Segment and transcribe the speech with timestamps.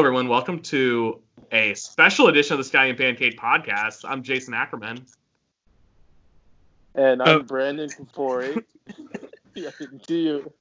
[0.00, 0.28] everyone.
[0.28, 1.20] Welcome to
[1.52, 4.00] a special edition of the Sky and Pancake podcast.
[4.08, 5.04] I'm Jason Ackerman.
[6.94, 7.40] And I'm Oh.
[7.42, 8.64] Branden Kfoury.
[9.54, 9.68] yeah,
[10.06, 10.52] do you?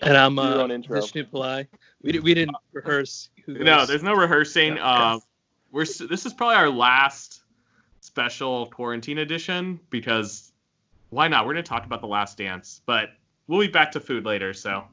[0.00, 1.00] And I'm Do your uh, own intro.
[1.00, 1.66] Vishnu Pillai.
[2.02, 3.30] We, di- we didn't rehearse.
[3.46, 4.76] Who No, there's no rehearsing.
[4.76, 4.84] Yeah,
[5.14, 5.18] Uh,
[5.72, 7.42] we're this is probably our last
[8.00, 10.52] special quarantine edition because
[11.10, 11.46] why not?
[11.46, 13.08] We're gonna talk about the Last Dance, but
[13.48, 14.54] we'll be back to food later.
[14.54, 14.84] So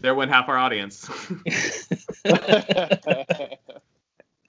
[0.00, 1.08] there went half our audience.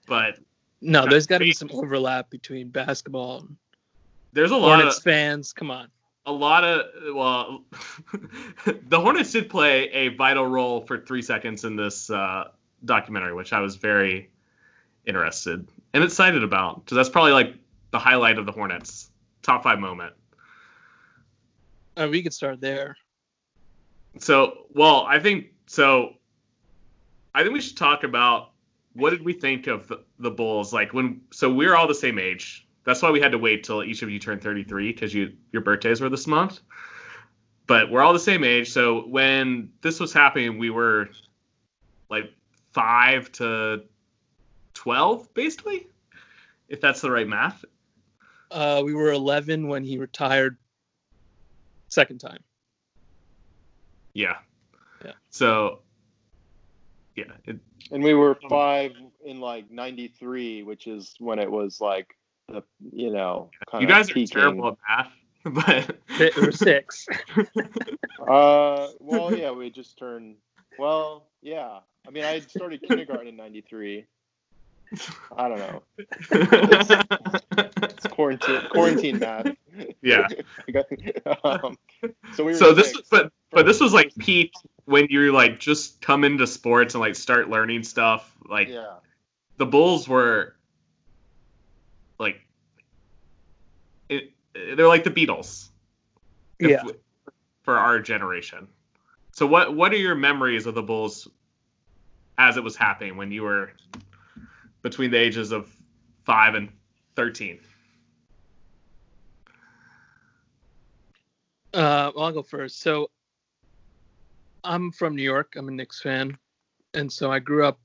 [0.06, 0.38] but
[0.80, 3.56] no, there's got to be some overlap between basketball and
[4.32, 5.52] there's a lot Hornets of fans.
[5.52, 5.88] Come on.
[6.26, 7.64] a lot of well
[8.88, 12.44] the hornets did play a vital role for three seconds in this uh,
[12.84, 14.30] documentary which i was very
[15.06, 17.54] interested and excited about because that's probably like
[17.90, 19.10] the highlight of the hornets
[19.42, 20.12] top five moment
[21.96, 22.96] Uh, we could start there.
[24.18, 26.14] so well i think so
[27.34, 28.50] i think we should talk about
[28.94, 32.18] what did we think of the, the bulls like when so we're all the same
[32.18, 35.32] age that's why we had to wait till each of you turned 33 because you
[35.52, 36.60] your birthdays were this month
[37.66, 41.08] but we're all the same age so when this was happening we were
[42.08, 42.32] like
[42.72, 43.82] 5 to
[44.74, 45.86] 12 basically
[46.68, 47.64] if that's the right math
[48.50, 50.56] Uh, we were 11 when he retired.
[51.88, 52.42] Second time.
[54.14, 54.38] yeah
[55.04, 55.12] Yeah.
[55.30, 55.80] so
[57.28, 57.56] yeah it,
[57.90, 58.92] and we were five
[59.24, 62.08] in like '93, which is when it was like
[62.48, 64.40] the you know kind you of guys are peaking.
[64.40, 65.12] terrible at math
[65.44, 67.06] but Th- Or six.
[68.28, 70.36] Uh, well, yeah, we just turned.
[70.78, 71.78] Well, yeah.
[72.06, 74.04] I mean, I started kindergarten in '93.
[75.36, 75.82] I don't know.
[77.82, 79.54] It's quarantine quarantine math.
[80.02, 80.26] yeah.
[81.44, 81.76] um,
[82.34, 83.08] so we were So this, six.
[83.10, 84.52] but but this was like peak
[84.86, 88.34] when you like just come into sports and like start learning stuff.
[88.48, 88.94] Like yeah.
[89.58, 90.56] the Bulls were
[92.18, 92.40] like
[94.08, 95.68] it, they're like the Beatles.
[96.58, 96.84] Yeah.
[96.84, 96.94] we-
[97.62, 98.68] For our generation.
[99.32, 101.28] So what what are your memories of the Bulls
[102.38, 103.72] as it was happening when you were
[104.82, 105.74] between the ages of
[106.24, 106.68] five and
[107.16, 107.60] thirteen?
[111.72, 112.80] Uh, well, I'll go first.
[112.80, 113.10] So
[114.64, 115.54] I'm from New York.
[115.56, 116.36] I'm a Knicks fan,
[116.94, 117.78] and so I grew up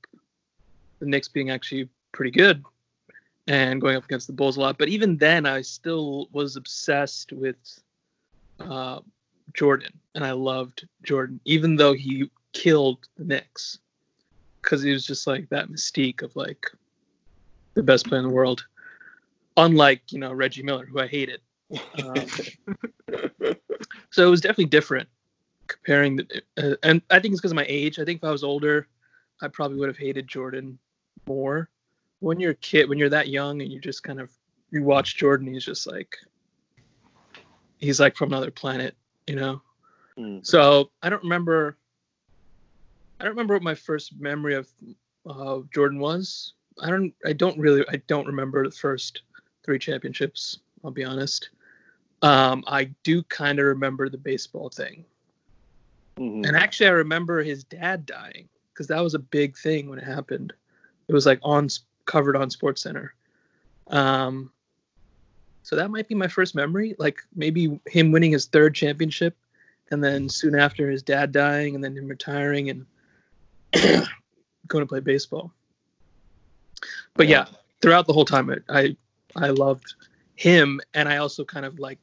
[0.98, 2.64] the Knicks being actually pretty good
[3.46, 4.78] and going up against the Bulls a lot.
[4.78, 7.56] But even then, I still was obsessed with
[8.58, 9.00] uh,
[9.54, 13.78] Jordan, and I loved Jordan, even though he killed the Knicks,
[14.60, 16.66] because he was just like that mystique of like
[17.76, 18.66] the best player in the world.
[19.56, 21.40] Unlike you know Reggie Miller, who I hated.
[22.02, 22.26] Um,
[24.10, 25.08] so it was definitely different
[25.68, 28.30] comparing the, uh, and i think it's because of my age i think if i
[28.30, 28.86] was older
[29.42, 30.78] i probably would have hated jordan
[31.26, 31.68] more
[32.20, 34.30] when you're a kid when you're that young and you just kind of
[34.70, 36.16] you watch jordan he's just like
[37.78, 38.94] he's like from another planet
[39.26, 39.60] you know
[40.18, 40.38] Hmm.
[40.40, 41.76] so i don't remember
[43.20, 44.68] i don't remember what my first memory of
[45.28, 49.22] uh, jordan was i don't i don't really i don't remember the first
[49.64, 51.50] three championships i'll be honest
[52.22, 55.04] um, I do kind of remember the baseball thing.
[56.16, 56.46] Mhm.
[56.46, 60.04] And actually, I remember his dad dying because that was a big thing when it
[60.04, 60.52] happened.
[61.08, 61.68] It was like on
[62.06, 63.14] covered on Sports Center.
[63.88, 64.50] Um,
[65.62, 69.36] so that might be my first memory, like maybe him winning his third championship,
[69.90, 72.86] and then soon after his dad dying, and then him retiring and
[74.66, 75.52] going to play baseball.
[77.14, 77.46] But yeah,
[77.80, 78.96] throughout the whole time, I I,
[79.36, 79.94] I loved
[80.36, 81.98] him, and I also kind of like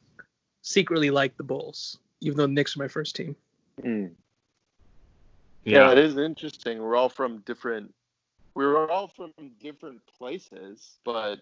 [0.62, 3.36] secretly liked the Bulls, even though the Knicks are my first team.
[3.80, 4.06] Hmm.
[5.64, 5.86] Yeah.
[5.86, 5.92] Yeah.
[5.92, 6.78] it is interesting.
[6.80, 7.94] We're all from different.
[8.54, 11.40] We were all from different places, but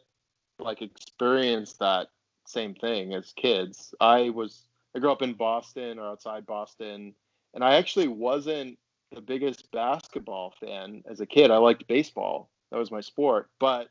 [0.59, 2.09] like experienced that
[2.47, 3.95] same thing as kids.
[4.01, 4.65] I was.
[4.95, 7.15] I grew up in Boston or outside Boston,
[7.55, 8.79] and I actually wasn't
[9.15, 11.51] the biggest basketball fan as a kid.
[11.51, 12.51] I liked baseball.
[12.73, 13.89] That was my sport, but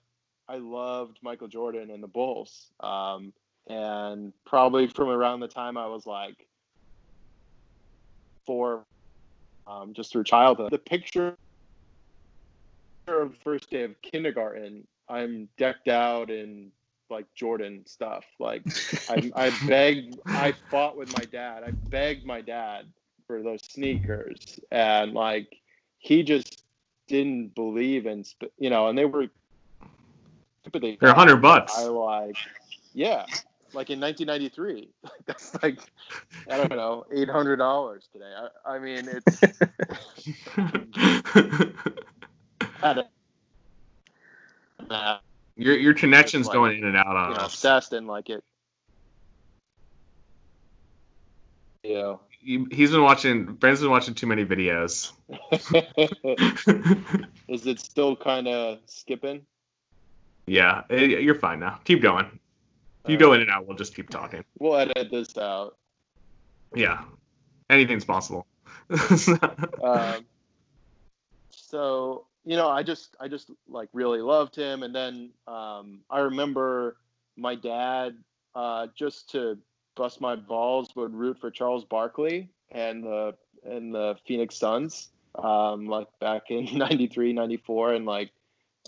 [0.49, 2.71] I loved Michael Jordan and the Bulls.
[2.79, 3.31] Um,
[3.67, 6.47] and probably from around the time I was like
[8.47, 8.83] four,
[9.67, 10.71] um, just through childhood.
[10.71, 11.35] The picture
[13.07, 16.71] of first day of kindergarten, I'm decked out in
[17.11, 18.25] like Jordan stuff.
[18.39, 18.63] Like
[19.07, 21.63] I, I begged, I fought with my dad.
[21.63, 22.85] I begged my dad
[23.27, 25.55] for those sneakers, and like
[25.99, 26.63] he just
[27.11, 28.23] didn't believe in,
[28.57, 29.27] you know, and they were.
[30.61, 31.77] stupidly They're hundred bucks.
[31.77, 32.37] I like,
[32.93, 33.25] yeah,
[33.73, 34.89] like in 1993.
[35.25, 35.79] That's like,
[36.49, 38.31] I don't know, eight hundred dollars today.
[38.65, 39.39] I, I mean, it's
[42.81, 43.09] that,
[45.57, 47.53] Your your connection's like, going in and out on you know, us.
[47.53, 48.43] obsessed and like it.
[51.83, 52.15] Yeah.
[52.29, 53.45] He- He's been watching.
[53.45, 55.11] Branden's been watching too many videos.
[57.47, 59.45] Is it still kind of skipping?
[60.47, 61.79] yeah, eh, you're fine now.
[61.83, 62.39] Keep going.
[63.05, 64.43] If you go in and out, we'll just keep talking.
[64.59, 65.77] We'll edit this out.
[66.75, 67.03] Yeah,
[67.69, 68.45] anything's possible.
[69.83, 70.25] Um,
[71.51, 76.19] so you know, I just I just like really loved him, and then um, I
[76.19, 76.97] remember
[77.37, 78.17] my dad
[78.55, 79.57] uh, just to
[80.01, 85.85] bust my balls would root for Charles Barkley and the and the Phoenix Suns, um,
[85.85, 88.31] like back in 93, 94, and like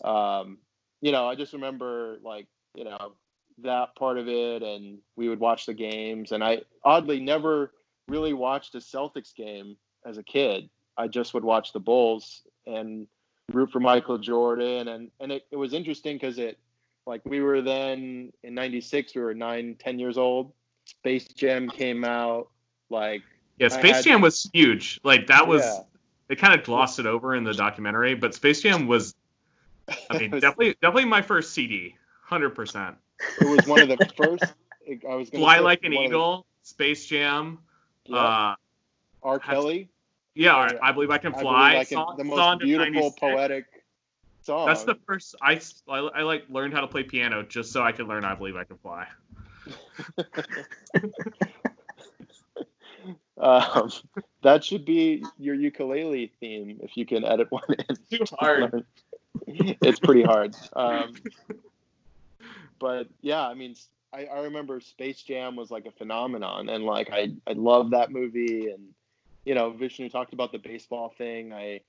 [0.04, 0.58] um,
[1.02, 3.14] you know, I just remember like you know
[3.60, 7.74] that part of it, and we would watch the games, and I oddly never
[8.08, 9.78] really watched a Celtics game
[10.08, 10.68] as a kid.
[10.98, 13.06] I just would watch the Bulls and
[13.52, 16.58] root for Michael Jordan, and and it, it was interesting because it
[17.06, 20.54] like we were then in '96, we were nine, ten years old.
[20.86, 22.50] Space Jam came out,
[22.90, 23.22] like
[23.58, 25.00] yeah, Space had- Jam was huge.
[25.04, 25.62] Like that was.
[25.64, 25.80] Yeah.
[26.30, 29.14] They kind of glossed it over in the documentary, but Space Jam was.
[30.10, 32.96] I mean, was- definitely, definitely my first CD, hundred percent.
[33.42, 34.44] it was one of the first.
[35.10, 37.60] I was gonna Fly like an one of the- eagle, Space Jam.
[38.06, 38.56] yeah, Uh,
[39.22, 39.40] R.
[39.40, 39.90] Kelly.
[40.36, 41.72] yeah, I- I believe I can fly.
[41.72, 43.66] believe I can- Song- the most beautiful poetic
[44.42, 44.66] song.
[44.68, 47.92] That's the first I, I, I like learned how to play piano just so I
[47.94, 49.08] could learn I believe I can fly.
[53.38, 53.92] Um,
[54.44, 57.96] that should be your ukulele theme if you can edit one in.
[58.10, 58.86] Too hard.
[59.48, 60.56] it's pretty hard.
[60.76, 61.14] Um,
[62.80, 63.76] but yeah, I mean,
[64.14, 68.12] I, I remember Space Jam was like a phenomenon, and like I I love that
[68.12, 68.90] movie, and
[69.46, 71.52] you know, Vishnu talked about the baseball thing.
[71.52, 71.82] I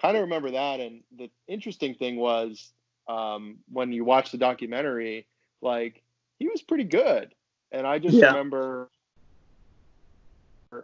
[0.00, 2.72] kind of remember that, and the interesting thing was
[3.08, 5.26] um, when you watch the documentary,
[5.62, 6.02] like
[6.38, 7.34] he was pretty good,
[7.72, 8.28] and I just Yeah.
[8.28, 8.88] remember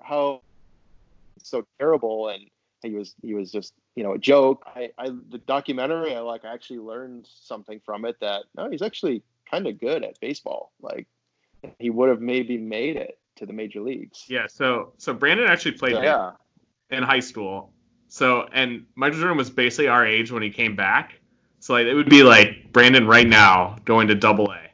[0.03, 0.41] how
[1.38, 2.44] so terrible and
[2.83, 6.44] he was he was just you know a joke i i the documentary i like
[6.44, 10.73] I actually learned something from it that no he's actually kind of good at baseball
[10.81, 11.06] like
[11.79, 15.73] he would have maybe made it to the major leagues Yeah, so so Branden actually
[15.73, 16.32] played yeah
[16.91, 17.73] in high school.
[18.09, 21.19] So and Michael Jordan was basically our age when he came back.
[21.61, 24.66] So like it would be like Branden right now going to double A.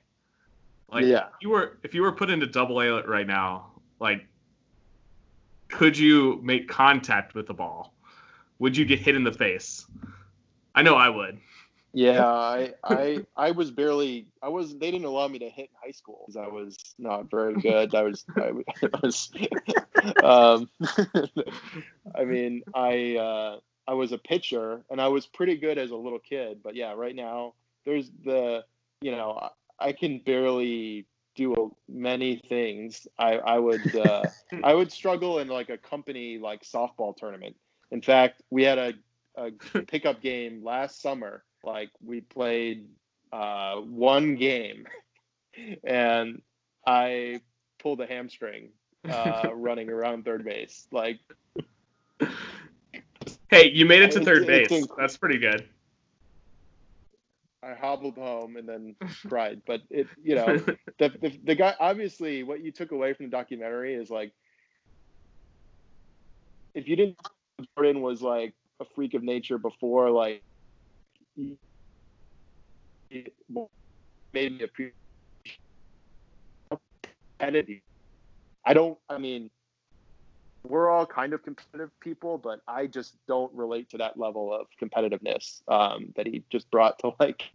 [0.93, 4.27] Like yeah if you were if you were put into double A right now, like
[5.69, 7.95] could you make contact with the ball?
[8.59, 9.87] Would you get hit in the face?
[10.75, 11.39] I know I would.
[11.95, 15.77] yeah i i i was barely i was they didn't allow me to hit in
[15.83, 18.51] high school because i was not very good i was i
[19.03, 19.31] was
[20.23, 20.69] um
[22.15, 25.97] i mean i uh i was a pitcher and i was pretty good as a
[25.97, 27.53] little kid but yeah right now
[27.85, 28.65] there's the
[29.03, 34.23] you know i, can barely do many things i i would uh
[34.65, 37.57] i would struggle in like a company like softball tournament
[37.91, 38.93] in fact we had a
[39.37, 39.51] a
[39.87, 41.45] pickup game last summer.
[41.65, 42.89] Like we played
[43.33, 44.87] uh, one game,
[45.85, 46.43] and
[46.87, 47.41] I
[47.79, 48.71] pulled a hamstring
[49.09, 50.87] uh, running around third base.
[50.91, 51.21] Like
[53.51, 54.87] Hey, you made it to third base.
[54.97, 55.69] That's pretty good.
[57.63, 58.97] I hobbled home and then
[59.29, 59.63] cried.
[59.67, 60.57] But it, you know,
[60.99, 64.33] the, the the guy obviously what you took away from the documentary is like
[66.75, 67.17] if you didn't
[67.77, 70.43] Jordan was like a freak of nature before like
[71.37, 71.59] he-
[73.11, 73.27] he
[74.33, 74.95] made me appreciate.
[78.65, 79.51] I don't I mean
[80.69, 84.67] we're all kind of competitive people, but I just don't relate to that level of
[84.81, 87.51] competitiveness um, that he just brought to like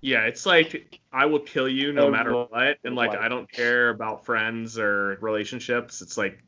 [0.00, 3.90] Yeah, it's like I will kill you no matter what, and like I don't care
[3.90, 6.00] about friends or relationships.
[6.00, 6.42] It's like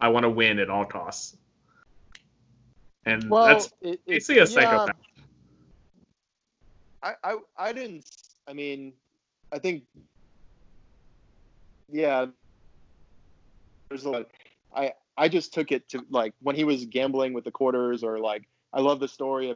[0.00, 1.36] I want to win at all costs,
[3.04, 4.96] and well, that's it, it, basically a yeah, psychopath.
[7.02, 8.06] I, I I didn't.
[8.48, 8.94] I mean,
[9.52, 9.84] I think.
[11.90, 12.26] Yeah.
[13.90, 14.30] There's a lot.
[14.74, 18.18] I I just took it to like when he was gambling with the quarters, or
[18.18, 19.54] like I love the story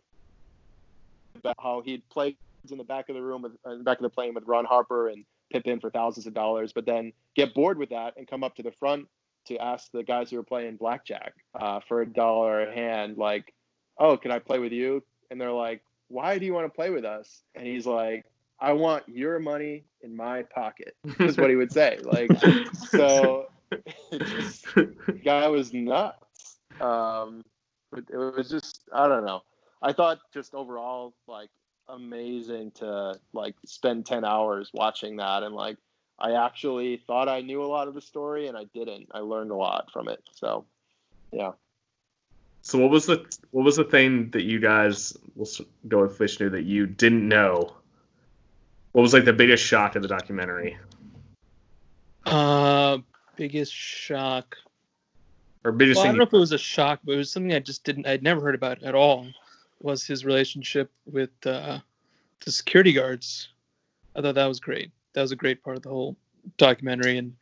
[1.37, 2.37] about how he'd play
[2.71, 4.45] in the back of the room with uh, in the back of the plane with
[4.47, 8.27] Ron Harper and Pippen for thousands of dollars, but then get bored with that and
[8.27, 9.07] come up to the front
[9.47, 13.55] to ask the guys who were playing blackjack uh, for a dollar a hand, like,
[13.99, 16.91] "Oh, can I play with you?" And they're like, "Why do you want to play
[16.91, 18.25] with us?" And he's like,
[18.61, 21.99] "I want your money in my pocket." Is what he would say.
[22.03, 22.31] Like,
[22.91, 23.47] so
[24.13, 24.67] just,
[25.25, 26.59] guy was nuts.
[26.81, 27.45] Um,
[27.91, 29.43] but it was just, I don't know.
[29.83, 31.51] I thought just overall like
[31.89, 35.77] amazing to like spend 10 hours watching that and like
[36.19, 39.09] I actually thought I knew a lot of the story and I didn't.
[39.13, 40.23] I learned a lot from it.
[40.33, 40.65] So,
[41.31, 41.53] yeah.
[42.63, 45.49] So what was the what was the thing that you guys will
[45.87, 47.75] go with Vishnu that you didn't know?
[48.93, 50.79] What was like the biggest shock of the documentary?
[52.25, 52.99] Uh,
[53.37, 54.57] biggest shock.
[55.65, 57.53] Or biggest Well, I don't know if it was a shock, but it was something
[57.53, 58.07] I just didn't.
[58.07, 59.27] I'd never heard about at all.
[59.83, 61.79] Was his relationship with uh,
[62.45, 63.49] the security guards?
[64.15, 64.91] I thought that was great.
[65.13, 66.17] That was a great part of the whole
[66.57, 67.35] documentary, and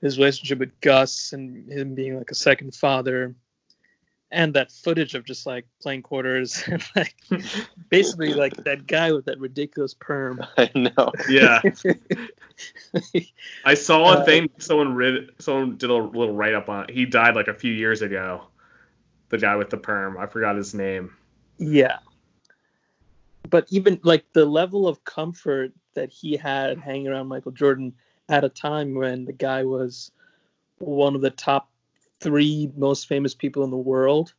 [0.00, 3.34] his relationship with Gus and him being like a second father,
[4.30, 7.14] and that footage of just like playing quarters and like
[7.88, 10.44] basically like that guy with that ridiculous perm.
[10.58, 11.12] I know.
[11.28, 11.60] Yeah.
[13.64, 16.90] I saw a Uh, thing someone read someone did a little write up on it.
[16.90, 18.44] He died like a few years ago.
[19.28, 20.18] The guy with the perm.
[20.18, 21.14] I forgot his name.
[21.58, 21.98] Yeah.
[23.50, 27.94] But even like the level of comfort that he had hanging around Michael Jordan
[28.28, 30.10] at a time when the guy was
[30.78, 31.70] one of the top
[32.24, 34.32] three most famous people in the world,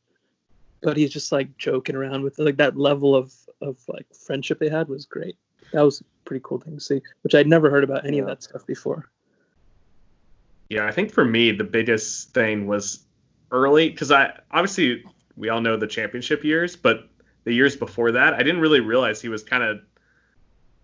[0.81, 4.69] but he's just like joking around with like that level of of like friendship they
[4.69, 5.37] had was great.
[5.71, 8.27] That was a pretty cool thing to see, which I'd never heard about any of
[8.27, 9.09] that stuff before.
[10.69, 13.05] Yeah, I think for me the biggest thing was
[13.51, 15.03] early because I obviously
[15.37, 17.07] we all know the championship years, but
[17.43, 19.79] the years before that, I didn't really realize he was kind of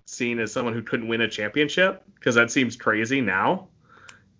[0.06, 3.68] seen as someone who couldn't win a championship because that seems crazy now.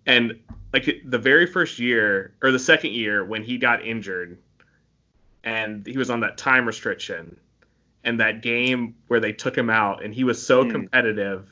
[0.06, 0.40] And
[0.74, 4.38] like the very first year or the second year when he got injured
[5.44, 7.38] and he was on that time restriction
[8.04, 10.72] and that game where they took him out and he was so Hmm.
[10.72, 11.50] competitive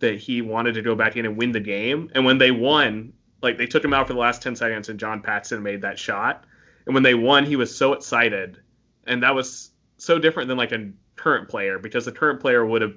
[0.00, 2.10] that he wanted to go back in and win the game.
[2.14, 3.12] And when they won,
[3.42, 5.98] like they took him out for the last 10 seconds and John Paxson made that
[5.98, 6.44] shot.
[6.86, 8.60] And when they won, he was so excited.
[9.06, 12.82] And that was so different than like a current player because the current player would
[12.82, 12.96] have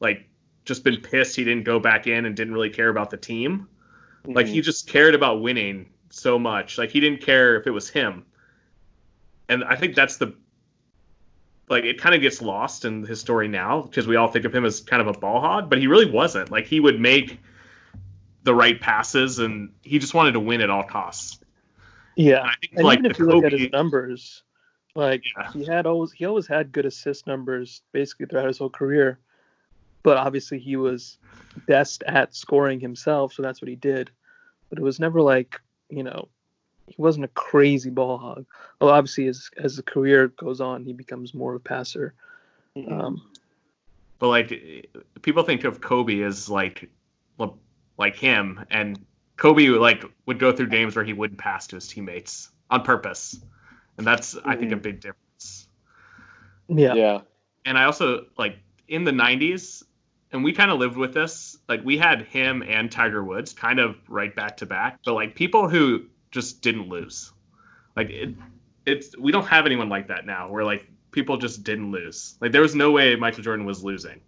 [0.00, 0.28] like
[0.64, 3.68] just been pissed he didn't go back in and didn't really care about the team.
[4.26, 4.64] Like he mm.
[4.64, 6.78] just cared about winning so much.
[6.78, 8.24] Like he didn't care if it was him.
[9.48, 10.34] And I think that's the
[11.68, 14.54] like it kind of gets lost in his story now because we all think of
[14.54, 16.50] him as kind of a ball hog, but he really wasn't.
[16.50, 17.40] Like he would make
[18.42, 21.40] the right passes and he just wanted to win at all costs.
[22.16, 22.40] Yeah.
[22.40, 24.42] And I think And like even if you look at his numbers,
[24.94, 25.52] like Yeah.
[25.52, 29.18] he had always he always had good assist numbers basically throughout his whole career.
[30.04, 31.18] But obviously he was
[31.66, 34.10] best at scoring himself, so that's what he did.
[34.70, 36.28] But it was never like, you know,
[36.86, 38.46] he wasn't a crazy ball hog.
[38.80, 42.14] Well, obviously as as the career goes on, he becomes more of a passer.
[42.88, 43.22] Um,
[44.18, 44.88] but like
[45.22, 46.88] people think of Kobe as like
[47.96, 48.98] like him and
[49.36, 53.40] Kobe like would go through games where he wouldn't pass to his teammates on purpose.
[53.96, 54.82] And that's I think a Mhm.
[54.82, 55.68] big difference.
[56.68, 56.94] yeah.
[56.94, 57.20] yeah.
[57.64, 58.58] And I also like
[58.88, 59.84] in the 90s
[60.34, 61.56] and we kind of lived with this.
[61.68, 65.34] Like we had him and Tiger Woods kind of right back to back, but like
[65.36, 67.32] people who just didn't lose.
[67.96, 68.34] Like it,
[68.84, 70.50] it's we don't have anyone like that now.
[70.50, 72.36] Where like people just didn't lose.
[72.40, 74.20] Like there was no way Michael Jordan was losing,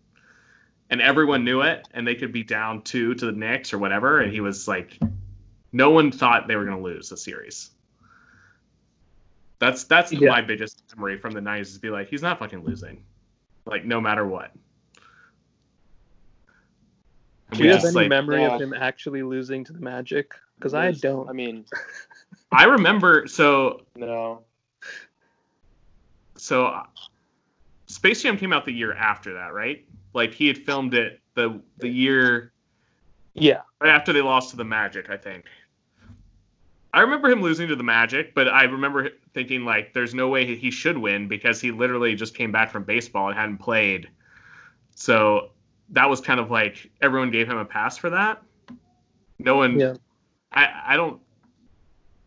[0.88, 4.20] and everyone knew it, and they could be down two to the Knicks or whatever,
[4.20, 4.96] and he was like,
[5.72, 7.70] no one thought they were going to lose the series.
[9.58, 10.30] That's that's Yeah.
[10.30, 13.02] my biggest memory from the '90s is be like, he's not fucking losing,
[13.64, 14.52] like no matter what.
[17.50, 18.54] And Do we you have any like- memory yeah.
[18.54, 20.34] of him actually losing to the Magic?
[20.56, 21.28] Because I don't.
[21.28, 21.64] I mean,
[22.50, 24.42] I remember so no.
[26.36, 26.84] so uh,
[27.86, 29.84] Space Jam came out the year after that, right?
[30.14, 32.52] Like he had filmed it the the year
[33.34, 33.60] yeah.
[33.80, 35.44] right after they lost to the Magic, I think.
[36.94, 40.56] I remember him losing to the Magic, but I remember thinking like, there's no way
[40.56, 44.08] he should win because he literally just came back from baseball and hadn't played.
[44.94, 45.50] So
[45.90, 48.42] that was kind of like everyone gave him a pass for that.
[49.38, 49.78] No one.
[49.78, 49.94] Yeah.
[50.52, 51.20] I I don't.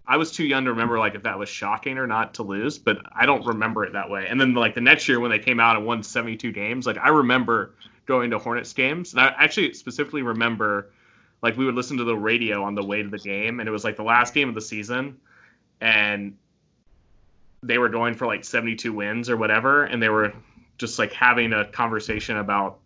[0.07, 2.79] I was too young to remember like if that was shocking or not to lose,
[2.79, 4.25] but I don't remember it that way.
[4.27, 6.97] And then like the next year when they came out and won 72 games, like
[6.97, 7.75] I remember
[8.07, 10.91] going to Hornets games, and I actually specifically remember
[11.41, 13.71] like we would listen to the radio on the way to the game, and it
[13.71, 15.17] was like the last game of the season,
[15.79, 16.37] and
[17.61, 20.33] they were going for like 72 wins or whatever, and they were
[20.77, 22.79] just like having a conversation about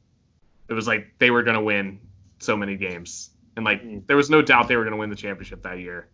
[0.69, 1.99] it was like they were going to win
[2.39, 4.05] so many games, and like Mm.
[4.07, 6.09] there was no doubt they were going to win the championship that year.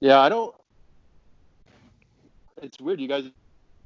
[0.00, 0.54] Yeah, I don't.
[2.60, 3.00] It's weird.
[3.00, 3.24] You guys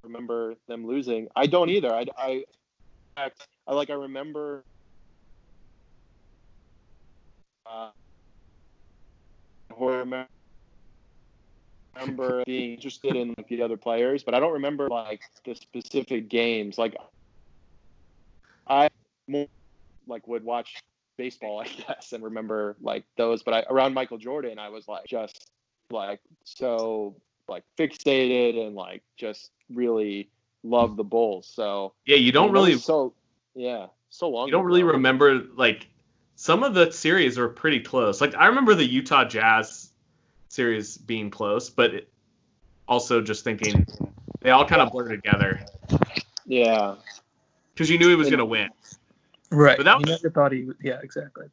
[0.04, 1.28] remember them losing?
[1.37, 1.92] I don't either.
[1.92, 2.45] I, I,
[3.66, 3.90] I like.
[3.90, 4.64] I remember.
[7.66, 7.90] Uh,
[9.71, 10.28] I remember
[12.00, 16.28] remember being interested in like the other players, but I don't remember like the specific
[16.28, 16.78] games.
[16.78, 16.97] Like
[18.66, 18.88] I
[19.28, 19.46] more
[20.06, 20.76] like would watch
[21.16, 23.42] baseball, I guess, and remember like those.
[23.42, 25.50] But I, around Michael Jordan, I was like just
[25.90, 27.16] like so
[27.49, 30.28] like fixated and like just really
[30.62, 31.49] love the Bulls.
[31.52, 33.14] So Yeah, you don't I mean, that really so
[33.54, 34.46] yeah so long.
[34.49, 35.88] you don't really remember like
[36.37, 38.20] some of the series were pretty close.
[38.20, 39.90] Like I remember the Utah Jazz
[40.49, 42.08] series being close, but it,
[42.88, 43.87] also just thinking
[44.40, 45.61] they all kind of blur together
[46.44, 46.96] Yeah,
[47.76, 48.71] because you knew he was going to win.
[49.50, 49.76] Right.
[49.76, 50.78] But that you never thought he would.
[50.83, 51.47] Yeah, exactly.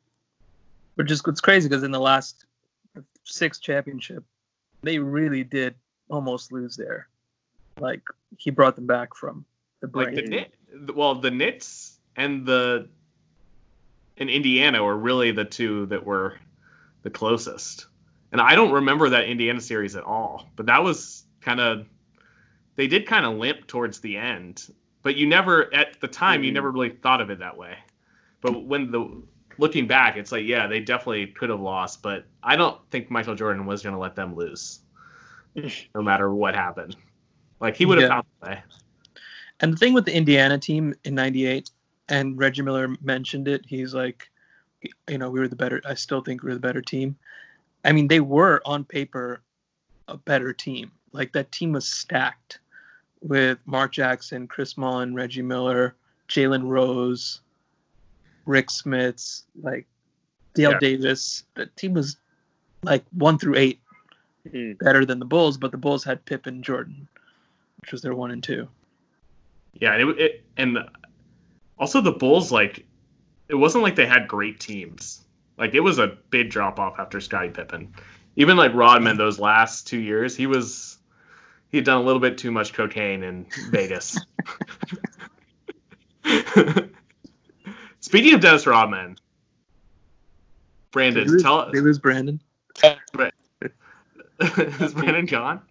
[0.95, 2.45] But just it's crazy because in the last
[3.25, 4.23] six championship,
[4.83, 5.75] they really did
[6.09, 7.07] almost lose there.
[7.77, 8.01] Like
[8.37, 9.43] he brought them back from
[9.81, 10.15] the Like brink.
[10.15, 12.87] the Knit, well, the Knicks and the
[14.17, 16.37] and Indiana were really the two that were
[17.01, 17.87] the closest.
[18.31, 20.47] And I don't remember that Indiana series at all.
[20.55, 21.85] But that was kind of
[22.75, 24.63] they did kind of limp towards the end.
[25.03, 26.55] But you never at the time you Mhm.
[26.55, 27.77] never really thought of it that way.
[28.41, 29.21] But when the
[29.57, 32.01] looking back, it's like yeah, they definitely could have lost.
[32.01, 34.79] But I don't think Michael Jordan was going to let them lose,
[35.93, 36.95] no matter what happened.
[37.59, 38.15] Like he would have Yeah.
[38.15, 38.63] found a way.
[39.59, 41.69] And the thing with the Indiana team in '98,
[42.09, 43.65] and Reggie Miller mentioned it.
[43.65, 44.29] He's like,
[45.07, 45.81] you know, we were the better.
[45.85, 47.15] I still think we were the better team.
[47.85, 49.41] I mean, they were on paper
[50.07, 50.91] a better team.
[51.11, 52.59] Like that team was stacked
[53.23, 55.95] with Mark Jackson, Chris Mullin, Reggie Miller,
[56.27, 57.41] Jalen Rose,
[58.45, 59.87] Rick Smits, like
[60.53, 60.79] Dale Yeah.
[60.79, 61.45] Davis.
[61.55, 62.17] The team was
[62.83, 63.79] like one through eight
[64.47, 64.77] Mhm.
[64.79, 67.07] better than the Bulls, but the Bulls had Pip and Jordan,
[67.79, 68.67] which was their one and two.
[69.73, 70.77] Yeah, and it, it and
[71.79, 72.85] also the Bulls like
[73.47, 75.25] it wasn't like they had great teams.
[75.57, 77.93] Like it was a big drop off after Scottie Pippen.
[78.35, 80.97] Even like Rodman those last two years, he was
[81.73, 84.19] he had done a little bit too much cocaine in Vegas.
[87.99, 89.17] Speaking of Dennis Rodman,
[90.91, 92.39] Branden, lose- tell they lose Branden.
[92.83, 92.93] is
[94.93, 95.63] Branden gone?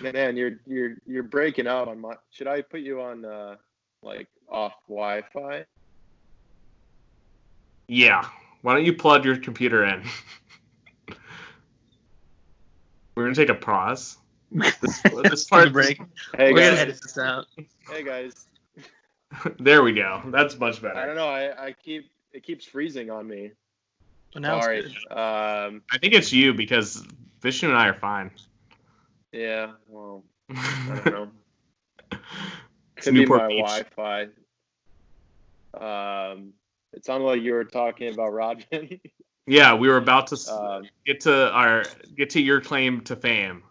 [0.00, 2.14] man, you're you're you're breaking out on my.
[2.30, 3.56] Should I put you on uh
[4.02, 5.66] like off Wi-Fi?
[7.86, 8.26] Yeah.
[8.62, 10.04] Why don't you plug your computer in?
[13.14, 14.16] We're gonna take a pause.
[14.50, 15.98] This, this Take part a break.
[16.36, 17.46] Hey We're gonna guys, edit this out.
[17.90, 18.46] hey guys.
[19.58, 20.22] There we go.
[20.28, 20.96] That's much better.
[20.96, 21.28] I don't know.
[21.28, 23.50] I I keep it keeps freezing on me.
[24.32, 24.82] But now it's Sorry.
[24.82, 25.12] good.
[25.18, 25.82] Um.
[25.92, 27.04] I think it's you because
[27.42, 28.30] Vishnu and I are fine.
[29.32, 29.72] Yeah.
[29.86, 31.30] Well, I don't know.
[32.96, 33.58] it's Could be my Beach.
[33.94, 34.28] Wi-Fi.
[35.74, 36.54] Um.
[36.94, 38.98] It sounded like you were talking about Rodman.
[39.46, 40.84] Yeah, we were about to s um.
[41.06, 41.84] get to our
[42.16, 43.62] get to your claim to fame.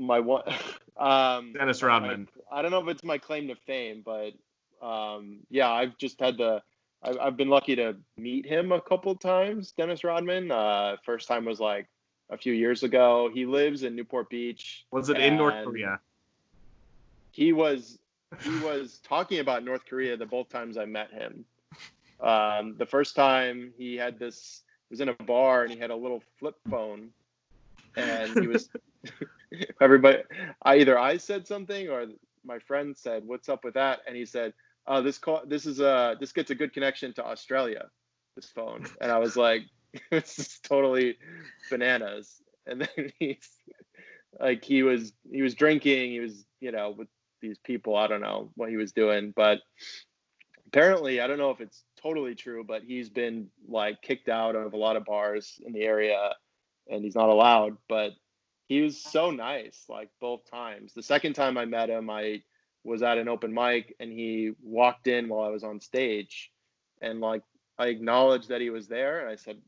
[0.00, 0.42] My one.
[0.96, 1.54] Um.
[1.54, 2.28] Dennis Rodman.
[2.52, 4.32] I don't know if it's my claim to fame, but
[4.86, 6.60] um, yeah, I've just had the.
[7.02, 10.50] I've, I've been lucky to meet him a couple times, Dennis Rodman.
[10.50, 11.86] Uh, first time was like
[12.28, 13.30] a few years ago.
[13.32, 14.84] He lives in Newport Beach.
[14.90, 16.00] Was it in North Korea?
[17.30, 17.98] He was
[18.42, 21.44] he was talking about North Korea the both times I met him.
[22.20, 25.96] Um, the first time he had this was in a bar and he had a
[25.96, 27.08] little flip phone,
[27.96, 28.68] and he was
[29.80, 30.22] everybody.
[30.62, 32.06] I either I said something or
[32.44, 34.52] my friend said, "What's up with that?" And he said,
[34.86, 37.86] "Oh, this call this is uh this gets a good connection to Australia,
[38.36, 39.62] this phone." And I was like,
[40.10, 41.18] "It's totally
[41.70, 43.48] bananas." And then he's
[44.38, 47.08] like, he was he was drinking, he was you know with
[47.40, 47.96] these people.
[47.96, 49.60] I don't know what he was doing, but
[50.68, 54.72] apparently, I don't know if it's totally true, but he's been like kicked out of
[54.72, 56.32] a lot of bars in the area,
[56.88, 57.76] and he's not allowed.
[57.88, 58.12] But
[58.70, 60.94] he was so nice, like both times.
[60.94, 62.40] The second time I met him, I
[62.84, 66.52] was at an open mic, and he walked in while I was on stage,
[67.02, 67.42] and like
[67.80, 69.58] I acknowledged that he was there, and I said,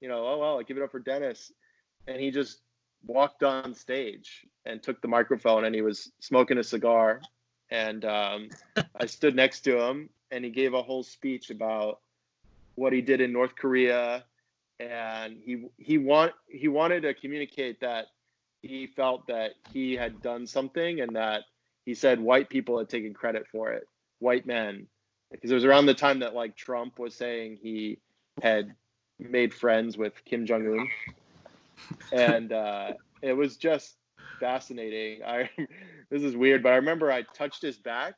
[0.00, 1.50] you know, oh well, give it up for Dennis,
[2.06, 2.60] and he just
[3.04, 7.20] walked on stage and took the microphone, and he was smoking a cigar,
[7.72, 8.48] and um,
[9.00, 11.98] I stood next to him, and he gave a whole speech about
[12.76, 14.22] what he did in North Korea,
[14.78, 18.06] and he he want he wanted to communicate that
[18.62, 21.42] he felt that he had done something, and that
[21.84, 23.86] he said white people had taken credit for it,
[24.20, 24.86] white men,
[25.30, 27.98] because it was around the time that like Trump was saying he
[28.40, 28.74] had
[29.18, 30.88] made friends with Kim Jong Un,
[32.12, 33.96] and uh, it was just
[34.40, 35.22] fascinating.
[35.24, 35.50] I
[36.10, 38.14] this is weird, but I remember I touched his back,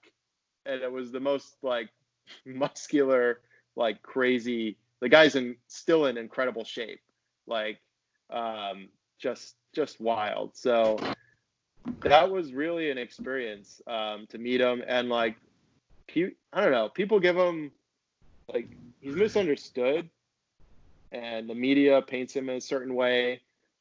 [0.67, 1.89] and it was the most like
[2.45, 3.41] muscular,
[3.77, 4.79] like crazy.
[5.01, 7.01] The guy's in still in incredible shape.
[7.47, 7.79] Like,
[8.31, 8.89] um,
[9.25, 10.55] just just wild.
[10.55, 10.99] So
[12.03, 15.37] that was really an experience um, to meet him and like
[16.07, 17.73] he, I don't know, people give him
[18.53, 18.69] like
[19.01, 20.11] he's misunderstood
[21.11, 23.41] and the media paints him in a certain way.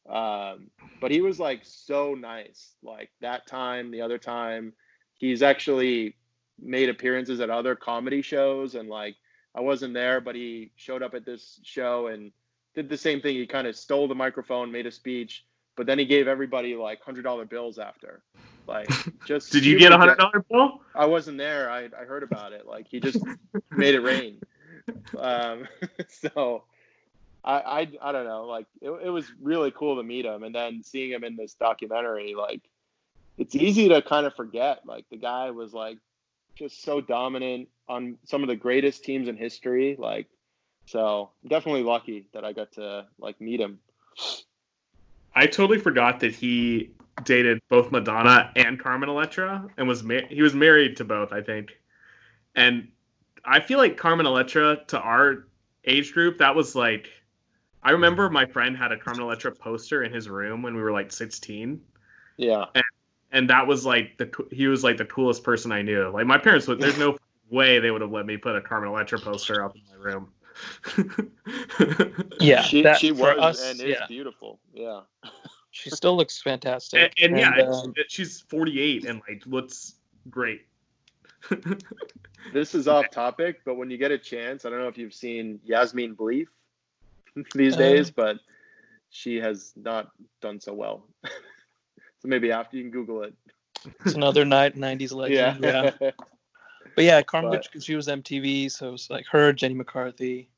[0.09, 0.69] Um,
[1.01, 2.71] but he was like so nice.
[2.81, 4.73] Like that time, the other time,
[5.17, 6.15] he's actually
[6.61, 9.17] made appearances at other comedy shows and like
[9.53, 12.31] I wasn't there, but he showed up at this show and
[12.75, 13.35] did the same thing.
[13.35, 17.01] He kind of stole the microphone, made a speech, but then he gave everybody like
[17.01, 18.23] hundred dollar bills after.
[18.67, 18.89] Like
[19.25, 20.81] just Did you get a hundred dollar bill?
[20.95, 21.69] I wasn't there.
[21.69, 22.65] I I heard about it.
[22.67, 23.23] Like he just
[23.71, 24.39] made it rain.
[25.17, 25.67] Um,
[26.09, 26.63] so
[27.43, 28.45] I, I I don't know.
[28.45, 31.53] Like it, it was really cool to meet him, and then seeing him in this
[31.53, 32.61] documentary, like
[33.37, 34.81] it's easy to kind of forget.
[34.85, 35.97] Like the guy was like
[36.55, 39.95] just so dominant on some of the greatest teams in history.
[39.97, 40.27] Like
[40.85, 43.79] so, definitely lucky that I got to like meet him.
[45.35, 46.91] I totally forgot that he
[47.23, 51.41] dated both Madonna and Carmen Electra, and was ma- he was married to both, I
[51.41, 51.71] think.
[52.55, 52.87] And
[53.43, 55.47] I feel like Carmen Electra to our
[55.85, 57.09] age group, that was like
[57.83, 60.91] I remember my friend had a Carmen Electra poster in his room when we were
[60.91, 61.81] like 16.
[62.37, 62.65] Yeah.
[62.73, 62.83] And,
[63.31, 66.09] and that was like the he was like the coolest person I knew.
[66.09, 67.17] Like my parents would there's no
[67.49, 70.29] way they would have let me put a Carmen Electra poster up in my room.
[72.39, 74.05] Yeah, she that- she was us, and is yeah.
[74.07, 74.59] beautiful.
[74.73, 75.01] Yeah.
[75.71, 77.13] She still looks fantastic.
[77.19, 79.95] and, and yeah, um, she's 48 and like looks
[80.29, 80.61] great.
[82.53, 85.13] This is off topic, but when you get a chance, I don't know if you've
[85.13, 86.47] seen Yasmine Bleeth
[87.55, 87.77] these Uh.
[87.77, 88.37] days, but
[89.09, 90.11] she has not
[90.41, 91.07] done so well.
[91.23, 93.33] so maybe after you can Google it.
[94.05, 95.63] it's another night, '90s legend.
[95.63, 95.91] Yeah.
[95.99, 96.11] Yeah,
[96.95, 100.49] but yeah, Carmen, because she was MTV, so it was like her, Jenny McCarthy.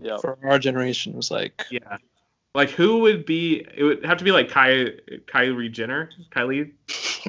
[0.00, 0.18] yeah.
[0.18, 1.96] For our generation, was like Yeah.
[2.54, 3.66] Like who would be?
[3.74, 6.10] It would have to be like Ky, Kylie Jenner.
[6.30, 6.72] Kylie.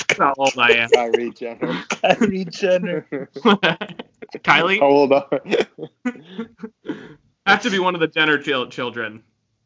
[0.10, 0.90] That's how old I am.
[0.90, 1.74] Kyrie Jenner.
[1.90, 3.30] Kylie Jenner.
[4.44, 5.30] Kylie How old are
[7.46, 9.24] have to be one of the Jenner chil- children.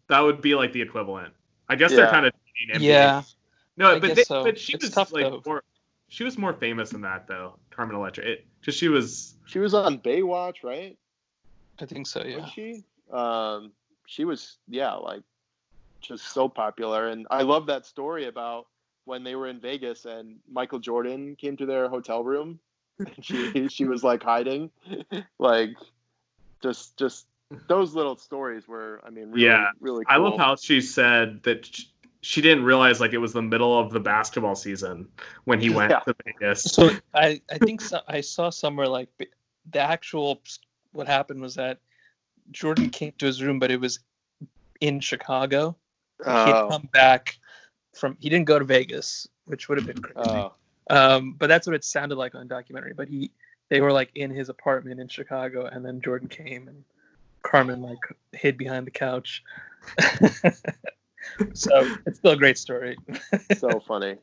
[0.09, 1.33] That would be like the equivalent.
[1.69, 2.33] I guess they're kind of
[2.79, 3.23] Yeah,
[3.77, 4.43] No, I but guess they, so.
[4.43, 5.41] but she It's was tough, like though.
[5.45, 5.63] more.
[6.09, 7.55] She was more famous than that though.
[7.69, 8.23] Carmen Electra.
[8.25, 9.35] It just she was.
[9.45, 10.97] She was on Baywatch, right?
[11.79, 12.23] I think so.
[12.23, 12.37] Yeah.
[12.41, 12.83] Was she?
[13.11, 13.71] Um,
[14.05, 15.21] she was, yeah, like
[16.01, 17.07] just so popular.
[17.09, 18.67] And I love that story about
[19.05, 22.59] when they were in Vegas and Michael Jordan came to their hotel room.
[22.99, 24.71] And she she was like hiding,
[25.39, 25.71] like
[26.61, 27.27] just just
[27.67, 29.67] those little stories were, I mean, really, Yeah.
[29.79, 30.03] really.
[30.03, 30.13] Cool.
[30.13, 31.85] I love how she said that sh-
[32.27, 35.07] she didn't realize like it was the middle of the basketball season
[35.45, 35.99] when he went Yeah.
[36.01, 36.61] to Vegas.
[36.61, 40.41] So I I think so, I saw somewhere like the actual
[40.91, 41.79] what happened was that
[42.51, 43.99] Jordan came to his room, but it was
[44.81, 45.77] in Chicago.
[46.19, 47.37] He had Oh, come back
[47.95, 50.19] from he didn't go to Vegas, which would have been crazy.
[50.19, 50.51] oh,
[50.89, 52.93] Um, but that's what it sounded like on the documentary.
[52.93, 53.31] But he
[53.69, 56.83] they were like in his apartment in Chicago, and then Jordan came and
[57.41, 57.99] Carmen like
[58.33, 59.43] hid behind the couch.
[61.53, 62.97] so it's still a great story.
[63.57, 64.17] so funny.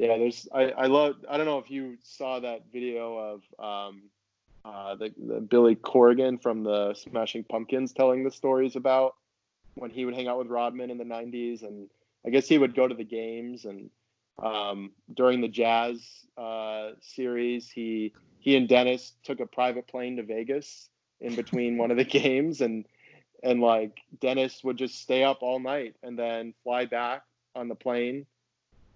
[0.00, 4.02] Yeah, there's I, I love I don't know if you saw that video of um
[4.64, 9.16] uh the, the Billy Corgan from the Smashing Pumpkins telling the stories about
[9.74, 11.90] when he would hang out with Rodman in the 90s and
[12.26, 13.90] I guess he would go to the games and
[14.42, 16.02] um during the Jazz
[16.38, 20.88] uh series he he and Dennis took a private plane to Vegas
[21.20, 22.86] in between one of the games and
[23.42, 27.22] and like Dennis would just stay up all night and then fly back
[27.54, 28.26] on the plane,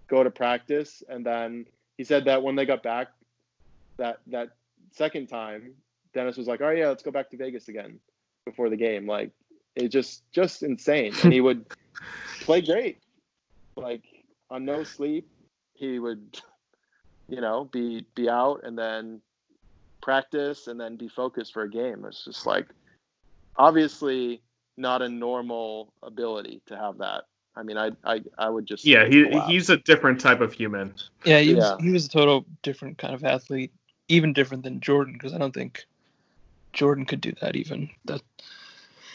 [0.09, 3.09] go to practice, and then he said that when they got back
[3.97, 4.51] that that
[4.93, 5.75] second time,
[6.13, 7.99] Dennis was like, "Oh yeah, let's go back to Vegas again
[8.45, 9.31] before the game." Like
[9.75, 11.65] it just just insane, and he would
[12.41, 12.99] play great,
[13.77, 14.03] like
[14.51, 15.29] on no sleep.
[15.75, 16.41] He would,
[17.29, 19.21] you know, be be out and then
[20.01, 22.05] practice and then be focused for a game.
[22.05, 22.67] It's just like
[23.57, 24.41] obviously
[24.77, 27.25] not a normal ability to have that.
[27.57, 29.51] I mean, I I, I would just Yeah, he collapse.
[29.51, 30.95] he's a different type of human.
[31.25, 31.77] Yeah, he was Yeah.
[31.79, 33.73] he was a total different kind of athlete,
[34.09, 35.85] even different than Jordan, because I don't think
[36.73, 37.55] Jordan could do that.
[37.57, 38.23] Even that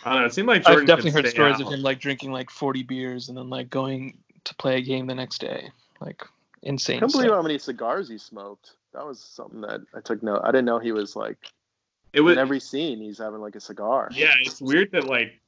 [0.05, 0.25] I don't know.
[0.27, 1.61] It seemed like Jordan I've definitely could heard stay stories out.
[1.63, 5.07] of him like drinking like 40 beers and then like going to play a game
[5.07, 6.23] the next day, like
[6.61, 6.99] insane.
[6.99, 6.99] I insane.
[7.01, 7.35] can't believe stuff.
[7.35, 8.71] how many cigars he smoked.
[8.93, 10.41] That was something that I took note.
[10.43, 11.37] I didn't know he was like
[12.13, 14.09] It was in every scene he's having like a cigar.
[14.13, 14.33] yeah.
[14.41, 15.39] It's weird that like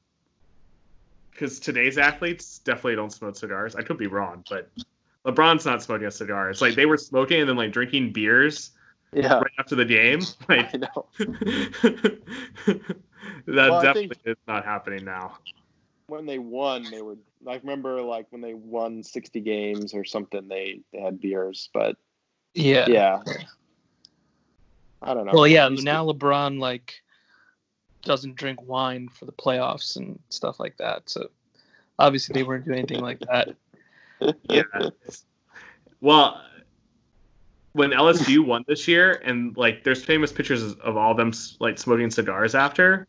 [1.32, 3.74] because today's athletes definitely don't smoke cigars.
[3.74, 4.70] I could be wrong, but
[5.26, 6.50] LeBron's not smoking a cigar.
[6.50, 8.70] It's like they were smoking and then like drinking beers
[9.12, 10.20] Yeah, right after the game.
[10.48, 11.06] Like I know.
[12.66, 13.00] that
[13.46, 15.38] Well, I definitely think- is not happening now.
[16.06, 17.18] when they won, they would.
[17.48, 21.70] I remember like when they won 60 games or something, they they had beers.
[21.72, 21.96] But
[22.54, 22.86] Yeah.
[22.88, 23.22] yeah,
[25.02, 25.32] I don't know.
[25.34, 25.68] Well, yeah.
[25.68, 27.02] Used to- Now LeBron like
[28.02, 31.08] doesn't drink wine for the playoffs and stuff like that.
[31.08, 31.28] So
[31.98, 33.56] obviously they weren't doing anything like that.
[34.48, 34.62] Yeah.
[36.00, 36.40] Well,
[37.72, 41.76] when LSU won this year, and like there's famous pictures of all of them like
[41.78, 43.08] smoking cigars after.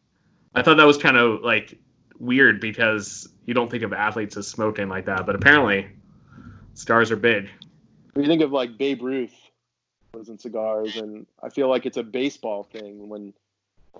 [0.55, 1.77] I thought that was kind of like
[2.17, 5.87] weird because you don't think of athletes as smoking like that, but apparently
[6.73, 7.47] cigars are big.
[8.15, 9.35] You think of like Babe Ruth
[10.13, 13.33] in cigars, and I feel like it's a baseball thing when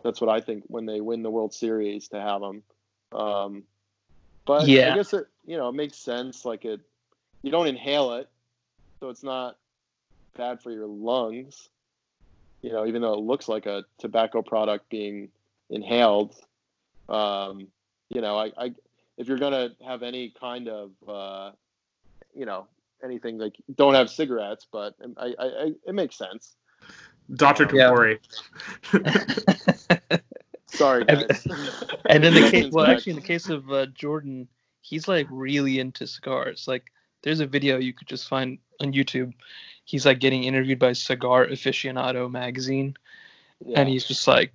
[0.03, 2.63] that's what I think when they win the World Series to have them.
[3.11, 3.63] Um,
[4.45, 4.91] but Yeah.
[4.91, 6.45] I guess it you know it makes sense.
[6.45, 6.81] Like it,
[7.41, 8.29] you don't inhale it,
[8.99, 9.57] so it's not
[10.37, 11.69] bad for your lungs.
[12.61, 15.29] You know, even though it looks like a tobacco product being
[15.69, 16.35] inhaled.
[17.09, 17.67] Um,
[18.09, 18.73] you know, I, I
[19.17, 21.51] if you're gonna have any kind of uh,
[22.33, 22.67] you know
[23.03, 26.55] anything like don't have cigarettes, but I, I, I it makes sense.
[27.35, 27.69] Dr.
[27.73, 28.15] Yeah.
[30.67, 31.47] Sorry, And- guys.
[32.09, 34.47] And in the case, well, actually, in the case of uh, Jordan,
[34.81, 36.67] he's like really into cigars.
[36.67, 39.33] Like, there's a video you could just find on YouTube.
[39.85, 42.95] He's like getting interviewed by Cigar Aficionado magazine,
[43.65, 43.79] Yeah.
[43.81, 44.51] and he's just like,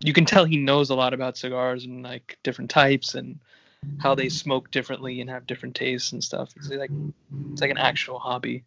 [0.00, 3.38] you can tell he knows a lot about cigars and like different types and
[3.98, 6.50] how they smoke differently and have different tastes and stuff.
[6.56, 6.90] It's like
[7.52, 8.64] it's like an actual hobby.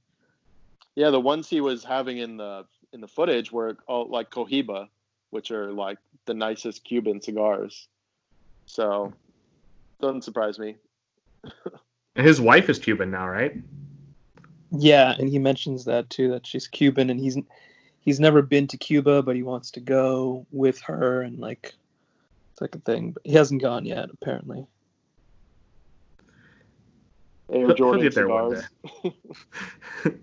[0.96, 4.88] Yeah, the ones he was having in the in the footage were all like Cohiba,
[5.30, 7.88] which are like the nicest Cuban cigars.
[8.66, 9.14] So
[10.02, 10.76] doesn't surprise me.
[12.16, 13.56] His wife is Cuban now, right?
[14.72, 17.38] Yeah, and he mentions that too that she's Cuban and he's
[18.02, 21.74] he's never been to Cuba but he wants to go with her and like
[22.52, 24.66] it's like a thing but he hasn't gone yet apparently.
[27.52, 28.58] Air He'll- he'll get there one
[29.02, 29.14] cigars.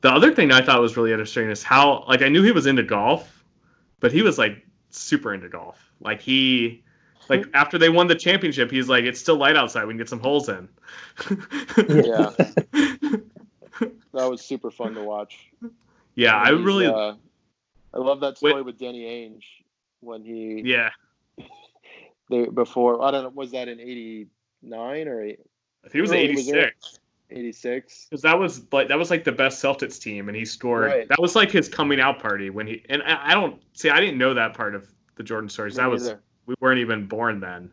[0.00, 2.66] the other thing I thought was really interesting is how like I knew he was
[2.66, 3.44] into golf,
[4.00, 5.78] but he was like super into golf.
[6.00, 6.82] Like he
[7.28, 9.84] like after they won the championship, he's like, it's still light outside.
[9.84, 10.68] We can get some holes in.
[11.88, 12.30] Yeah.
[14.14, 15.50] That was super fun to watch.
[16.14, 17.14] yeah, I really uh,
[17.94, 18.66] I love that story Wait.
[18.66, 19.42] with Danny Ainge
[20.00, 20.90] when he yeah.
[22.28, 25.40] they before I don't know was that in '89 or eight-
[25.84, 26.98] I think it was Oh, he was 86.
[27.30, 28.06] '86?
[28.10, 30.86] Because that was like that was like the best Celtics team, and he scored.
[30.86, 31.08] Right.
[31.08, 32.84] That was like his coming out party when he.
[32.88, 33.90] And I, I don't see.
[33.90, 35.76] I didn't know that part of the Jordan stories.
[35.76, 36.14] that was
[36.46, 37.70] we weren't even born then.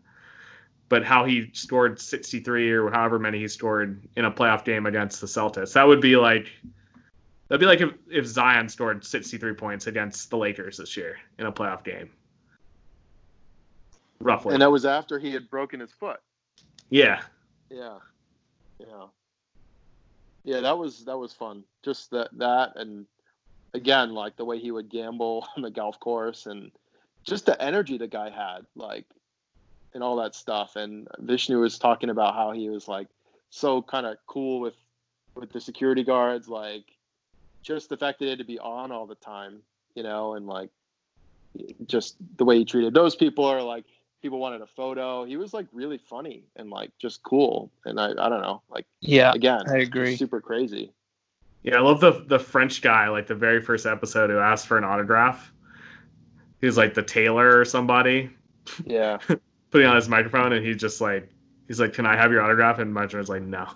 [0.87, 5.21] But how he scored 63 or however many he scored in a playoff game against
[5.21, 5.73] the Celtics.
[5.73, 6.47] That would be like
[7.47, 11.45] that'd be like if, if Zion scored 63 points against the Lakers this year in
[11.45, 12.09] a playoff game.
[14.21, 14.53] Roughly.
[14.53, 16.19] and that was after he had broken his foot.
[16.89, 17.21] yeah.
[17.69, 17.97] Yeah,
[18.79, 19.05] yeah,
[20.43, 20.60] yeah.
[20.62, 21.63] That was that was fun.
[21.84, 23.05] Just that that and
[23.73, 26.71] again, like the way he would gamble on the golf course and
[27.23, 29.05] just the energy the guy had, like
[29.93, 30.75] and all that stuff.
[30.75, 33.08] And Vishnu was talking about how he was like
[33.49, 34.75] so kind of cool with
[35.36, 36.86] with the security guards, like
[37.62, 39.60] just the fact that he had to be on all the time,
[39.95, 40.69] you know, and like
[41.88, 43.86] just the way he treated those people are like
[44.21, 45.25] people wanted a photo.
[45.25, 47.71] He was like really funny and like just cool.
[47.86, 50.15] And I, I don't know, like Yeah, again, I agree.
[50.15, 50.93] super crazy.
[51.63, 54.77] Yeah, I love the the French guy, like the very first episode who asked for
[54.77, 55.51] an autograph.
[56.62, 58.29] He was like the tailor or somebody.
[58.86, 59.17] Yeah.
[59.71, 61.29] putting on his microphone and he's just like
[61.67, 63.67] he's like can i have your autograph and Marjorie like no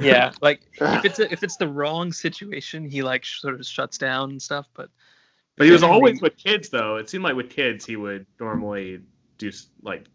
[0.00, 3.98] yeah, like if it's a, if it's the wrong situation, he like sort of shuts
[3.98, 4.66] down and stuff.
[4.74, 4.90] But
[5.56, 9.00] but he was always with kids though it seemed like with kids he would normally
[9.38, 9.50] do
[9.82, 10.06] like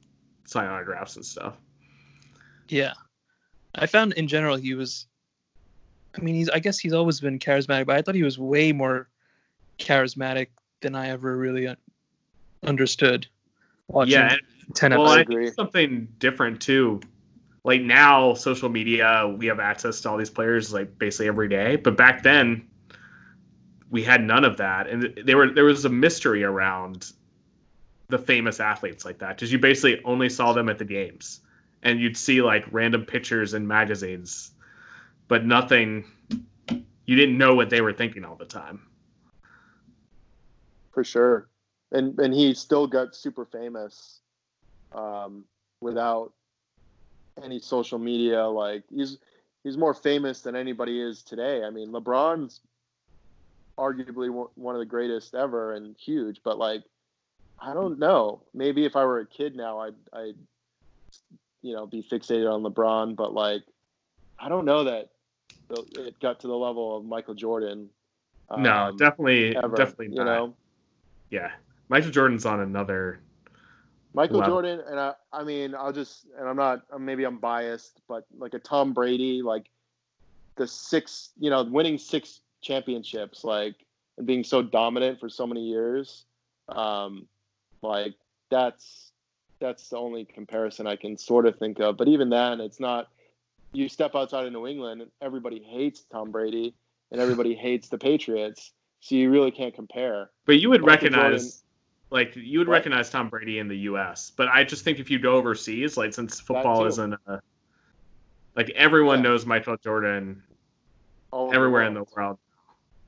[0.45, 1.57] sign autographs and stuff
[2.69, 2.93] yeah,
[3.75, 5.07] I found in general he was.
[6.17, 6.49] I mean, he's.
[6.49, 9.09] I guess he's always been charismatic, but I thought he was way more
[9.77, 10.47] charismatic
[10.81, 11.77] than I ever really un-
[12.63, 13.27] understood.
[13.87, 15.29] Watching yeah and, ten well I i episodes.
[15.31, 15.51] agree.
[15.51, 17.01] something different too
[17.63, 21.75] like now social media we have access to all these players like basically every day
[21.75, 22.68] but back then
[23.89, 27.11] we had none of that and they were there was a mystery around
[28.07, 31.41] the famous athletes like that because you basically only saw them at the games
[31.83, 34.51] and you'd see like random pictures in magazines
[35.27, 36.05] but nothing
[37.05, 38.81] you didn't know what they were thinking all the time
[40.99, 41.47] for sure.
[41.93, 44.19] And and he still got super famous
[44.91, 45.45] um,
[45.79, 46.33] without
[47.41, 48.45] any social media.
[48.45, 49.17] Like he's
[49.63, 51.63] he's more famous than anybody is today.
[51.63, 52.59] I mean, LeBron's
[53.79, 56.83] arguably one of the greatest ever and huge, but like
[57.61, 58.43] I don't know.
[58.53, 60.35] Maybe if I were a kid now, I'd I'd
[61.61, 63.63] you know, be fixated on LeBron, but like,
[64.39, 65.09] I don't know that
[65.69, 67.89] it got to the level of Michael Jordan.
[68.49, 70.17] Um, no, definitely, ever, definitely not.
[70.17, 70.55] You know?
[71.29, 71.51] Yeah,
[71.89, 73.19] Michael Jordan's on another.
[74.13, 74.55] Michael level.
[74.55, 78.53] Jordan, and I, I mean, I'll just, and I'm not, maybe I'm biased, but like
[78.55, 79.69] a Tom Brady, like
[80.55, 83.75] the six, you know, winning six championships, like
[84.17, 86.25] and being so dominant for so many years,
[86.67, 87.27] um,
[87.81, 88.15] like
[88.51, 89.11] that's
[89.59, 91.97] that's the only comparison I can sort of think of.
[91.97, 93.09] But even then, it's not.
[93.71, 96.73] You step outside of New England, and everybody hates Tom Brady,
[97.11, 98.71] and everybody hates the Patriots.
[99.01, 100.29] So you really can't compare.
[100.45, 101.51] But you would Michael recognize, Jordan,
[102.09, 102.73] like, you would what?
[102.73, 104.31] recognize Tom Brady in the U.S.
[104.35, 107.39] But I just think if you go overseas, like, since football isn't, a,
[108.55, 109.29] like, everyone yeah.
[109.29, 110.43] knows Michael Jordan
[111.31, 112.39] All everywhere the in the world.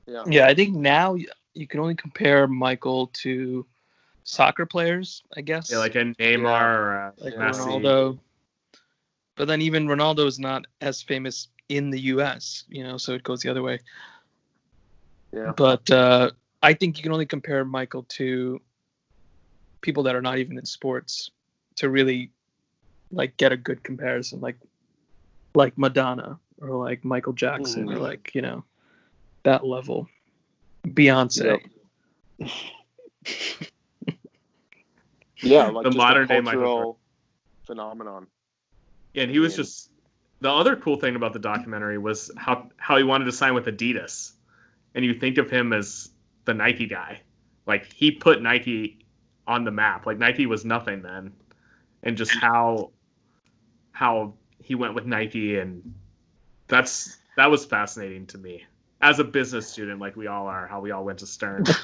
[0.06, 0.22] Yeah.
[0.26, 1.16] Yeah, I think now
[1.54, 3.66] you can only compare Michael to
[4.24, 5.70] soccer players, I guess.
[5.70, 6.74] Yeah, like a Neymar yeah.
[6.74, 7.66] or a like Messi.
[7.66, 8.18] Ronaldo.
[9.36, 12.64] But then even Ronaldo is not as famous in the U.S.
[12.68, 13.80] You know, so it goes the other way.
[15.32, 15.52] Yeah.
[15.56, 16.30] But uh,
[16.62, 18.60] I think you can only compare Michael to
[19.80, 21.30] people that are not even in sports
[21.76, 22.30] to really
[23.10, 24.56] like get a good comparison, like
[25.54, 27.94] like Madonna or like Michael Jackson mm.
[27.94, 28.64] or like you know
[29.44, 30.08] that level.
[30.86, 31.60] Beyonce.
[32.38, 32.50] Yep.
[35.42, 36.98] yeah, like the modern day Michael
[37.64, 38.26] phenomenon.
[39.14, 39.90] Yeah, and he was just
[40.40, 43.66] the other cool thing about the documentary was how how he wanted to sign with
[43.66, 44.32] Adidas,
[44.94, 46.10] and you think of him as
[46.44, 47.20] the Nike guy,
[47.66, 48.98] like he put Nike
[49.46, 50.06] on the map.
[50.06, 51.32] Like Nike was nothing then,
[52.02, 52.90] and just how
[53.92, 55.94] how he went with Nike, and
[56.66, 58.64] that's that was fascinating to me
[59.02, 61.64] as a business student, like we all are, how we all went to Stern.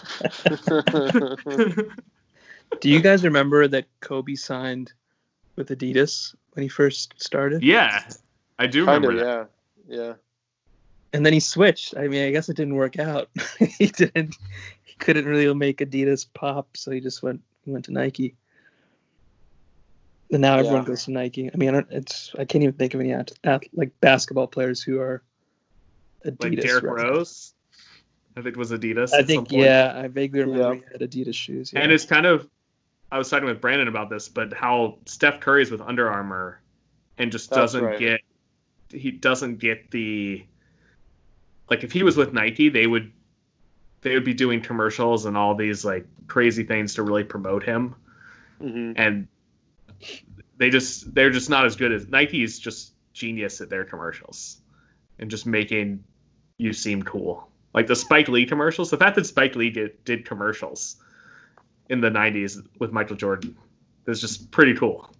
[2.80, 4.92] Do you guys remember that Kobe signed
[5.56, 7.62] with Adidas when he first started?
[7.62, 8.02] Yeah,
[8.58, 9.50] I do remember Kinda, that.
[9.88, 10.12] Yeah, yeah.
[11.12, 11.96] And then he switched.
[11.96, 13.30] I mean, I guess it didn't work out.
[13.58, 14.36] he didn't.
[14.84, 18.34] He couldn't really make Adidas pop, so he just went he went to Nike.
[20.30, 20.88] And now everyone yeah.
[20.88, 21.50] goes to Nike.
[21.52, 24.46] I mean, I don't, it's I can't even think of any at, at, like basketball
[24.46, 25.22] players who are
[26.24, 26.42] Adidas.
[26.42, 27.54] Like Derrick Rose.
[28.36, 29.12] I think it was Adidas.
[29.12, 31.72] I think yeah, I vaguely remember he had Adidas shoes.
[31.72, 31.80] Yeah.
[31.80, 32.48] And it's kind of
[33.10, 36.60] I was talking with Branden about this, but how Steph Curry's with Under Armour
[37.16, 37.98] and just That's doesn't right.
[37.98, 38.20] get
[38.90, 40.44] he doesn't get the
[41.68, 43.12] like if he was with Nike, they would
[44.02, 47.96] they would be doing commercials and all these like crazy things to really promote him.
[48.60, 48.92] Mm-hmm.
[48.96, 49.28] And
[50.56, 54.60] they just they're just not as good as Nike is just genius at their commercials
[55.18, 56.04] and just making
[56.58, 57.48] you seem cool.
[57.74, 60.96] Like the Spike Lee commercials, the fact that Spike Lee did, did commercials
[61.88, 63.56] in the 90s with Michael Jordan
[64.06, 65.10] is just pretty cool.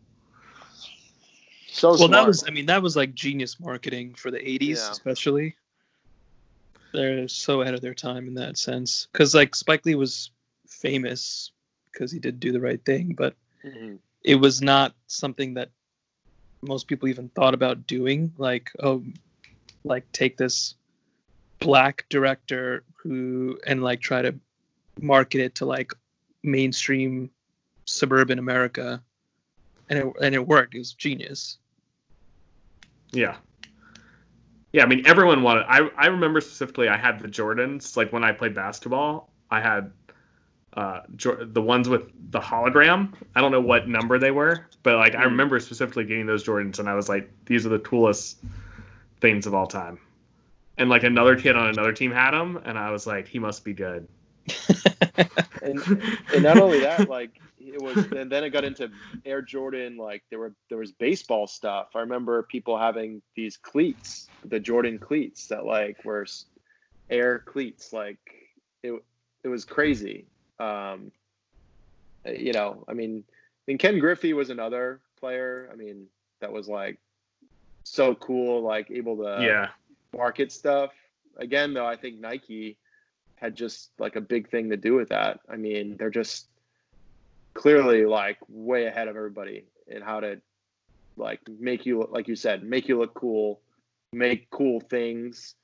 [1.69, 2.13] So well, smart.
[2.13, 4.91] that was, I mean, that was like genius marketing for the 80s, yeah.
[4.91, 5.57] especially.
[6.93, 9.07] They're so ahead of their time in that sense.
[9.13, 10.31] Because, like, Spike Lee was
[10.67, 11.53] famous
[11.93, 13.35] because he did do the right thing, but
[13.65, 13.97] mm-hmm.
[14.25, 15.71] it was not something that
[16.63, 18.33] most people even thought about doing.
[18.39, 19.05] Like, oh,
[19.89, 20.75] like take this
[21.59, 24.35] black director who and like try to
[25.01, 25.93] market it to like
[26.43, 27.31] mainstream
[27.85, 29.03] suburban America,
[29.89, 30.75] and it and it worked.
[30.75, 31.59] It was genius.
[33.13, 33.37] Yeah.
[34.73, 35.65] Yeah, I mean everyone wanted.
[35.69, 37.97] I I remember specifically I had the Jordans.
[37.97, 39.93] Like when I played basketball, I had
[40.75, 43.15] uh, the ones with the hologram.
[43.35, 45.31] I don't know what number they were, but like I hmm.
[45.31, 48.39] remember specifically getting those Jordans, and I was like, these are the coolest
[49.21, 49.99] things of all time.
[50.77, 53.65] And like another kid on another team had him, and I was like, he must
[53.65, 54.07] be good.
[55.63, 55.81] and,
[56.35, 58.91] and not only that, like it was, and then it got into
[59.25, 59.97] Air Jordan.
[59.97, 61.89] Like there were there was baseball stuff.
[61.95, 66.27] I remember people having these cleats, the Jordan cleats that like were
[67.11, 67.93] air cleats.
[67.93, 68.19] Like
[68.83, 68.93] it
[69.45, 70.27] it was crazy.
[70.59, 71.13] Um,
[72.25, 73.25] you know, I mean,
[73.67, 75.69] and Ken Griffey was another player.
[75.73, 76.07] I mean,
[76.41, 76.99] that was like
[77.89, 79.69] so cool, like able to yeah
[80.15, 80.93] market stuff.
[81.37, 82.77] Again, though, I think Nike
[83.37, 85.41] had just like a big thing to do with that.
[85.49, 86.49] I mean, they're just
[87.55, 90.41] clearly like way ahead of everybody in how to
[91.17, 93.61] like make you like you said, make you look cool,
[94.13, 95.55] make cool things,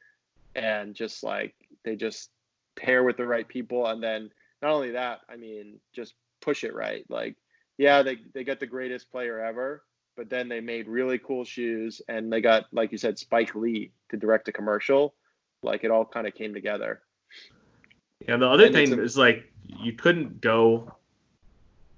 [0.54, 1.54] and just like
[1.84, 2.30] they just
[2.76, 4.30] pair with the right people, and then
[4.62, 7.04] not only that, I mean, just push it right.
[7.08, 7.36] Like,
[7.78, 9.82] yeah, they they get the greatest player ever,
[10.16, 13.90] but then they made really cool shoes and they got like you said spike lee
[14.10, 15.14] to direct a commercial
[15.62, 17.00] like it all kind of came together
[18.26, 20.94] yeah the other and thing a, is like you couldn't go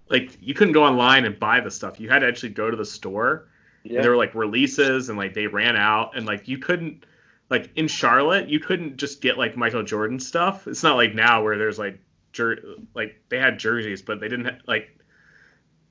[0.08, 1.98] like you couldn't go online and buy the stuff.
[1.98, 3.48] You had to actually go to the store.
[3.84, 3.96] Yeah.
[3.96, 7.04] And there were like releases and like they ran out and like you couldn't
[7.50, 10.66] like in Charlotte you couldn't just get like Michael Jordan stuff.
[10.66, 12.00] It's not like now where there's like
[12.32, 12.62] jer-
[12.94, 14.98] like they had jerseys but they didn't ha- like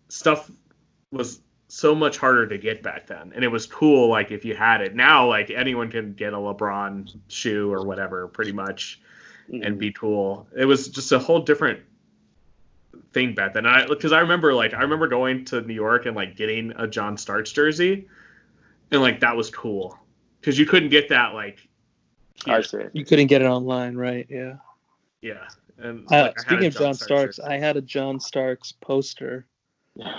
[0.09, 0.49] stuff
[1.11, 1.39] was
[1.76, 4.80] so much harder to get back then and it was cool like if you had
[4.80, 4.95] it.
[4.95, 9.01] Now like anyone can get a LeBron shoe or whatever pretty much
[9.51, 10.47] and be cool.
[10.55, 11.82] It was just a whole different
[13.11, 13.65] thing back then.
[13.65, 16.88] I because I remember like I remember going to New York and like getting a
[16.88, 18.07] John Starks jersey,
[18.91, 19.99] and like that was cool
[20.39, 21.67] because you couldn't get that like.
[22.45, 22.63] I here.
[22.63, 22.84] see.
[22.93, 24.26] You couldn't get it online, right?
[24.30, 24.55] Yeah.
[25.21, 25.47] Yeah.
[25.78, 27.49] And Uh, like, speaking of John Starks, jersey.
[27.49, 29.45] I had a John Starks poster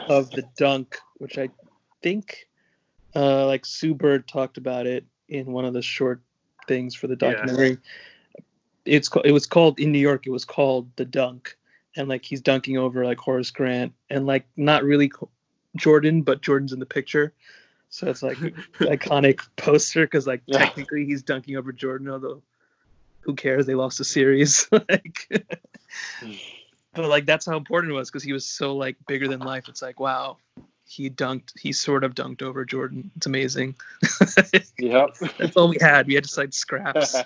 [0.09, 1.51] of the dunk, which I
[2.03, 2.49] think
[3.15, 6.21] uh, like Sue Bird talked about it in one of the short
[6.69, 7.33] things for the Yeah.
[7.33, 7.79] documentary.
[8.85, 10.27] It's it was called in New York.
[10.27, 11.57] It was called the dunk,
[11.97, 15.11] and like he's dunking over like Horace Grant, and like not really
[15.77, 17.33] Jordan, but Jordan's in the picture.
[17.89, 18.39] So it's like
[18.81, 20.59] iconic poster because like Yeah.
[20.59, 22.43] technically he's dunking over Jordan, although
[23.21, 23.67] who cares?
[23.67, 24.69] They lost the series.
[24.73, 25.47] like,
[26.97, 29.69] but like that's how important it was because he was so like bigger than life.
[29.69, 30.39] It's like wow,
[30.87, 31.53] he dunked.
[31.59, 33.11] He sort of dunked over Jordan.
[33.17, 33.77] It's amazing.
[34.79, 35.17] Yep.
[35.39, 36.07] that's all we had.
[36.07, 37.17] We had just like scraps.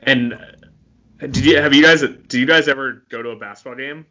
[0.00, 0.38] And uh,
[1.18, 4.06] did you have you guys did you guys ever go to a basketball game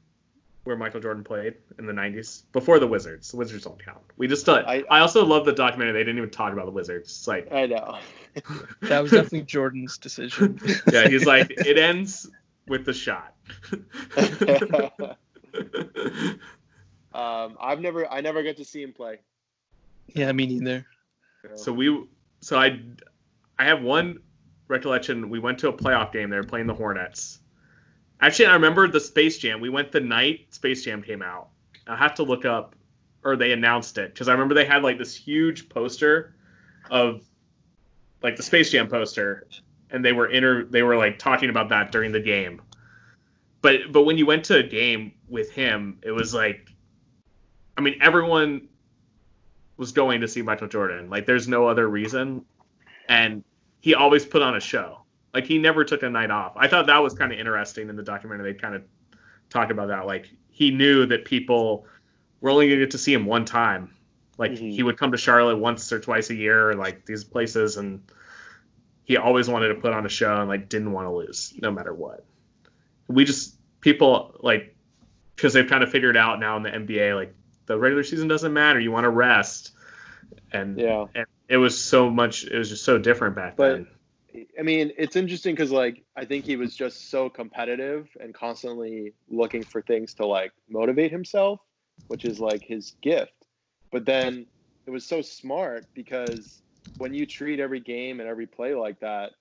[0.65, 3.31] where Michael Jordan played in the '90s before the Wizards?
[3.31, 4.01] The Wizards don't count.
[4.17, 5.93] We just uh, I, I- also love the documentary.
[5.93, 7.09] They didn't even talk about the Wizards.
[7.09, 7.97] It's like I know.
[8.81, 10.59] that was definitely Jordan's decision.
[10.91, 12.29] yeah, he's like it ends
[12.67, 13.33] with the shot.
[17.13, 19.19] um, I've never, I never got to see him play.
[20.13, 20.85] yeah, me neither.
[21.55, 22.05] so we
[22.41, 22.79] so I
[23.57, 24.19] I have one
[24.67, 25.29] recollection.
[25.29, 26.29] We went to a playoff game.
[26.29, 27.39] They were playing the Hornets.
[28.21, 29.59] Actually, I remember the Space Jam.
[29.59, 31.49] We went the night Space Jam came out.
[31.87, 32.75] I have to look up,
[33.23, 36.35] or they announced it because I remember they had like this huge poster
[36.89, 37.21] of
[38.23, 39.47] like the Space Jam poster,
[39.91, 42.61] and they were inter they were like talking about that during the game.
[43.61, 46.69] But but when you went to a game with him, it was like,
[47.77, 48.67] I mean, everyone
[49.77, 51.09] was going to see Michael Jordan.
[51.09, 52.45] Like, there's no other reason,
[53.09, 53.43] and
[53.81, 55.04] he always put on a show.
[55.35, 56.53] Like, he never took a night off.
[56.55, 58.53] I thought that was kind of interesting in the documentary.
[58.53, 58.83] They kind of
[59.49, 60.05] talk about that.
[60.07, 61.85] Like, he knew that people
[62.39, 63.93] were only going to get to see him one time.
[64.37, 64.71] Like, Mhm.
[64.73, 68.01] he would come to Charlotte once or twice a year, like these places, and
[69.03, 71.69] he always wanted to put on a show and like didn't want to lose no
[71.71, 72.25] matter what.
[73.07, 74.75] We just people like
[75.35, 77.35] because they've kind of figured out now in the NBA like
[77.67, 78.79] the regular season doesn't matter.
[78.79, 79.71] You want to rest,
[80.51, 81.05] and Yeah.
[81.13, 82.45] and it was so much.
[82.45, 83.87] It was just so different back But- then.
[84.59, 89.13] I mean, it's interesting because like I think he was just so competitive and constantly
[89.29, 91.59] looking for things to like motivate himself,
[92.07, 93.33] which is like his gift.
[93.91, 94.45] But then
[94.85, 96.61] it was so smart because
[96.97, 99.31] when you treat every game and every play like that,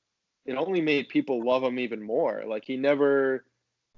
[0.46, 2.42] it only made people love him even more.
[2.46, 3.44] Like he never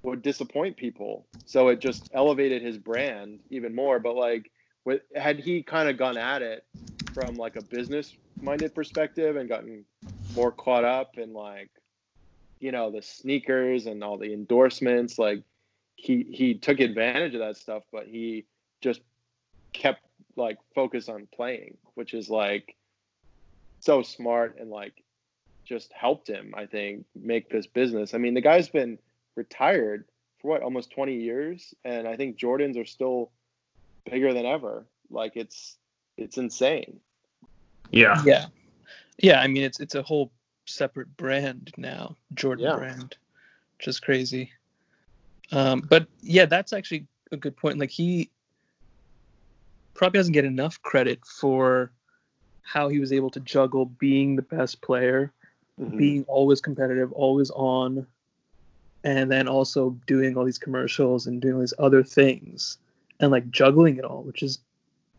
[0.03, 3.99] would disappoint people, so it just elevated his brand even more.
[3.99, 4.51] But like,
[4.85, 6.65] with, had he kind of gone at it
[7.13, 9.85] from like a business-minded perspective and gotten
[10.37, 11.69] more caught up in like
[12.59, 15.43] you know the sneakers and all the endorsements like
[15.95, 18.45] he he took advantage of that stuff but he
[18.81, 19.01] just
[19.73, 22.75] kept like focused on playing which is like
[23.79, 25.03] so smart and like
[25.65, 28.13] just helped him i think make this business.
[28.13, 28.97] I mean the guy's been
[29.35, 30.05] retired
[30.39, 33.31] for what almost 20 years and i think jordans are still
[34.09, 34.85] bigger than ever.
[35.09, 35.77] Like it's
[36.17, 36.99] it's insane.
[37.91, 38.45] Yeah, Yeah,
[39.17, 39.41] yeah.
[39.41, 40.31] I mean, it's it's a whole
[40.65, 42.75] separate brand now, Jordan Yeah.
[42.75, 43.15] brand,
[43.77, 44.51] which is crazy.
[45.51, 47.79] Um, but yeah, that's actually a good point.
[47.79, 48.29] Like he
[49.93, 51.91] probably doesn't get enough credit for
[52.63, 55.31] how he was able to juggle being the best player,
[55.95, 58.05] being always competitive, always on,
[59.03, 62.77] and then also doing all these commercials and doing all these other things,
[63.21, 64.59] and like juggling it all, which is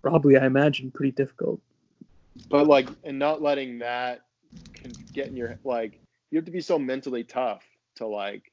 [0.02, 1.60] probably, I imagine, pretty difficult.
[2.50, 4.20] But like and not letting that
[5.12, 7.64] get in your like you have to be so mentally tough
[7.96, 8.52] to like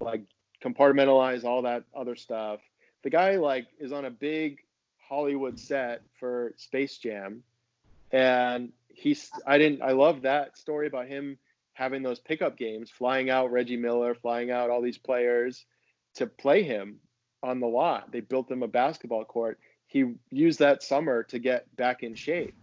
[0.00, 0.22] like
[0.64, 2.60] compartmentalize all that other stuff.
[3.04, 4.58] The guy like is on a big
[5.08, 7.42] hollywood set for space jam
[8.10, 11.38] and he's i didn't i love that story about him
[11.72, 15.64] having those pickup games flying out reggie miller flying out all these players
[16.14, 16.98] to play him
[17.42, 18.10] on the lot.
[18.10, 19.58] They built him a basketball court.
[19.86, 22.54] He used that summer to get back in shape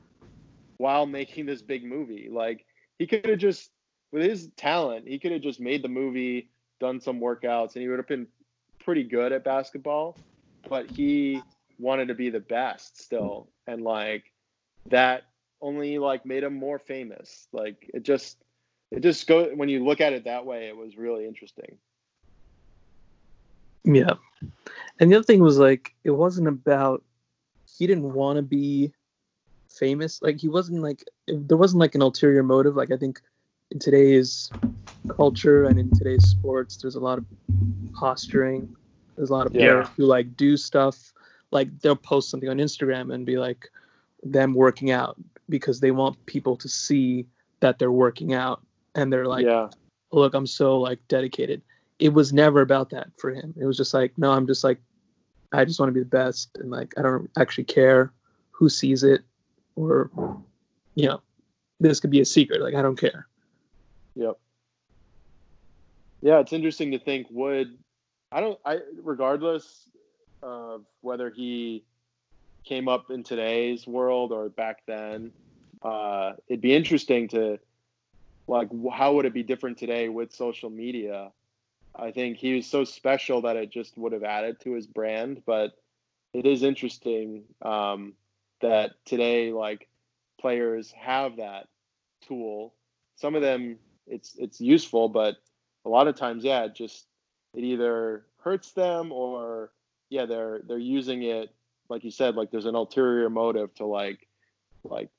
[0.77, 2.29] while making this big movie.
[2.31, 2.65] Like
[2.99, 3.71] he could have just
[4.11, 6.49] with his talent, he could have just made the movie,
[6.79, 8.27] done some workouts, and he would have been
[8.79, 10.17] pretty good at basketball,
[10.69, 11.41] but he
[11.79, 14.31] wanted to be the best still, and like
[14.87, 15.23] that
[15.61, 17.47] only like made him more famous.
[17.51, 18.37] Like it just
[18.91, 21.77] it just go when you look at it that way, it was really interesting.
[23.83, 24.13] Yeah.
[24.99, 27.03] And the other thing was like it wasn't about
[27.77, 28.93] he didn't want to be
[29.77, 30.21] famous.
[30.21, 32.75] Like he wasn't like there wasn't like an ulterior motive.
[32.75, 33.21] Like I think
[33.71, 34.51] in today's
[35.15, 37.25] culture and in today's sports, there's a lot of
[37.93, 38.75] posturing.
[39.15, 39.93] There's a lot of players Yeah.
[39.97, 41.13] who like do stuff
[41.51, 43.69] like they'll post something on Instagram and be like
[44.23, 45.15] them working out
[45.47, 47.25] because they want people to see
[47.59, 48.61] that they're working out
[48.95, 49.69] and they're like yeah,
[50.11, 51.61] look, I'm so like dedicated.
[51.99, 53.53] It was never about that for him.
[53.57, 54.79] It was just like, no, I'm just like,
[55.53, 58.11] I just want to be the best, and like, I don't actually care
[58.51, 59.21] who sees it,
[59.75, 60.09] or,
[60.95, 61.21] you know,
[61.79, 62.61] this could be a secret.
[62.61, 63.27] Like, I don't care.
[64.15, 64.37] yep.
[66.21, 67.77] Yeah, it's interesting to think would
[68.31, 69.89] I don't I regardless
[70.41, 71.83] of whether he
[72.63, 75.31] came up in today's world or back then,
[75.83, 77.59] uh, it'd be interesting to
[78.47, 81.31] like how would it be different today with social media?
[81.95, 85.43] I think he was so special that it just would have added to his brand,
[85.45, 85.77] but
[86.33, 88.13] it is interesting um,
[88.61, 89.87] that today like
[90.39, 91.67] players have that
[92.27, 92.73] tool.
[93.15, 93.77] Some of them
[94.07, 95.37] it's it's useful, but
[95.85, 97.05] a lot of times, yeah, it just
[97.53, 99.71] it either hurts them or
[100.09, 101.53] yeah, they're they're using it
[101.89, 104.27] like you said, like there's an ulterior motive to like
[104.83, 105.09] like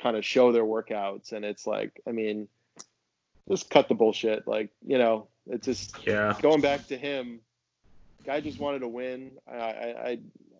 [0.00, 2.48] kind of show their workouts, and it's like I mean,
[3.48, 4.46] just cut the bullshit.
[4.46, 6.36] Like you know, it's just Yeah.
[6.40, 7.40] going back to him.
[8.24, 9.32] Guy just wanted to win.
[9.50, 10.18] I I I,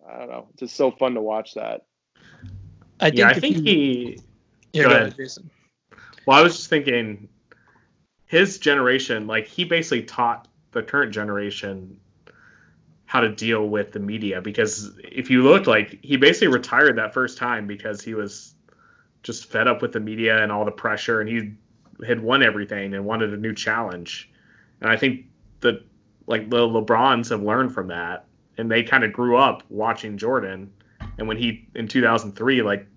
[0.09, 0.47] I don't know.
[0.51, 1.85] It's just so fun to watch that.
[2.99, 3.17] I think.
[3.19, 4.19] yeah, I think you- he.
[4.73, 5.07] Yeah, go go ahead.
[5.07, 5.49] ahead, Jason.
[6.25, 7.27] Well, I was just thinking,
[8.25, 11.99] his generation, like he basically taught the current generation
[13.05, 14.41] how to deal with the media.
[14.41, 18.55] Because if you look, like he basically retired that first time because he was
[19.21, 21.53] just fed up with the media and all the pressure, and he
[22.07, 24.31] had won everything and wanted a new challenge.
[24.81, 25.25] And I think
[25.59, 25.85] that
[26.25, 28.25] like the LeBrons have learned from that,
[28.57, 30.71] and they kind of grew up watching Jordan.
[31.17, 32.87] And when he in 2003, like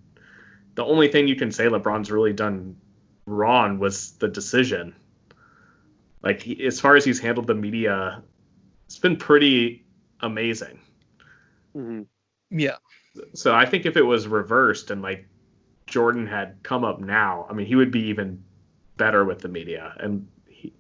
[0.74, 2.76] the only thing you can say LeBron's really done
[3.26, 4.94] wrong was the decision.
[6.22, 8.22] Like he, as far as he's handled the media,
[8.86, 9.84] it's been pretty
[10.20, 10.80] amazing.
[11.74, 12.02] hmm
[12.50, 12.76] Yeah.
[13.34, 15.26] So I think if it was reversed and like
[15.86, 18.42] Jordan had come up now, I mean, he would be even
[18.96, 19.94] better with the media.
[19.98, 20.72] And he,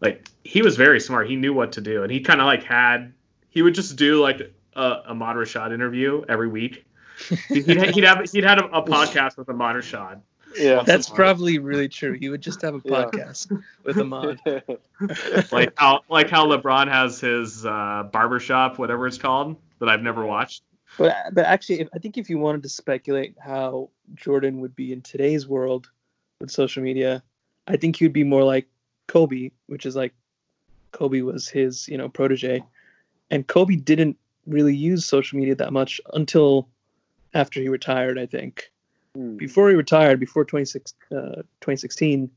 [0.00, 1.28] like, he was very smart.
[1.28, 3.12] He knew what to do, and he kind of like had.
[3.50, 6.84] He would just do like a, Ahmad Rashad interview every week.
[7.48, 10.20] He'd, he'd have he'd had a, a podcast with Ahmad Rashad.
[10.56, 10.82] Yeah.
[10.84, 11.16] That's Awesome.
[11.16, 12.12] probably really true.
[12.12, 13.04] He would just have a Yeah.
[13.04, 14.38] podcast with Ahmad.
[15.52, 20.24] like how like how LeBron has his uh, barbershop, whatever it's called, that I've never
[20.24, 20.62] watched.
[20.98, 24.92] But but actually, if, I think if you wanted to speculate how Jordan would be
[24.92, 25.90] in today's world
[26.40, 27.22] with social media,
[27.66, 28.66] I think he'd be more like
[29.08, 30.14] Kobe, which is like
[30.92, 32.62] Kobe was his you know protege,
[33.30, 34.16] and Kobe didn't
[34.46, 36.68] really use social media that much until
[37.34, 38.18] after he retired.
[38.18, 38.70] I think
[39.14, 39.36] Hmm.
[39.36, 42.30] before he retired, before 26, uh, 2016,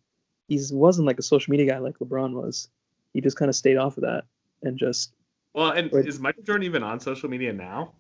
[0.48, 2.70] he wasn't like a social media guy like LeBron was.
[3.14, 4.24] He just kind of stayed off of that
[4.64, 5.14] and just
[5.54, 6.06] Well, and Right.
[6.06, 7.94] is Michael Jordan even on social media now?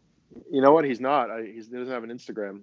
[0.51, 0.85] You know what?
[0.85, 1.31] He's not.
[1.31, 2.61] I, he's, he doesn't have an Instagram.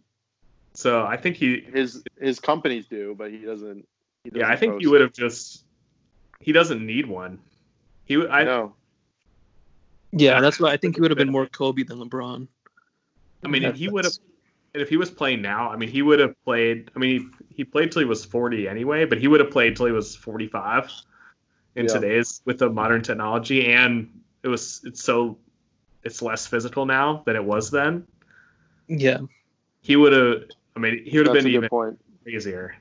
[0.74, 3.86] So I think he, His his companies do, but he doesn't.
[4.24, 5.64] He doesn't yeah, I think he would have just.
[6.40, 7.40] He doesn't need one.
[8.04, 8.74] He, would- I, no.
[10.16, 10.40] Yeah.
[10.40, 12.48] That's why I think he would have been more Kobe than LeBron.
[13.44, 14.14] I mean, if That- he would have,
[14.74, 16.90] and if he was playing now, I mean, he would have played.
[16.94, 19.76] I mean, he, he played till he was 40 anyway, but he would have played
[19.76, 20.90] till he was 45
[21.76, 21.92] in Yeah.
[21.92, 25.38] today's with the modern technology, and it was it's so
[26.02, 28.06] it's less physical now than it was then.
[28.88, 29.18] Yeah.
[29.82, 30.44] He would have.
[30.74, 31.98] I mean, he would have been a even point.
[32.22, 32.76] crazier.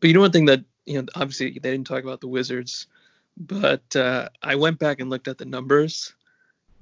[0.00, 2.86] But you know one thing that you know obviously they didn't talk about the Wizards,
[3.36, 6.14] but uh, I went back and looked at the numbers,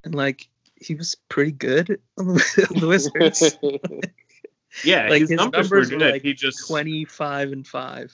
[0.03, 3.57] and like he was pretty good on the, on the Wizards.
[4.83, 8.11] Yeah, Like, his, his numbers, numbers were were, like, he just Twenty five and five,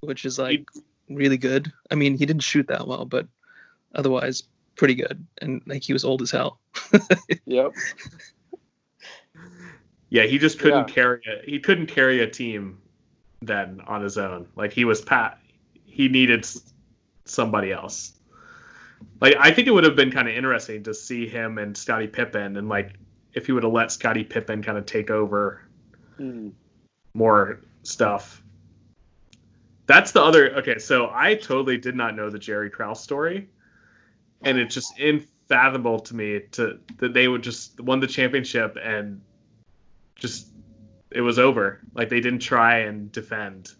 [0.00, 0.66] which is like
[1.10, 1.70] really good.
[1.90, 3.28] I mean, he didn't shoot that well, but
[3.94, 4.44] otherwise
[4.76, 5.26] pretty good.
[5.42, 6.58] And like he was old as hell.
[7.44, 7.72] yep.
[10.08, 10.94] Yeah, he just couldn't Yeah.
[10.94, 12.78] carry a, he couldn't carry a team
[13.42, 14.48] then on his own.
[14.56, 15.38] Like he was pat
[15.84, 16.62] he needed s-
[17.30, 18.12] somebody else.
[19.20, 22.08] Like I think it would have been kind of interesting to see him and Scottie
[22.08, 22.94] Pippen and like
[23.34, 25.62] if he would have let Scottie Pippen kind of take over
[26.16, 26.48] Hmm.
[27.14, 28.42] more stuff.
[29.86, 33.48] That's the other okay, so I totally did not know the Jerry Krause story.
[34.42, 39.20] and it's just unfathomable to me to that they would just won the championship and
[40.16, 40.48] just
[41.10, 41.80] it was over.
[41.94, 43.72] Like they didn't try and defend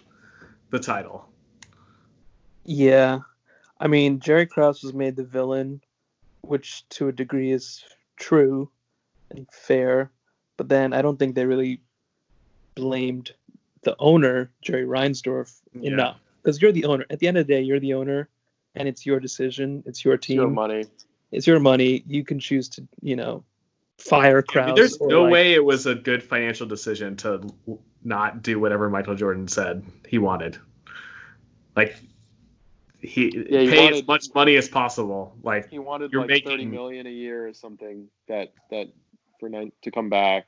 [0.70, 1.28] the title.
[2.64, 3.20] Yeah.
[3.80, 5.80] I mean, Jerry Krause was made the villain,
[6.42, 7.84] which to a degree is
[8.16, 8.70] true
[9.30, 10.10] and fair,
[10.56, 11.80] but then I don't think they really
[12.74, 13.32] blamed
[13.82, 15.92] the owner, Jerry Reinsdorf, Yeah.
[15.92, 16.20] enough.
[16.42, 17.04] Because you're the owner.
[17.10, 18.28] At the end of the day, you're the owner,
[18.74, 19.82] and it's your decision.
[19.86, 20.36] It's your It's team.
[20.36, 20.84] your money.
[21.30, 22.02] It's your money.
[22.06, 23.44] You can choose to, you know,
[23.98, 24.66] fire I Krause.
[24.66, 27.40] mean, there's no like- way it was a good financial decision to
[28.04, 30.56] not do whatever Michael Jordan said he wanted.
[31.76, 31.96] Like
[33.00, 35.34] he Yeah, he pay as much money as possible.
[35.42, 38.88] Like He wanted You're like thirty making- million a year or something that that
[39.40, 40.46] for nine to come back.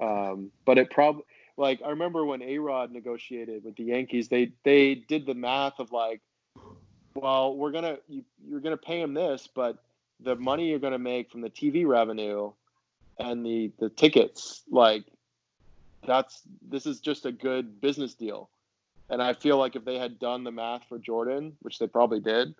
[0.00, 1.24] Um, but it probably
[1.56, 5.78] like I remember when A Rod negotiated with the Yankees, they they did the math
[5.80, 6.20] of like,
[7.14, 9.78] well, we're gonna you, you're gonna pay him this, but
[10.20, 12.52] the money you're gonna make from the TV revenue
[13.18, 15.04] and the the tickets, like
[16.06, 18.50] that's this is just a good business deal.
[19.10, 22.20] And I feel like if they had done the math for Jordan, which they probably
[22.20, 22.54] did,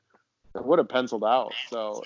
[0.54, 1.52] it would have penciled out.
[1.68, 2.02] So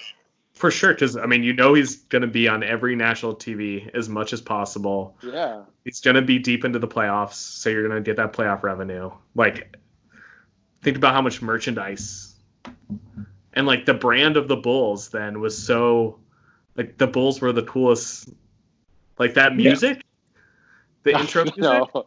[0.55, 4.09] for sure, because I mean, you know, he's gonna be on every national TV as
[4.09, 5.16] much as possible.
[5.22, 9.11] yeah, He's gonna be deep into the playoffs, so you're gonna get that playoff revenue.
[9.34, 9.76] Like,
[10.82, 12.34] think about how much merchandise
[13.55, 16.18] and like the brand of the Bulls then was so
[16.76, 18.28] like the Bulls were the coolest.
[19.18, 19.68] Like that Yeah.
[19.70, 20.03] music,
[21.05, 21.59] the intro music.
[21.62, 22.07] No.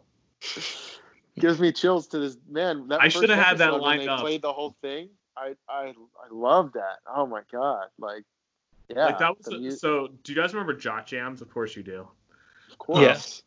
[1.38, 2.88] Gives me chills to this man.
[2.88, 4.20] That I should have had that episode when lined they up.
[4.20, 5.10] Played the whole thing.
[5.36, 6.98] I I I love that.
[7.06, 7.88] Oh my god!
[7.98, 8.24] Like,
[8.88, 9.06] yeah.
[9.06, 10.08] like that was a- mu- so.
[10.22, 11.42] Do you guys remember Jock Jams?
[11.42, 12.08] Of course you do.
[12.70, 13.00] of course.
[13.00, 13.42] Yes.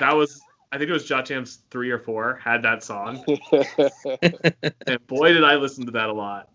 [0.00, 0.40] That was
[0.72, 3.24] I think it was Jock Jams three or four had that song,
[4.86, 6.48] and boy did I listen to that a lot.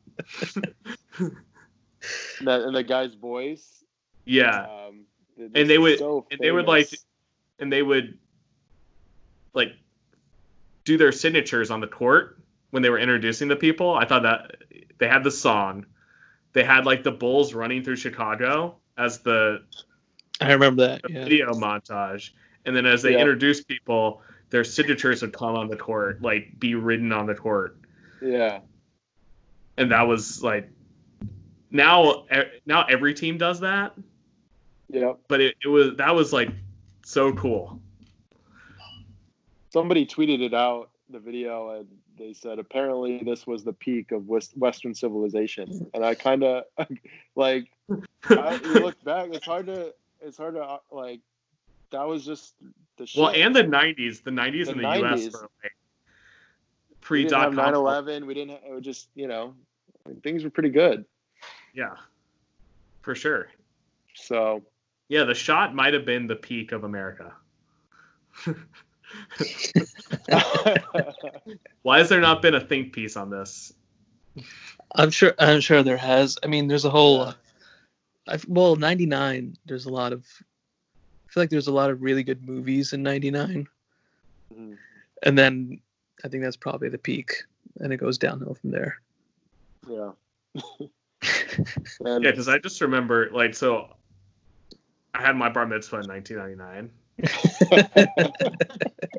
[1.17, 1.35] and,
[2.41, 3.83] that, and the guy's voice.
[4.25, 5.05] Yeah, Um,
[5.37, 6.89] And they would- so and they would, like,
[7.59, 8.17] and they would
[9.53, 9.73] like
[10.85, 12.39] do their signatures on the court
[12.71, 13.93] when they were introducing the people.
[13.93, 14.55] I thought that
[14.97, 15.85] they had the song,
[16.53, 19.63] they had like the Bulls running through Chicago as the
[20.41, 21.01] I remember that.
[21.09, 21.23] Yeah.
[21.23, 22.31] video montage.
[22.65, 23.19] And then as they Yeah.
[23.19, 27.77] introduced people, their signatures would come on the court, like be written on the court.
[28.21, 28.59] Yeah.
[29.77, 30.69] And that was like
[31.71, 32.25] now
[32.65, 33.93] now every team does that,
[34.89, 35.19] Yep.
[35.27, 36.49] but it, it was that was like
[37.03, 37.81] so cool.
[39.73, 44.27] Somebody tweeted it out the video and they said apparently this was the peak of
[44.27, 46.65] Western civilization, and I kind of
[47.35, 47.69] like
[48.29, 49.29] I, you look back.
[49.31, 51.21] It's hard to it's hard to uh, like
[51.91, 52.53] that was just
[52.97, 53.21] the shit.
[53.21, 55.21] Well, and the '90s, the '90s The in the U.S.
[55.21, 55.33] 90s.
[55.33, 55.75] were like
[57.01, 57.73] pre dot have com.
[57.73, 58.25] 9/11.
[58.25, 58.51] We didn't.
[58.51, 59.55] Have, it was just you know
[60.21, 61.05] things were pretty good.
[61.73, 61.95] Yeah,
[63.01, 63.47] for sure.
[64.13, 64.61] So
[65.09, 67.33] Yeah, the shot might have been the peak of America.
[71.81, 73.73] Why has there not been a think piece on this?
[74.95, 75.33] I'm sure.
[75.39, 76.37] I'm sure there has.
[76.43, 77.17] I mean, there's a whole.
[77.17, 77.23] Yeah.
[77.23, 77.33] Uh,
[78.27, 79.57] I, well, '99.
[79.65, 80.25] There's a lot of.
[81.27, 83.67] I feel like there's a lot of really good movies in '99,
[84.55, 84.77] mhm.
[85.23, 85.79] and then
[86.23, 87.43] I think that's probably the peak,
[87.79, 89.01] and it goes downhill from there.
[89.89, 90.11] yeah.
[92.05, 93.95] and Yeah, because I just remember like so.
[95.15, 96.89] I had my bar mitzvah in 1999,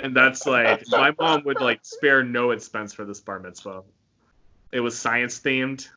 [0.01, 3.83] and that's like my mom would like spare no expense for this bar mitzvah.
[4.73, 5.89] It was science themed.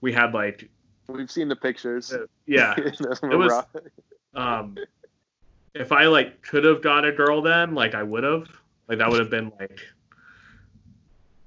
[0.00, 0.68] We had like
[1.08, 2.12] we've seen the pictures.
[2.12, 3.64] uh, yeah, it was-
[4.34, 4.76] um
[5.74, 8.48] if i like could have got a girl then like i would have
[8.88, 9.80] like that would have been like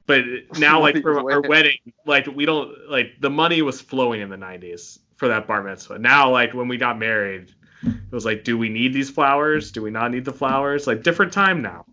[0.06, 0.24] but
[0.58, 4.38] now like for our wedding like we don't like the money was flowing in the
[4.38, 7.54] 90s for that bar mitzvah now like when we got married
[7.84, 11.04] it was like do we need these flowers do we not need the flowers like
[11.04, 11.86] different time now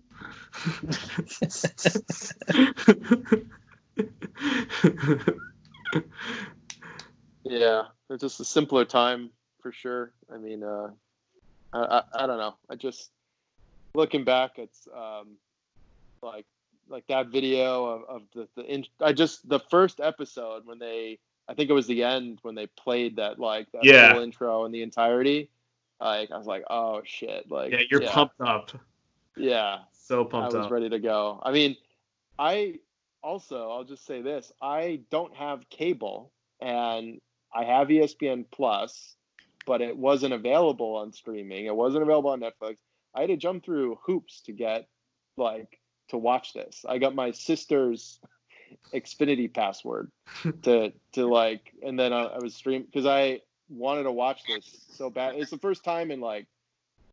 [7.44, 9.30] Yeah, it's just a simpler time
[9.60, 10.12] for sure.
[10.32, 10.88] I mean, uh,
[11.72, 12.54] I, I I don't know.
[12.70, 13.10] I just
[13.94, 15.36] looking back, it's um,
[16.22, 16.46] like
[16.88, 21.18] like that video of, of the the in, I just the first episode when they
[21.46, 24.12] I think it was the end when they played that like that Yeah.
[24.12, 25.50] whole intro in the entirety.
[26.04, 27.50] Like I was like, oh shit!
[27.50, 28.72] Like yeah you're pumped up
[29.36, 30.54] Yeah, so pumped.
[30.54, 31.40] I was up ready to go.
[31.42, 31.76] I mean,
[32.38, 32.74] I
[33.22, 36.30] also I'll just say this: I don't have cable,
[36.60, 37.20] and
[37.54, 39.16] I have ESPN Plus,
[39.64, 41.64] but it wasn't available on streaming.
[41.64, 42.76] It wasn't available on Netflix.
[43.14, 44.86] I had to jump through hoops to get
[45.38, 46.84] like to watch this.
[46.86, 48.20] I got my sister's
[48.92, 50.10] Xfinity password
[50.64, 54.64] to to like, and then I, I was stream because I wanted to watch this
[54.92, 55.36] so bad.
[55.36, 56.46] It's the first time in like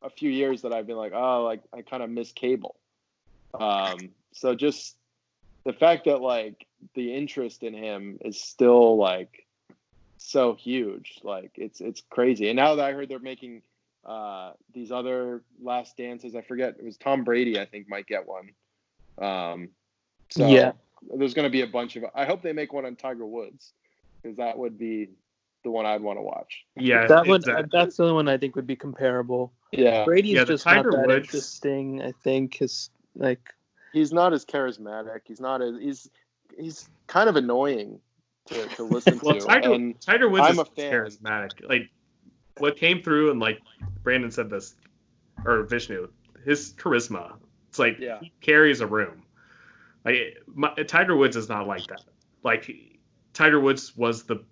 [0.01, 2.75] a few years that I've been like, oh, like I kind of miss cable.
[3.59, 4.95] Um, so just
[5.65, 9.45] the fact that like the interest in him is still like
[10.17, 12.49] so huge, like it's it's crazy.
[12.49, 13.61] And now that I heard they're making
[14.05, 18.27] uh, these other last dances, I forget it was Tom Brady, I think might get
[18.27, 18.49] one.
[19.21, 19.69] Um,
[20.29, 20.71] so Yeah.
[21.17, 22.05] there's going to be a bunch of.
[22.15, 23.73] I hope they make one on Tiger Woods
[24.21, 25.09] because that would be
[25.63, 26.65] the one I'd want to watch.
[26.75, 27.63] Yeah, that one, exactly.
[27.63, 29.53] Uh, that's the only one I think would be comparable.
[29.71, 32.01] Yeah, Brady's Yeah, just Tiger not that Woods- interesting.
[32.01, 33.49] I think his like
[33.93, 35.21] he's not as charismatic.
[35.25, 36.09] He's not as he's
[36.57, 37.99] he's kind of annoying
[38.47, 39.45] to, to listen well, to.
[39.45, 40.91] Tiger, and Tiger Woods I'm is a fan.
[40.91, 41.67] charismatic.
[41.69, 41.89] Like
[42.57, 43.59] what came through, and like
[44.03, 44.75] Branden said this,
[45.45, 46.07] or Vishnu,
[46.45, 47.33] his charisma.
[47.69, 48.19] It's like Yeah.
[48.21, 49.23] he carries a room.
[50.03, 52.01] Like my, Tiger Woods is not like that.
[52.43, 52.69] Like
[53.33, 54.43] Tiger Woods was the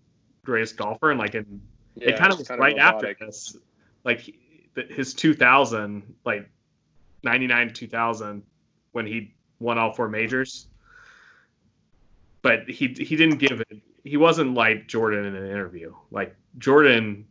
[0.50, 1.62] greatest golfer, and like in
[1.95, 3.58] yeah, it kind of was right after this,
[4.04, 4.34] like
[4.76, 6.50] his 2000, like
[7.24, 8.43] 99 2000,
[8.91, 10.68] when he won all four majors.
[12.41, 13.82] But he he didn't give it.
[14.04, 15.93] He wasn't like Jordan in an interview.
[16.10, 17.26] Like Jordan,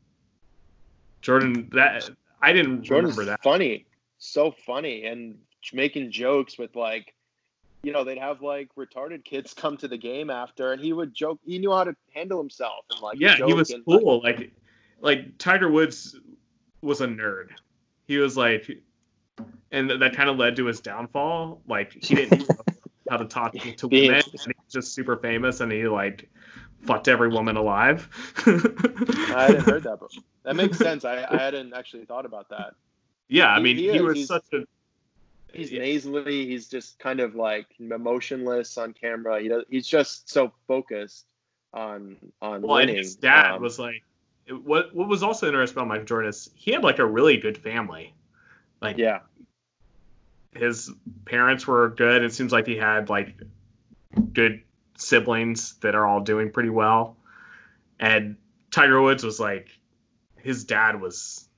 [1.22, 2.10] Jordan that
[2.42, 3.42] I didn't Jordan's remember that.
[3.42, 3.86] funny,
[4.18, 5.38] so funny, and
[5.72, 7.14] making jokes with like,
[7.82, 11.14] you know, they'd have like retarded kids come to the game after, and he would
[11.14, 11.40] joke.
[11.44, 14.20] He knew how to handle himself and like yeah, he was and, cool.
[14.22, 14.52] Like
[15.00, 16.16] like Tiger Woods
[16.80, 17.50] was a nerd.
[18.06, 18.70] He was like,
[19.70, 21.62] and that kind of led to his downfall.
[21.68, 22.56] Like he didn't know
[23.10, 24.14] how to talk to women.
[24.14, 26.28] And he was just super famous, and he like
[26.82, 28.08] fucked every woman alive.
[28.46, 30.10] I hadn't heard that, but
[30.44, 31.04] that makes sense.
[31.04, 32.74] I, I hadn't actually thought about that.
[33.28, 34.64] Yeah, I mean, he he, was such a.
[35.53, 36.46] He's yeah, nasally.
[36.46, 39.40] He's just kind of like emotionless on camera.
[39.40, 41.26] He does, he's just so focused
[41.72, 42.96] on on well, and winning.
[42.96, 44.03] his dad Um, was like,
[44.46, 47.36] it- what what was also interesting about Michael Jordan is he had like a really
[47.38, 48.14] good family.
[48.80, 49.20] Like yeah,
[50.55, 50.90] his
[51.24, 52.22] parents were good.
[52.22, 53.34] It seems like he had like
[54.32, 54.62] good
[54.96, 57.16] siblings that are all doing pretty well.
[58.01, 58.36] And
[58.70, 59.68] Tiger Woods was like,
[60.36, 61.49] his dad was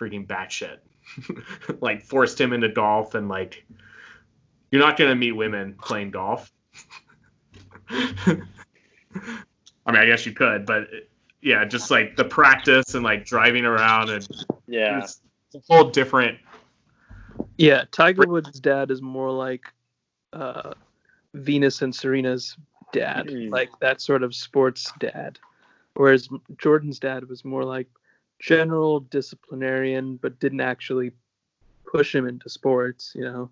[0.00, 0.78] freaking batshit.
[1.80, 3.64] like forced him into golf and like,
[4.70, 6.52] you're not gonna meet women playing golf.
[7.90, 10.88] I mean, I guess you could, but
[11.40, 14.26] yeah, just like the practice and like driving around and
[14.66, 14.98] yeah.
[14.98, 15.20] it's
[15.54, 16.38] a whole different.
[17.58, 19.64] yeah, Tiger Woods' dad is more like
[20.32, 20.72] uh,
[21.34, 22.56] Venus and Serena's
[22.92, 23.50] dad, Mm.
[23.50, 25.38] like that sort of sports dad.
[25.94, 27.88] Whereas Jordan's dad was more like
[28.42, 31.12] general disciplinarian, but didn't actually
[31.86, 33.12] push him into sports.
[33.14, 33.50] You know,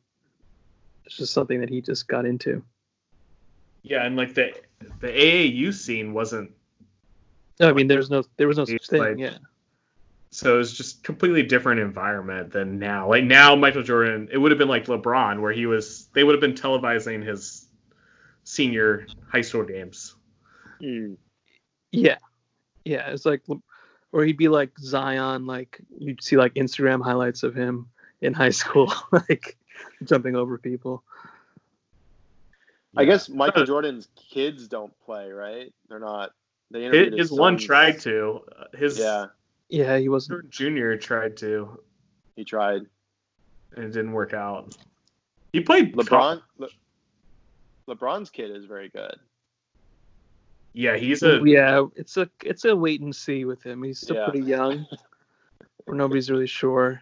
[1.07, 2.63] it's just something that he just got into.
[3.83, 4.53] Yeah, and like the
[5.01, 6.51] the AAU scene wasn't
[7.61, 9.01] No, I mean, there's no, there was no such thing.
[9.01, 9.39] like- yeah,
[10.31, 13.09] so it was just completely different environment than now.
[13.09, 16.09] Like now, Michael Jordan, it would have been like LeBron, where he was.
[16.13, 17.67] They would have been televising his
[18.45, 20.15] senior high school games.
[20.83, 21.17] Mm.
[21.93, 22.17] yeah,
[22.85, 23.11] yeah.
[23.11, 23.43] It's like,
[24.13, 27.89] or he'd be like Zion, like you'd see like Instagram highlights of him
[28.21, 29.57] in high school, like
[30.05, 31.03] jumping over people.
[32.97, 35.73] I guess Michael Jordan's kids don't play, right?
[35.89, 36.33] They're not.
[36.71, 38.41] They His, interviewed his one tried to.
[38.75, 39.27] His Yeah,
[39.69, 40.51] Yeah, he wasn't.
[40.51, 40.95] Jordan Jr.
[40.97, 41.81] tried to,
[42.37, 42.83] he tried.
[43.77, 44.77] and it didn't work out.
[45.53, 46.43] He played LeBron.
[46.59, 46.69] Le,
[47.89, 49.17] LeBron's kid is very good.
[50.73, 51.41] Yeah, he's a.
[51.45, 53.83] yeah, it's a it's a wait and see with him.
[53.83, 54.29] He's still Yeah.
[54.29, 54.87] pretty young,
[55.87, 57.01] or nobody's really sure.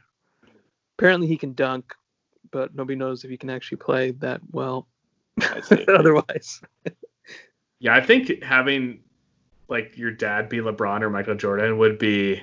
[0.98, 1.94] Apparently, he can dunk,
[2.50, 4.88] but nobody knows if he can actually play that well.
[5.88, 6.60] Otherwise,
[7.78, 9.02] Yeah, I think having
[9.68, 12.42] like your dad be LeBron or Michael Jordan would be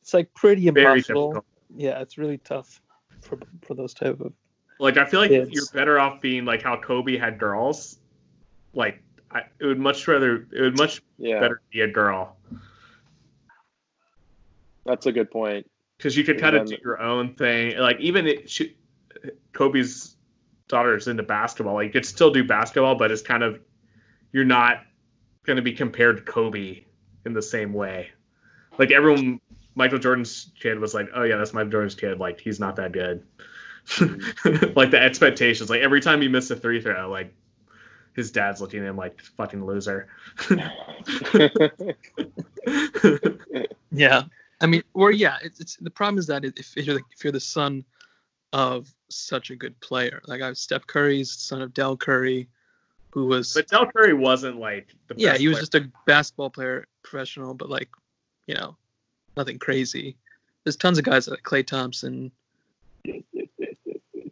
[0.00, 1.28] it's like pretty impossible.
[1.32, 1.44] difficult.
[1.76, 2.80] Yeah, it's really tough
[3.20, 4.32] for for those type of.
[4.80, 5.50] Like I feel like Kids.
[5.52, 7.98] you're better off being like how Kobe had girls.
[8.72, 12.36] Like I it would much rather it would much Yeah, better be a girl
[14.88, 15.70] that's a good point.
[15.98, 17.76] because you could kind of do your own thing.
[17.76, 18.76] Like even it, she,
[19.52, 20.16] Kobe's
[20.66, 21.74] daughter's into basketball.
[21.74, 23.60] Like you could still do basketball, but it's kind of
[24.32, 24.82] you're not
[25.44, 26.84] going to be compared to Kobe
[27.26, 28.08] in the same way.
[28.78, 29.40] Like everyone,
[29.74, 32.18] Michael Jordan's kid was like, oh yeah, that's Michael Jordan's kid.
[32.18, 33.24] Like he's not that good.
[34.74, 35.68] like the expectations.
[35.68, 37.34] Like every time he missed a three throw, like
[38.14, 40.08] his dad's looking at him like fucking loser.
[43.90, 44.24] Yeah,
[44.60, 47.32] I mean, or yeah, it's, it's the problem is that if you're the, if you're
[47.32, 47.84] the son
[48.52, 52.48] of such a good player, like I was Steph Curry's son of Del Curry,
[53.10, 55.62] who was But Del Curry wasn't like the yeah, he was player.
[55.62, 57.88] just a basketball player, professional, but like,
[58.46, 58.76] you know,
[59.36, 60.16] nothing crazy.
[60.64, 62.30] There's tons of guys like Klay Thompson,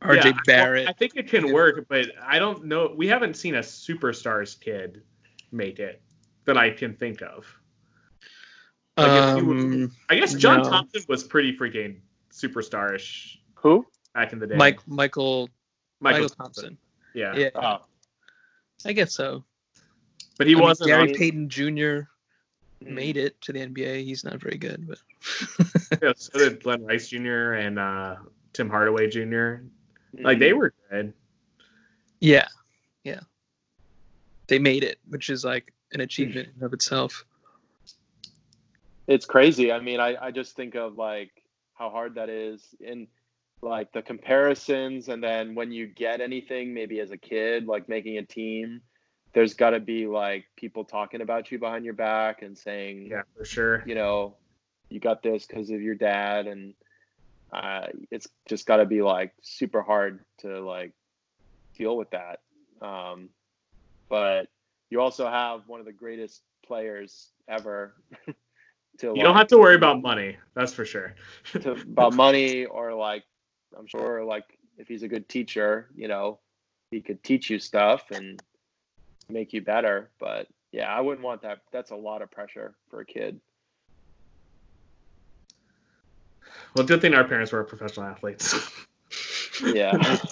[0.07, 0.89] RJ Yeah, I- Barrett.
[0.89, 2.93] I think it can work, but I don't know.
[2.97, 5.03] We haven't seen a superstars kid
[5.53, 6.01] make it
[6.45, 7.45] that I can think of.
[8.97, 10.71] like, if you um, I guess John No.
[10.71, 11.99] Thompson was pretty freaking
[12.33, 13.87] superstarish Who?
[14.15, 14.57] back in the day.
[14.57, 15.51] Mike Michael
[16.01, 16.79] Michael, Mychal Thompson.
[17.15, 17.35] Yeah.
[17.37, 17.79] Yeah, Oh.
[18.85, 19.45] I guess so.
[20.39, 20.89] but he I wasn't.
[20.89, 21.63] Gary on- Payton Jr.
[22.85, 22.91] Mm.
[22.91, 24.05] made it to the NBA.
[24.05, 24.99] He's not very good, but
[26.03, 27.55] yeah, so did Glenn Rice Jr.
[27.55, 28.17] and uh,
[28.53, 29.65] Tim Hardaway Jr.
[30.19, 30.59] Like they mm-hmm.
[30.59, 31.13] were good.
[32.21, 32.49] yeah,
[33.05, 33.21] yeah,
[34.47, 37.25] they made it, which is like an achievement in of itself.
[39.07, 39.73] it's crazy.
[39.73, 41.31] I mean, I, I just think of like
[41.75, 43.07] how hard that is and
[43.63, 48.19] like the comparisons and then when you get anything maybe as a kid like making
[48.19, 48.81] a team
[49.33, 53.23] there's got to be like people talking about you behind your back and saying Yeah,
[53.37, 53.83] for sure.
[53.87, 54.37] you know
[54.89, 56.75] you got this because of your dad and
[57.53, 60.93] uh, it's just got to be like super hard to like
[61.77, 62.41] deal with that
[62.83, 63.29] um,
[64.09, 64.49] but
[64.91, 67.95] you also have one of the greatest players ever
[68.99, 70.37] to You don't have to worry about money.
[70.55, 71.15] That's for sure.
[71.61, 73.25] to, about money or like
[73.77, 76.39] I'm sure like if he's a good teacher, you know,
[76.91, 78.43] he could teach you stuff and
[79.29, 80.11] make you better.
[80.19, 81.61] But yeah, I wouldn't want that.
[81.73, 83.41] That's a lot of pressure for a kid.
[86.75, 88.55] Well, good thing our parents were professional athletes.
[89.63, 90.19] Yeah.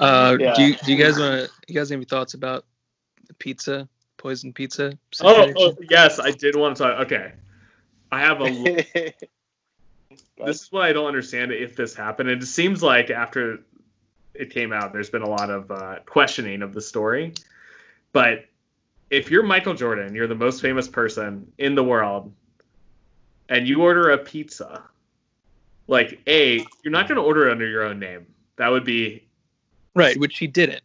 [0.00, 0.54] Uh, Yeah.
[0.54, 1.50] do you do you guys want to?
[1.68, 2.64] You guys have any thoughts about
[3.38, 4.98] pizza, poison pizza?
[5.22, 7.00] oh, oh, yes, I did want to talk.
[7.06, 7.32] Okay,
[8.10, 9.14] I have a.
[10.36, 12.28] This is what I don't understand if this happened.
[12.28, 13.60] It seems like after
[14.34, 17.34] it came out, there's been a lot of uh, questioning of the story.
[18.12, 18.46] But
[19.10, 22.32] if you're Michael Jordan, you're the most famous person in the world,
[23.48, 24.82] and you order a pizza,
[25.86, 28.26] like a, you're not going to order it under your own name.
[28.56, 29.24] That would be
[29.94, 30.82] right, which he didn't.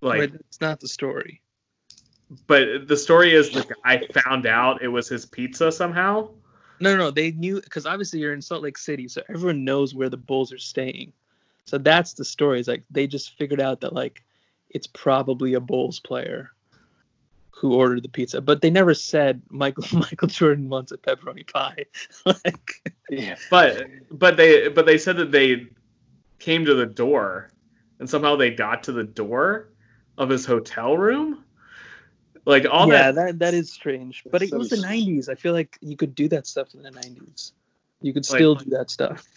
[0.00, 1.40] like, right, it's not the story.
[2.46, 6.30] but the story is the guy found out it was his pizza somehow.
[6.80, 7.10] No, no, no.
[7.10, 10.52] They knew because obviously you're in Salt Lake City, so everyone knows where the Bulls
[10.52, 11.12] are staying.
[11.64, 12.60] So that's the story.
[12.60, 14.22] Is like they just figured out that like
[14.70, 16.52] it's probably a Bulls player
[17.58, 21.84] who ordered the pizza, but they never said Michael Michael Jordan wants a pepperoni pie.
[22.24, 23.36] like, yeah.
[23.50, 25.66] But but they but they said that they
[26.38, 27.50] came to the door
[27.98, 29.70] and somehow they got to the door
[30.16, 31.44] of his hotel room.
[32.44, 34.22] Like all yeah, that that that is strange.
[34.30, 35.28] But it So was the '90s.
[35.28, 37.52] I feel like you could do that stuff in the '90s.
[38.00, 39.26] You could Like- still do that stuff.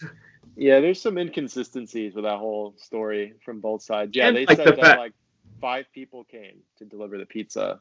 [0.54, 4.14] Yeah, there's some inconsistencies with that whole story from both sides.
[4.14, 5.12] Yeah, And, they like, said the that fact- like
[5.62, 7.80] five people came to deliver the pizza,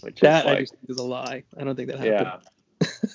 [0.00, 1.42] which That is I just think is a lie.
[1.58, 2.42] I don't think that happened.
[2.80, 3.10] yeah.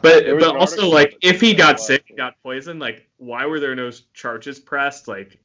[0.00, 3.74] but but also like if he got but- sick, got poisoned, like why were there
[3.74, 5.08] no charges pressed?
[5.08, 5.38] Like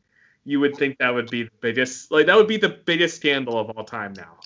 [0.46, 3.58] you would think that would be the biggest like that would be the biggest scandal
[3.60, 4.38] of all time now.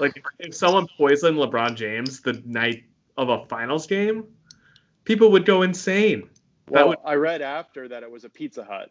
[0.00, 2.84] Like if someone poisoned LeBron James the night
[3.16, 4.24] of a finals game,
[5.04, 6.28] people would go insane.
[6.66, 8.90] That Well, would- I read after that it was a Pizza Hut.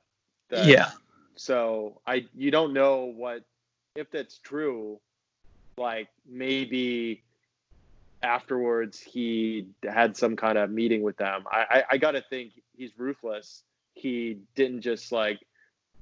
[0.50, 0.92] that- Yeah.
[1.36, 3.44] So I you don't know what
[3.96, 5.00] if that's true.
[5.78, 7.24] Like maybe
[8.22, 11.44] afterwards he had some kind of meeting with them.
[11.52, 13.64] I I, I got to think he's ruthless.
[13.96, 15.40] He didn't just like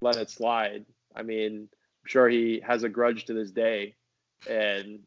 [0.01, 0.85] let it slide.
[1.15, 3.95] I mean, I'm sure he has a grudge to this day,
[4.49, 4.99] and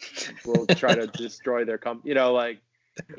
[0.44, 2.10] will try to destroy their company.
[2.10, 2.58] You know, like.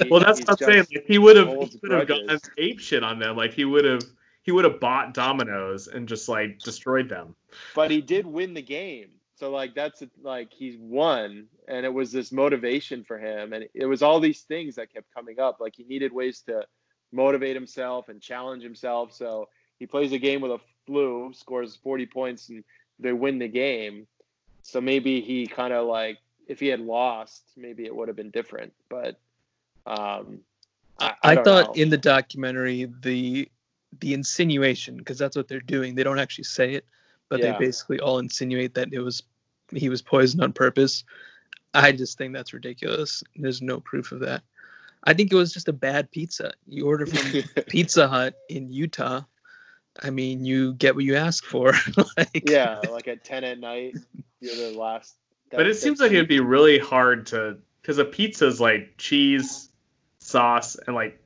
[0.01, 0.85] he- Well, that's what I'm saying.
[0.93, 3.35] Like, he would have he would have gone ape shit on them.
[3.35, 4.03] Like he would have
[4.45, 7.35] he would have bought dominoes and just like destroyed them.
[7.73, 9.09] but he did win the game.
[9.37, 13.85] So like that's like he's won, and it was this motivation for him, and it
[13.87, 15.59] was all these things that kept coming up.
[15.59, 16.63] Like he needed ways to
[17.11, 19.11] motivate himself and challenge himself.
[19.13, 22.63] So he plays a game with a flu, scores 40 points, and
[22.99, 24.05] they win the game.
[24.61, 28.29] So maybe he kind of like if he had lost, maybe it would have been
[28.29, 28.73] different.
[28.89, 29.19] But
[29.87, 30.41] um,
[30.99, 31.81] I, I, don't thought know.
[31.81, 33.49] in the documentary the
[33.99, 35.95] the insinuation because that's what they're doing.
[35.95, 36.85] They don't actually say it,
[37.29, 37.53] but Yeah.
[37.53, 39.23] they basically all insinuate that it was
[39.71, 41.03] he was poisoned on purpose.
[41.73, 43.23] I just think that's ridiculous.
[43.35, 44.43] There's no proof of that.
[45.03, 46.53] I think it was just a bad pizza.
[46.67, 49.21] You order from Pizza Hut in Utah.
[50.01, 51.73] I mean, you get what you ask for.
[52.17, 53.95] like, yeah, like at 10 at night,
[54.39, 55.15] you're the last.
[55.51, 59.69] But it seems like it'd be really hard to because a pizza is like cheese,
[60.19, 61.21] sauce, and like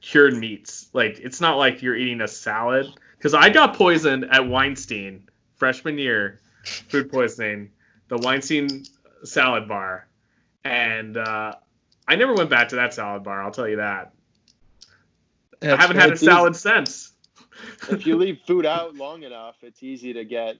[0.00, 0.88] cured meats.
[0.92, 2.86] Like it's not like you're eating a salad.
[3.16, 7.70] because I got poisoned at Weinstein freshman year, food poisoning,
[8.08, 8.84] the Weinstein
[9.24, 10.06] salad bar,
[10.64, 11.54] and uh,
[12.06, 13.42] I never went back to that salad bar.
[13.42, 14.12] I'll tell you that.
[15.60, 16.18] I haven't had a right.
[16.18, 17.12] These- salad since.
[17.90, 20.56] if you leave food out long enough, it's easy to get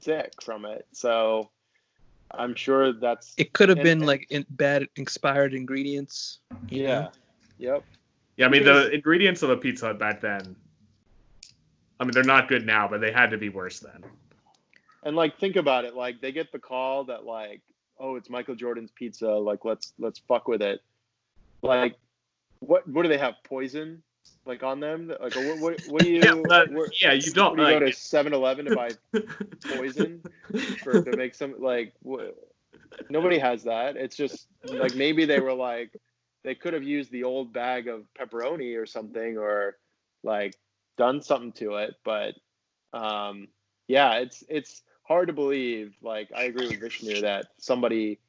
[0.00, 0.86] sick from it.
[0.92, 1.48] So
[2.30, 6.40] I'm sure that's It could have been like in bad expired ingredients.
[6.68, 7.00] yeah.
[7.00, 7.10] know?
[7.58, 7.84] Yep.
[8.36, 10.56] Yeah, I mean the ingredients of the Pizza Hut back then.
[11.98, 14.04] I mean they're not good now, but they had to be worse then.
[15.02, 17.60] And like think about it, like they get the call that like,
[17.98, 20.80] oh, it's Michael Jordan's pizza, like let's let's fuck with it.
[21.62, 21.96] Like
[22.60, 23.34] what what do they have?
[23.44, 24.02] Poison?
[24.44, 25.08] Like on them?
[25.20, 27.78] Like what what, what do you Yeah, but- where- yeah, you don't do you go
[27.80, 27.94] to like.
[27.94, 28.90] 7-Eleven to buy
[29.76, 30.22] poison
[30.82, 32.30] for to make some like wh-
[33.08, 33.96] nobody has that.
[33.96, 35.96] It's just like maybe they were like
[36.46, 39.76] they could have used the old bag of pepperoni or something or
[40.22, 40.54] like
[40.96, 42.34] done something to it, but
[42.92, 43.48] um
[43.88, 45.96] yeah, it's it's hard to believe.
[46.00, 48.20] Like I agree with Vishnu that somebody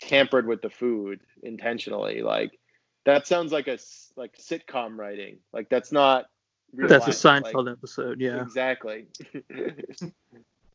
[0.00, 2.22] tampered with the food intentionally.
[2.22, 2.58] Like
[3.06, 3.78] that sounds like a
[4.16, 5.38] like sitcom writing.
[5.52, 6.26] Like that's not
[6.74, 7.24] That's a life.
[7.24, 8.20] Like, Seinfeld episode.
[8.20, 8.42] Yeah.
[8.42, 9.06] Exactly.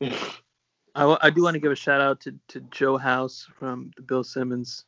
[0.96, 4.02] I, I do want to give a shout out to, to Joe House from the
[4.02, 4.84] Bill Simmons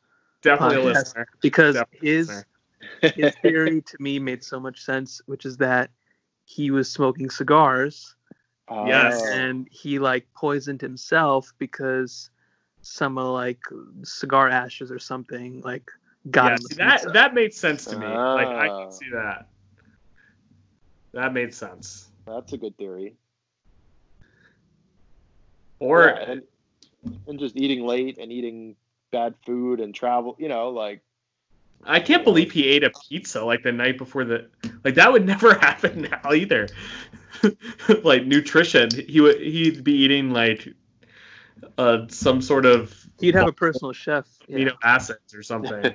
[0.47, 1.27] Definitely a listener.
[1.41, 2.45] because Definitely his listener.
[3.15, 5.89] his theory to me made so much sense, which is that
[6.45, 8.15] he was smoking cigars
[8.69, 8.87] oh.
[8.87, 9.21] Yes.
[9.23, 9.31] Oh.
[9.33, 12.29] and he like poisoned himself because
[12.81, 13.59] some of like
[14.03, 15.89] cigar ashes or something like
[16.31, 17.09] got Yeah, him see, that pizza.
[17.11, 18.05] that made sense to me.
[18.07, 19.15] Like I can see oh.
[19.17, 19.47] that.
[21.13, 22.09] That made sense.
[22.25, 23.15] That's a good theory.
[25.79, 26.41] Or Yeah, and,
[27.27, 28.75] and just eating late and eating
[29.11, 31.01] bad food and travel, you know, like
[31.83, 34.49] I can't believe he ate a pizza like the night before the
[34.83, 36.67] like that would never happen now either.
[38.03, 40.67] like nutrition, he would he'd be eating like
[41.77, 44.27] uh some sort of He'd have a personal chef.
[44.47, 44.65] Yeah.
[44.65, 45.93] know, acids or something.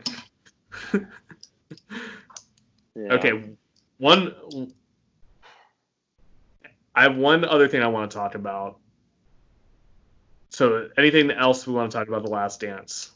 [0.92, 1.00] yeah.
[2.96, 3.56] Okay,
[3.96, 4.34] one.
[6.94, 8.78] I have one other thing I want to talk about.
[10.62, 13.10] So, anything else we want to talk about the Last Dance?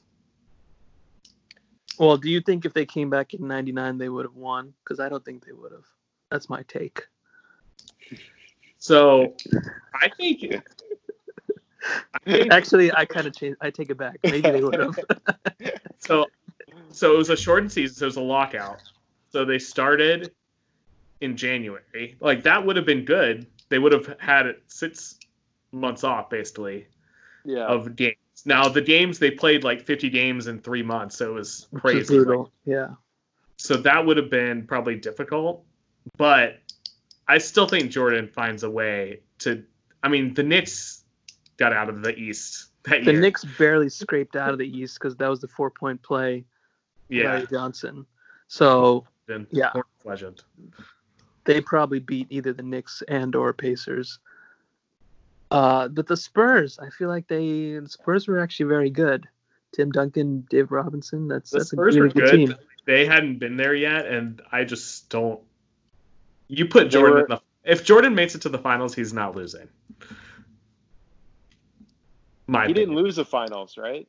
[1.97, 4.75] Well, do you think if they came back in '99 they would have won?
[4.83, 5.85] Because I don't think they would have.
[6.29, 7.07] That's my take.
[8.79, 9.37] So,
[9.95, 10.61] I think.
[11.85, 13.57] I think Actually, I kind of change.
[13.61, 14.19] I take it back.
[14.25, 14.99] Maybe they would have.
[15.99, 16.27] so.
[16.91, 17.95] So it was a shortened season.
[17.95, 18.83] So it was a lockout.
[19.31, 20.33] So they started
[21.21, 22.17] in January.
[22.19, 23.47] Like that would have been good.
[23.69, 25.21] They would have had it six
[25.71, 26.89] months off basically
[27.47, 27.67] Yeah.
[27.67, 28.17] of games.
[28.45, 32.15] Now the games they played like 50 games in three months, so it was crazy.
[32.15, 32.53] brutal.
[32.65, 32.89] Yeah.
[33.57, 35.65] So that would have been probably difficult,
[36.19, 36.59] but
[37.27, 39.65] I still think Jordan finds a way to.
[40.03, 41.05] I mean, the Knicks
[41.57, 43.15] got out of the East that The year.
[43.15, 46.45] The Knicks barely scraped out of the East because that was the four point play.
[47.09, 48.07] yeah, Larry Johnson.
[48.49, 49.73] So then yeah.
[50.05, 50.43] Legend.
[51.45, 54.19] they probably beat either the Knicks and or Pacers.
[55.51, 59.27] Uh, but the Spurs, I feel like they the Spurs were actually very good.
[59.75, 61.29] Tim Duncan, Dave Robinson.
[61.29, 62.37] That's The that's Spurs a were really good, good.
[62.49, 62.55] team.
[62.87, 65.41] They hadn't been there yet, and I just don't.
[66.49, 67.41] You put Jordan were- in the.
[67.65, 69.69] If Jordan makes it to the finals, he's not losing.
[72.47, 74.07] My he didn't lose the finals, right?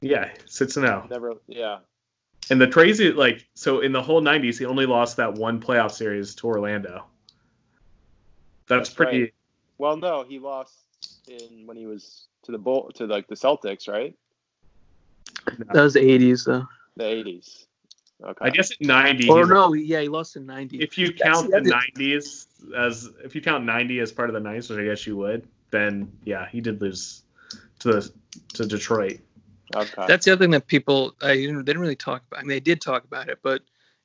[0.00, 1.06] Yeah, six and zero.
[1.10, 1.34] Never.
[1.48, 1.78] Yeah.
[2.50, 5.90] And the crazy, like, so in the whole '90s, he only lost that one playoff
[5.92, 7.04] series to Orlando.
[8.68, 9.20] That's, That's pretty.
[9.22, 9.34] right.
[9.82, 10.76] Well, no, he lost
[11.26, 14.14] in when he was to the bull to like the Celtics, right?
[15.58, 16.68] That was the 80s though.
[16.94, 17.66] The 80s.
[18.22, 18.46] Okay.
[18.46, 19.28] I guess in '90.
[19.28, 20.80] Or no, yeah, he lost in 90.
[20.80, 22.46] If you count the the '90s
[22.78, 25.48] as if you count '90 as part of the '90s, which I guess you would,
[25.72, 27.24] then yeah, he did lose
[27.80, 28.12] to the
[28.54, 29.18] to Detroit.
[29.74, 30.04] Okay.
[30.06, 32.38] That's the other thing that people I didn't, they didn't really talk about.
[32.38, 33.62] I mean, they did talk about it, but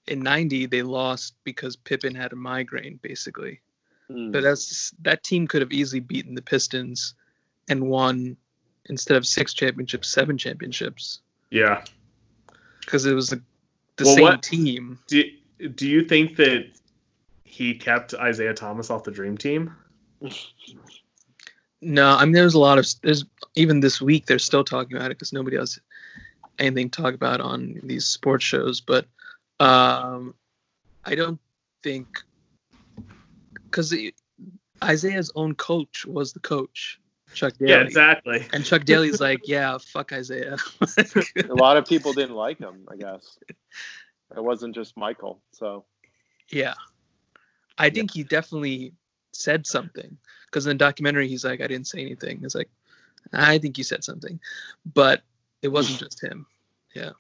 [0.08, 3.62] in 90 they lost because Pippen had a migraine basically.
[4.10, 4.32] Hmm.
[4.32, 7.14] But that's that team could have easily beaten the Pistons
[7.70, 8.38] and won
[8.90, 11.20] instead of six championships, seven championships
[11.52, 11.84] Yeah.
[12.80, 13.42] because it was the,
[13.98, 15.00] the Well, same what- team.
[15.08, 15.24] Do
[15.76, 16.72] Do you think that
[17.44, 19.74] he kept Isiah Thomas off the Dream Team?
[21.82, 25.12] No, I mean there's a lot of there's even this week they're still talking about
[25.12, 25.80] it because nobody has
[26.60, 28.82] anything to talk about on these sports shows.
[28.82, 29.06] But
[29.60, 30.34] um,
[31.06, 31.40] I don't
[31.84, 32.24] think
[33.70, 33.94] because
[34.88, 37.00] Isiah's own coach was the coach,
[37.34, 38.46] Chuck Daly, Yeah, exactly.
[38.54, 40.58] and Chuck Daly's like, yeah, fuck Isaiah.
[41.50, 42.88] a lot of people didn't like him.
[42.90, 43.38] I guess
[44.36, 45.40] it wasn't just Michael.
[45.52, 45.86] So
[46.50, 46.74] yeah,
[47.78, 48.94] I think he definitely
[49.32, 52.40] said something because in the documentary he's like, I didn't say anything.
[52.44, 52.70] It's like,
[53.34, 54.40] I think you said something,
[54.94, 55.22] but
[55.62, 56.46] it wasn't just him.
[56.96, 57.12] Yeah.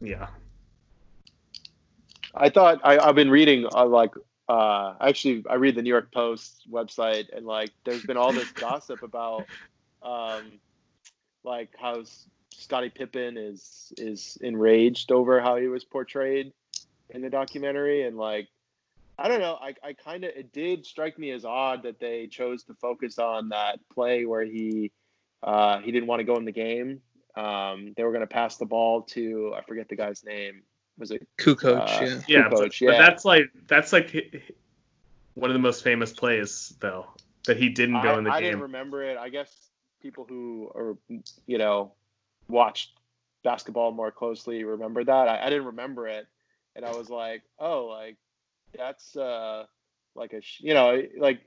[0.00, 0.28] Yeah.
[2.34, 4.12] I thought I, I've been reading uh, like
[4.52, 8.50] uh, actually I read the New York Post website and like there's been all this
[8.52, 9.46] gossip about
[10.02, 10.60] um,
[11.42, 12.02] like how
[12.52, 16.52] Scottie Pippen is is enraged over how he was portrayed
[17.08, 18.06] in the documentary.
[18.06, 18.48] And like
[19.18, 22.26] I don't know I, I kind of it did strike me as odd that they
[22.26, 24.92] chose to focus on that play where he
[25.42, 27.00] uh, he didn't want to go in the game.
[27.34, 30.62] Um, they were going to pass the ball to I forget the guy's name
[30.98, 31.80] was it Kukoc?
[31.80, 32.20] Uh, yeah.
[32.28, 32.90] Yeah, Kukoc, but, yeah.
[32.90, 34.54] but that's like that's like hi- hi-
[35.34, 37.06] one of the most famous plays though
[37.46, 38.46] that he didn't go I, in the I game.
[38.46, 39.16] I didn't remember it.
[39.16, 39.70] I guess
[40.00, 40.96] people who are
[41.46, 41.92] you know
[42.48, 42.92] watched
[43.42, 45.28] basketball more closely remember that.
[45.28, 46.26] I, I didn't remember it,
[46.76, 48.16] and I was like, oh, like
[48.76, 49.64] that's uh
[50.14, 51.40] like a sh- you know like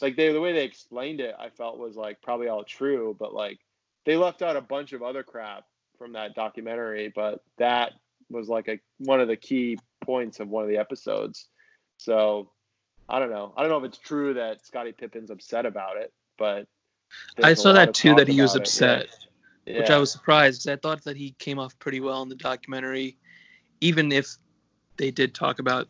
[0.00, 3.34] like they the way they explained it, I felt was like probably all true, but
[3.34, 3.58] like
[4.04, 5.64] they left out a bunch of other crap
[5.98, 7.92] from that documentary, but that
[8.32, 11.48] was like a one of the key points of one of the episodes.
[11.98, 12.50] So
[13.08, 13.52] I don't know.
[13.56, 16.66] I don't know if it's true that Scottie Pippen's upset about it, but
[17.42, 19.06] I saw that too that he was about it, upset,
[19.66, 19.78] yeah.
[19.78, 22.36] which I was surprised because I thought that he came off pretty well in the
[22.36, 23.16] documentary,
[23.80, 24.36] even if
[24.96, 25.88] they did talk about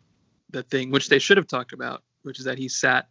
[0.51, 3.09] the thing which they should have talked about, which is that he sat,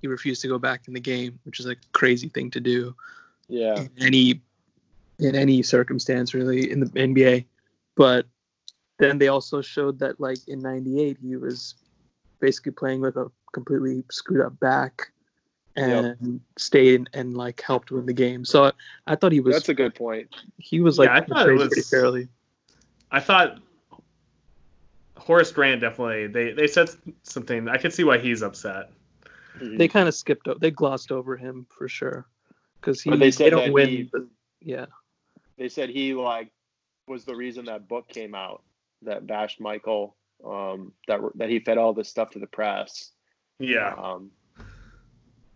[0.00, 2.94] he refused to go back in the game, which is a crazy thing to do.
[3.48, 3.78] yeah.
[3.78, 4.40] in any
[5.18, 7.46] in any circumstance really in the NBA.
[7.96, 8.26] But
[8.98, 11.74] then they also showed that like in '98 he was
[12.40, 15.10] basically playing with a completely screwed up back
[15.76, 18.44] and stayed and like helped win the game.
[18.44, 18.72] So
[19.06, 20.34] I thought he was That's a good point.
[20.58, 22.28] he was like Yeah, I thought it was- pretty fairly.
[23.10, 23.58] I thought
[25.16, 26.90] Horace Grant definitely they they said
[27.22, 27.68] something.
[27.68, 28.90] I could see why he's upset.
[29.58, 29.76] Mm-hmm.
[29.78, 32.26] They kind of skipped over, they glossed over him for sure
[32.80, 33.88] because he But they said don't that win.
[33.88, 34.22] he- but
[34.60, 34.86] yeah,
[35.56, 36.50] They said he like
[37.08, 38.62] was the reason that book came out
[39.06, 40.16] that bashed Michael.
[40.44, 43.12] Um, that that he fed all this stuff to the press.
[43.58, 43.94] Yeah.
[43.96, 44.30] Um,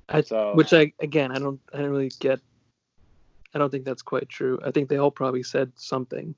[0.08, 2.40] I, so which I again I don't I don't really get.
[3.54, 4.58] I don't think that's quite true.
[4.64, 6.34] I think they all probably said something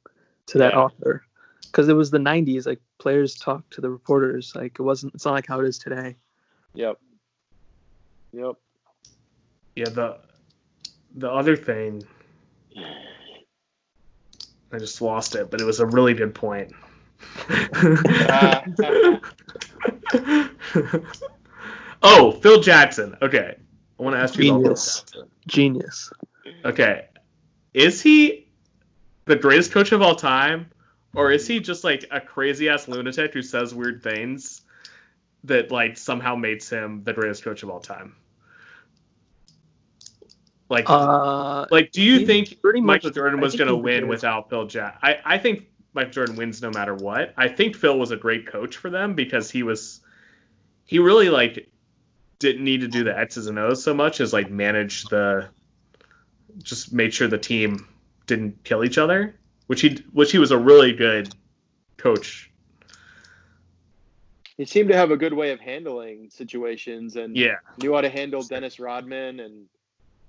[0.47, 0.81] to that Yeah.
[0.81, 1.25] author
[1.63, 2.67] because it was the 90s.
[2.67, 4.53] Like players talked to the reporters.
[4.55, 5.15] Like it wasn't.
[5.15, 6.17] It's not like how it is today.
[6.75, 6.99] Yep.
[8.33, 8.55] Yep.
[9.77, 10.19] Yeah, the
[11.15, 12.03] the other thing
[14.73, 16.73] I just lost it, but it was a really good point.
[22.03, 23.17] oh, Phil Jackson.
[23.23, 23.57] Okay.
[23.99, 25.01] I want to ask you about Phil Genius.
[25.01, 25.29] Jackson.
[25.47, 26.13] Genius.
[26.65, 27.07] Okay.
[27.75, 28.49] Is he
[29.25, 30.71] the greatest coach of all time?
[31.15, 34.63] Or is he just like a crazy ass lunatic who says weird things
[35.45, 38.17] that like somehow makes him the greatest coach of all time?
[40.71, 44.49] Like Uh, like, do you think pretty much- Michael Jordan was going to win without
[44.49, 44.99] Phil Jack?
[45.03, 47.35] I, I think Michael Jordan wins no matter what.
[47.37, 50.01] I think Phil was a great coach for them because he was,
[50.87, 51.69] he really like
[52.39, 55.49] didn't need to do the X's and O's so much as like manage the,
[56.63, 57.87] just made sure the team
[58.27, 59.35] didn't kill each other,
[59.67, 61.35] which he which he was a really good
[61.97, 62.51] coach.
[64.57, 68.11] He seemed to have a good way of handling situations and Yeah, knew how to
[68.11, 69.67] handle Dennis Rodman and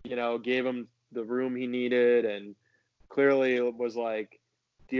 [0.03, 2.55] you know gave him the room he needed and
[3.09, 4.39] clearly it was like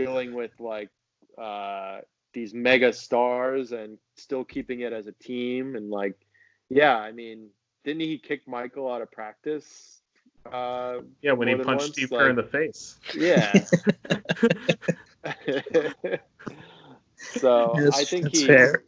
[0.02, 0.90] dealing with like
[1.38, 1.98] uh,
[2.32, 6.14] these mega stars and still keeping it as a team and like
[6.68, 7.48] yeah I mean
[7.84, 10.00] didn't he kick Michael out of practice
[10.52, 11.32] uh, yeah.
[11.32, 12.98] When he punched once, Steve Kerr in the face.
[13.14, 13.50] yeah
[17.16, 18.84] so yes, I think that's he's fair.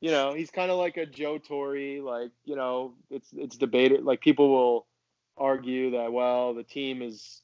[0.00, 2.00] you know, he's kind of like a Joe Torre.
[2.02, 4.04] Like, you know, it's it's debated.
[4.04, 4.86] Like, people will
[5.36, 7.40] argue that well, the team is,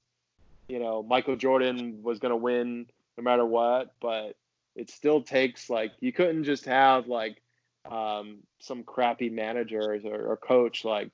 [0.70, 2.86] you know, Michael Jordan was going to win
[3.18, 4.36] no matter what, but
[4.76, 7.42] it still takes like you couldn't just have like
[7.90, 11.10] um, some crappy managers or, or coach like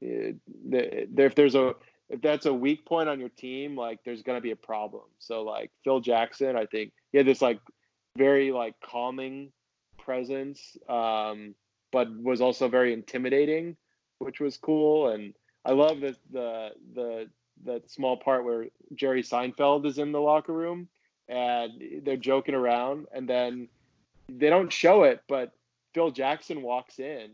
[0.00, 0.36] the,
[0.70, 1.74] if there's a
[2.08, 5.04] if that's a weak point on your team, like there's gonna be a problem.
[5.18, 7.58] So like Phil Jackson, I think he had this like
[8.16, 9.50] very like calming
[9.98, 11.56] presence, um,
[11.90, 13.76] but was also very intimidating,
[14.18, 15.08] which was cool.
[15.08, 15.34] And
[15.64, 17.28] I love that the the
[17.64, 20.88] that small part where Jerry Seinfeld is in the locker room
[21.28, 21.72] and
[22.02, 23.68] they're joking around, and then
[24.28, 25.52] they don't show it, but
[25.94, 27.30] Phil Jackson walks in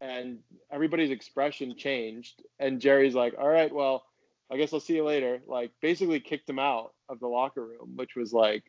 [0.00, 0.38] and
[0.70, 4.06] everybody's expression changed and Jerry's like, "All right, well,
[4.50, 7.96] I guess I'll see you later." Like basically kicked him out of the locker room,
[7.96, 8.64] which was like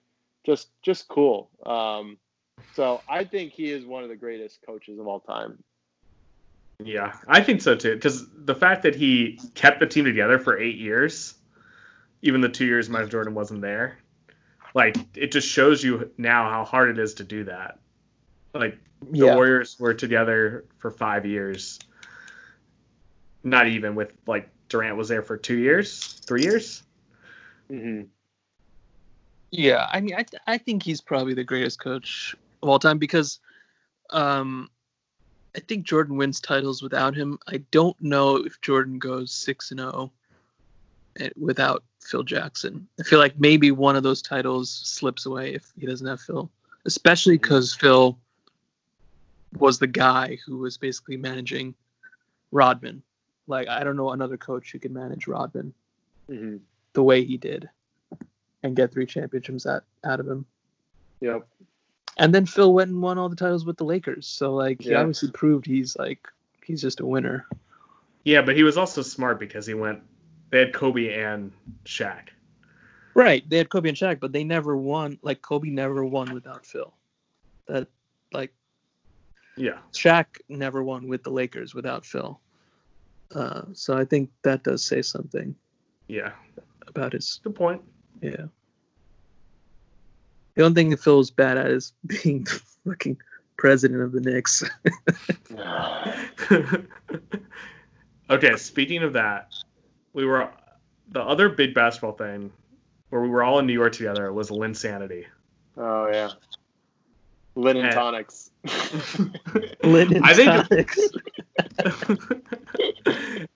[0.45, 1.49] just just cool.
[1.65, 2.17] Um
[2.73, 5.63] So I think he is one of the greatest coaches of all time.
[6.83, 7.95] Yeah, I think so too.
[7.95, 11.35] Because the fact that he kept the team together for eight years,
[12.21, 13.97] even the two years Michael Jordan wasn't there,
[14.73, 17.79] like it just shows you now how hard it is to do that.
[18.53, 19.35] Like the Yeah.
[19.35, 21.79] Warriors were together for five years.
[23.43, 26.83] Not even with like Durant was there for two years, three years.
[27.69, 28.07] Mm-hmm.
[29.51, 32.99] Yeah, I mean, I th- I think he's probably the greatest coach of all time
[32.99, 33.39] because,
[34.11, 34.69] um,
[35.55, 37.39] I think Jordan wins titles without him.
[37.47, 40.11] I don't know if Jordan goes six and zero
[41.37, 42.87] without Phil Jackson.
[42.99, 46.49] I feel like maybe one of those titles slips away if he doesn't have Phil,
[46.85, 48.17] especially because Phil
[49.57, 51.73] was the guy who was basically managing
[52.51, 53.01] Rodman.
[53.47, 55.73] Like I don't know another coach who could manage Rodman
[56.29, 56.57] Mm-hmm.
[56.93, 57.67] the way he did
[58.61, 60.45] and get three championships out, out of him.
[61.21, 61.47] Yep.
[62.19, 64.27] And then Phil went and won all the titles with the Lakers.
[64.27, 64.99] So like he Yeah.
[64.99, 66.27] obviously proved he's like
[66.63, 67.47] he's just a winner.
[68.25, 70.01] Yeah, but he was also smart because he went.
[70.51, 71.51] They had Kobe and
[71.85, 72.29] Shaq.
[73.13, 73.47] Right.
[73.49, 76.93] They had Kobe and Shaq, but they never won like Kobe never won without Phil.
[77.67, 77.87] That
[78.33, 78.53] like
[79.55, 82.39] Yeah, Shaq never won with the Lakers without Phil.
[83.33, 85.55] Uh, so I think that does say something
[86.07, 86.31] yeah.
[86.87, 87.81] about his Good point.
[88.21, 88.45] yeah.
[90.55, 93.17] The only thing that feels bad at is being the fucking
[93.57, 94.63] president of the Knicks.
[98.29, 99.53] okay, speaking of that,
[100.13, 100.49] we were
[101.11, 102.51] the other big basketball thing
[103.09, 105.25] where we were all in New York together was Linsanity.
[105.77, 106.29] Oh yeah.
[107.55, 107.91] Linen Eh.
[107.91, 108.51] tonics.
[109.83, 110.99] Linen I think- tonics.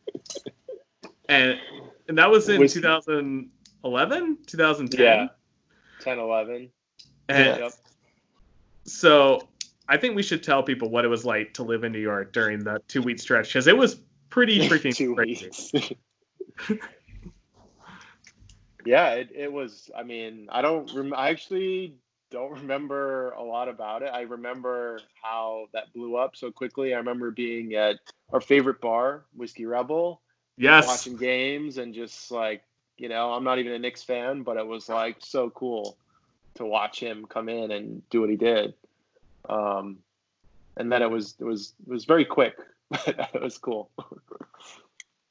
[1.30, 1.60] and
[2.08, 2.82] and that was in Whiskey.
[2.82, 5.06] 2011, 2010.
[5.06, 5.28] yeah.
[6.02, 6.70] 10, 11.
[7.34, 7.74] And Yep.
[8.86, 9.48] so
[9.90, 12.32] I think we should tell people what it was like to live in New York
[12.32, 13.96] during the two week stretch because it was
[14.30, 16.00] pretty freaking crazy.
[18.86, 19.90] yeah, it, it was.
[19.98, 20.92] I mean, I don't.
[20.94, 21.96] Rem- I actually
[22.30, 24.12] don't remember a lot about it.
[24.14, 26.94] I remember how that blew up so quickly.
[26.94, 28.00] I remember being at
[28.32, 30.22] our favorite bar, Whiskey Rebel,
[30.58, 30.88] Yes.
[30.88, 32.64] watching games and just like
[32.98, 35.98] you know, I'm not even a Knicks fan, but it was like so cool
[36.56, 38.74] to watch him come in and do what he did.
[39.50, 40.00] Um,
[40.78, 42.56] and then it was it was it was very quick,
[42.90, 43.90] but it was cool.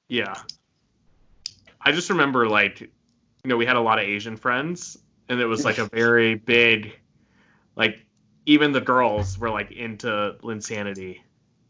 [0.09, 0.35] Yeah.
[1.81, 2.89] I just remember like you
[3.45, 4.99] know, we had a lot of Asian friends
[5.31, 6.93] and it was like a very big
[7.77, 8.05] like
[8.45, 11.21] even the girls were like into Linsanity.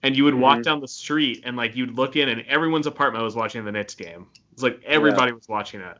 [0.02, 0.62] And you would walk Mhm.
[0.64, 3.94] down the street and like you'd look in and everyone's apartment was watching the Knicks
[3.94, 4.26] game.
[4.52, 5.98] It's like everybody was watching it.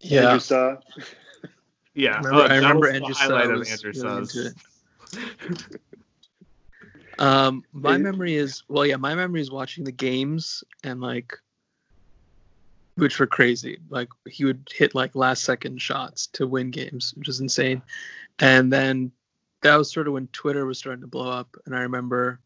[0.00, 0.22] yeah.
[0.24, 0.76] Andrew Suh.
[2.00, 2.14] Yeah.
[2.14, 4.54] I remember, Oh, I that remember was the Andrew highlight Suh of Andrew really Suh's.
[7.18, 11.36] Um, my Is- memory is well, yeah, my memory is watching the games and like,
[12.94, 13.78] which were crazy.
[13.90, 17.82] Like he would hit like last second shots to win games, which is insane.
[18.38, 19.12] And then
[19.60, 22.40] that was sort of when Twitter was starting to blow up, and I remember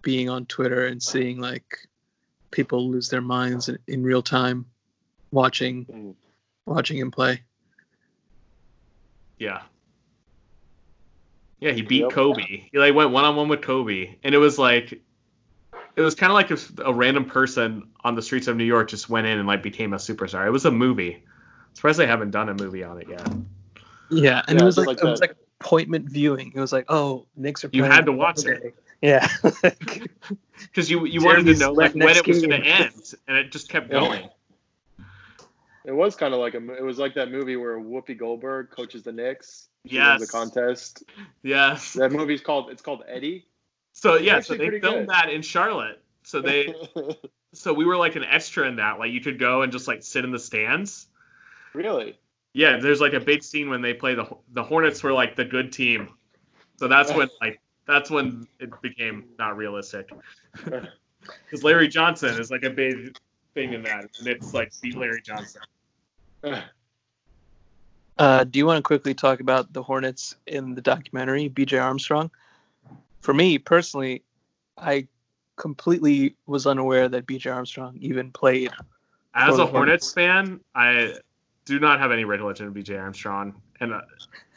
[0.00, 1.76] being on Twitter and seeing like
[2.50, 4.64] people lose their minds in, in real time,
[5.32, 6.14] watching Mm.
[6.64, 7.42] watching him play.
[9.38, 9.62] Yeah.
[11.60, 12.12] Yeah, he beat Yep.
[12.12, 12.68] Kobe.
[12.70, 15.00] He like went one on one with Kobe, and it was like,
[15.96, 18.88] it was kind of like if a random person on the streets of New York
[18.88, 20.46] just went in and like became a superstar.
[20.46, 21.24] It was a movie.
[21.74, 23.28] Surprised they haven't done a movie on it yet.
[24.08, 26.52] Yeah, and Yeah, it was like, like it was like appointment viewing.
[26.54, 28.74] It was like, oh, Knicks are You had to watch it.
[29.02, 29.28] Yeah.
[30.60, 33.52] Because you you wanted to know like when it was going to end, and it
[33.52, 34.28] just kept going.
[35.84, 36.74] It was kind of like a.
[36.74, 39.68] It was like that movie where Whoopi Goldberg coaches the Knicks.
[39.84, 40.20] Yes.
[40.20, 41.04] the contest.
[41.42, 41.94] Yes.
[41.94, 42.70] That movie's called.
[42.70, 43.46] It's called Eddie.
[43.92, 45.08] So yeah, so they filmed good.
[45.08, 46.02] that in Charlotte.
[46.22, 46.74] So they
[47.52, 48.98] so we were like an extra in that.
[48.98, 51.06] Like you could go and just like sit in the stands.
[51.72, 52.18] really?
[52.52, 55.44] Yeah, there's like a big scene when they play the the Hornets were like the
[55.44, 56.10] good team.
[56.76, 60.10] So that's when like that's when it became not realistic.
[61.44, 63.18] Because Larry Johnson is like a big
[63.58, 65.62] thing in that, and it's like beat Larry Johnson.
[68.20, 72.32] Uh, do you want to quickly talk about the Hornets in the documentary, BJ Armstrong?
[73.20, 74.24] For me personally,
[74.76, 75.06] I
[75.54, 78.72] completely was unaware that BJ Armstrong even played.
[79.34, 81.14] As a Hornets fan, I
[81.64, 84.00] do not have any recollection of BJ Armstrong, and uh,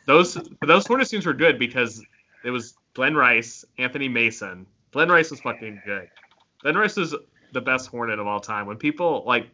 [0.07, 2.03] those those Hornets teams were good because
[2.43, 4.65] it was Glen Rice, Anthony Mason.
[4.91, 6.09] Glen Rice was fucking good.
[6.63, 7.13] Glen Rice is
[7.51, 8.65] the best Hornet of all time.
[8.67, 9.47] When people like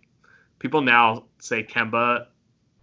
[0.60, 2.28] people now say Kemba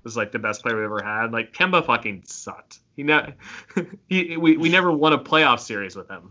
[0.02, 1.32] was like the best player we ever had.
[1.32, 2.80] Like Kemba fucking sucked.
[2.96, 3.34] He ne-
[4.08, 6.30] he we, we never won a playoff series with him.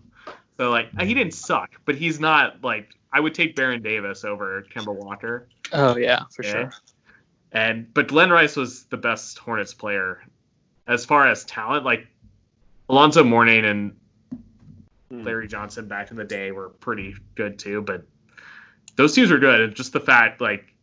[0.57, 4.63] So like he didn't suck, but he's not like I would take Baron Davis over
[4.73, 5.47] Kemba Walker.
[5.71, 6.51] Oh yeah, for Yeah.
[6.51, 6.71] sure.
[7.51, 10.23] And but Glen Rice was the best Hornets player
[10.87, 11.85] as far as talent.
[11.85, 12.07] Like
[12.89, 13.95] Alonzo Mourning and
[15.09, 15.23] Hmm.
[15.23, 18.03] Larry Johnson back in the day were pretty good too, but
[18.95, 19.61] those teams were good.
[19.61, 20.73] And just the fact, like,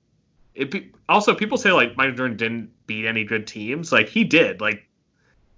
[0.54, 3.92] it be, also people say like Michael Jordan didn't beat any good teams.
[3.92, 4.60] Like he did.
[4.60, 4.86] Like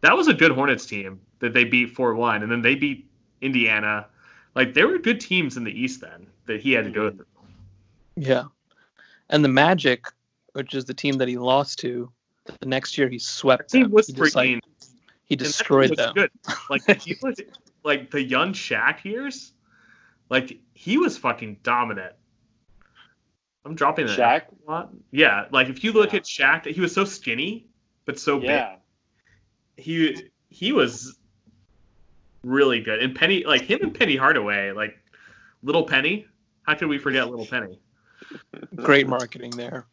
[0.00, 3.08] that was a good Hornets team that they beat four one, and then they beat
[3.40, 4.06] Indiana.
[4.54, 7.16] Like there were good teams in the East then that he had to go mm-hmm.
[7.16, 7.26] through.
[8.16, 8.44] Yeah.
[9.30, 10.06] And the Magic,
[10.52, 12.12] which is the team that he lost to,
[12.60, 14.60] the next year he swept team was he, just, like, freaking
[15.24, 16.12] he destroyed them.
[16.14, 16.30] Good.
[16.68, 16.86] Like
[17.22, 17.46] look at,
[17.84, 19.52] like the young Shaq years,
[20.28, 22.14] like he was fucking dominant.
[23.64, 24.42] I'm dropping that Shaq?
[24.66, 24.92] a lot.
[25.10, 26.18] Yeah, like if you look Yeah.
[26.20, 27.66] at Shaq, he was so skinny
[28.04, 28.76] but so Yeah.
[29.76, 29.84] big.
[29.84, 31.16] He he was
[32.44, 33.02] really good.
[33.02, 34.98] And Penny, like him and Penny Hardaway, like
[35.62, 36.26] Little Penny.
[36.64, 37.78] How could we forget Little Penny?
[38.76, 39.86] Great marketing there.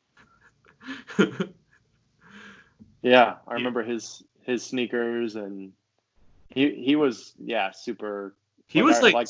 [3.01, 5.71] Yeah, I remember his his sneakers and
[6.49, 8.35] he he was yeah super.
[8.67, 9.27] he Like, was like, like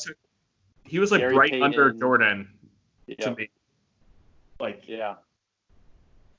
[0.84, 1.62] he was like Gary right Payton.
[1.62, 2.48] under Jordan
[3.06, 3.50] to Yeah, me.
[4.60, 5.14] Like yeah.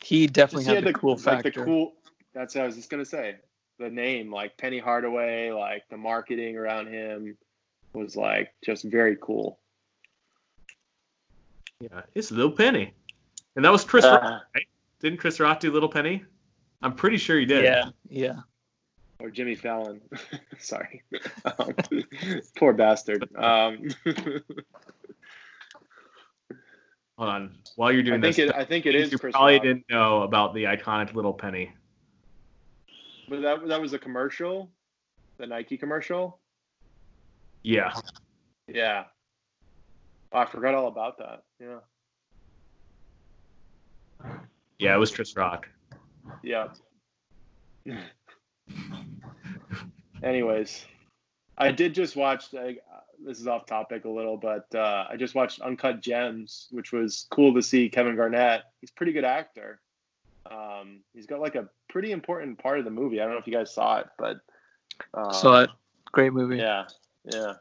[0.03, 1.51] He definitely Just, had yeah, the, cool like factor.
[1.51, 1.93] the cool.
[2.33, 3.35] That's what I was just gonna say.
[3.79, 7.37] The name, like Penny Hardaway, like the marketing around him
[7.93, 9.59] was like just very cool.
[11.79, 12.93] Yeah, it's Little Penny.
[13.55, 14.67] And that was Chris Rock, Uh, right?
[14.99, 16.23] Didn't Chris Rock do Little Penny?
[16.81, 17.63] I'm pretty sure he did.
[17.63, 18.39] Yeah, yeah.
[19.19, 19.99] or Jimmy Fallon.
[20.59, 21.01] Sorry,
[21.59, 21.73] um,
[22.55, 23.27] poor bastard.
[23.35, 23.89] Um,
[27.21, 27.55] Hold on.
[27.75, 28.55] While you're I doing think this, it.
[28.55, 29.61] I think it is you Chris probably Rock.
[29.61, 31.71] didn't know about the iconic Little Penny.
[33.29, 34.71] But that that was a commercial,
[35.37, 36.39] the Nike commercial.
[37.61, 37.93] Yeah.
[38.67, 39.03] Yeah.
[40.31, 41.43] Oh, I forgot all about that.
[41.59, 41.81] Yeah.
[44.79, 45.69] Yeah, it was Chris Rock.
[46.41, 46.69] Yeah.
[50.23, 50.85] Anyways,
[51.55, 52.45] I did just watch.
[52.55, 52.77] I,
[53.25, 57.27] this is off topic a little, but uh, I just watched Uncut Gems, which was
[57.31, 58.63] cool to see Kevin Garnett.
[58.79, 59.79] He's a pretty good actor.
[60.49, 63.21] Um, he's got like a pretty important part of the movie.
[63.21, 64.37] I don't know if you guys saw it, but
[65.13, 65.69] uh, Saw it.
[66.11, 66.57] Great movie.
[66.57, 66.85] Yeah,
[67.31, 67.53] yeah.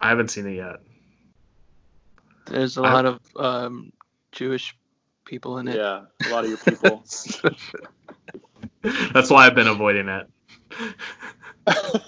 [0.00, 0.76] I haven't seen it yet.
[2.46, 3.92] There's a I- lot of um,
[4.32, 4.76] Jewish
[5.24, 5.76] people in it.
[5.76, 7.02] Yeah, a lot of your people.
[9.14, 10.26] That's why I've been avoiding it.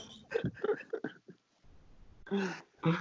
[2.84, 2.94] All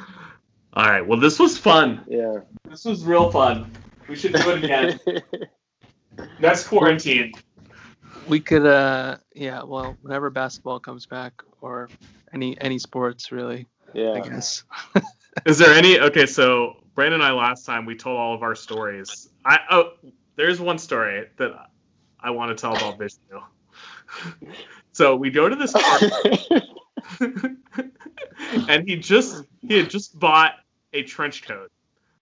[0.76, 1.06] right.
[1.06, 2.04] Well, this was fun.
[2.08, 2.40] yeah.
[2.70, 3.72] This was real fun.
[4.08, 5.00] We should do it again.
[6.40, 7.34] Next quarantine.
[8.28, 9.64] We could, uh, yeah.
[9.64, 11.90] Well, whenever basketball comes back, or
[12.34, 14.12] any any sports really, Yeah.
[14.12, 14.64] I guess.
[15.46, 16.00] Is there any?
[16.00, 19.30] Okay, so Branden and I last time we told all of our stories.
[19.44, 19.92] I oh,
[20.36, 21.52] there's one story that
[22.20, 23.42] I want to tell about Vishnu.
[24.92, 26.02] so we go to this park,
[28.70, 30.54] and he just he had just bought
[30.94, 31.72] a trench coat.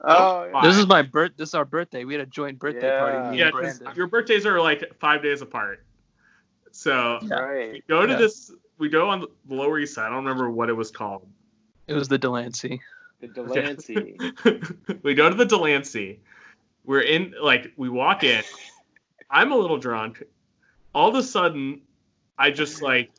[0.01, 0.61] oh, yeah.
[0.61, 1.31] This is my birth.
[1.37, 2.03] This is our birthday.
[2.05, 3.31] We had a joint birthday party.
[3.31, 3.95] Me Yeah, and 'cause Branden.
[3.95, 5.83] your birthdays are like five days apart.
[6.71, 7.35] So Yeah.
[7.39, 7.71] right.
[7.73, 8.17] we go to Yeah.
[8.19, 8.51] this.
[8.79, 10.07] We go on the Lower East Side.
[10.07, 11.27] I don't remember what it was called.
[11.87, 12.81] It was the Delancey.
[13.21, 14.17] The Delancey.
[15.03, 16.19] we go to the Delancey.
[16.83, 18.43] We're in, like, we walk in.
[19.29, 20.23] I'm a little drunk.
[20.93, 21.81] All of a sudden,
[22.37, 23.11] I just like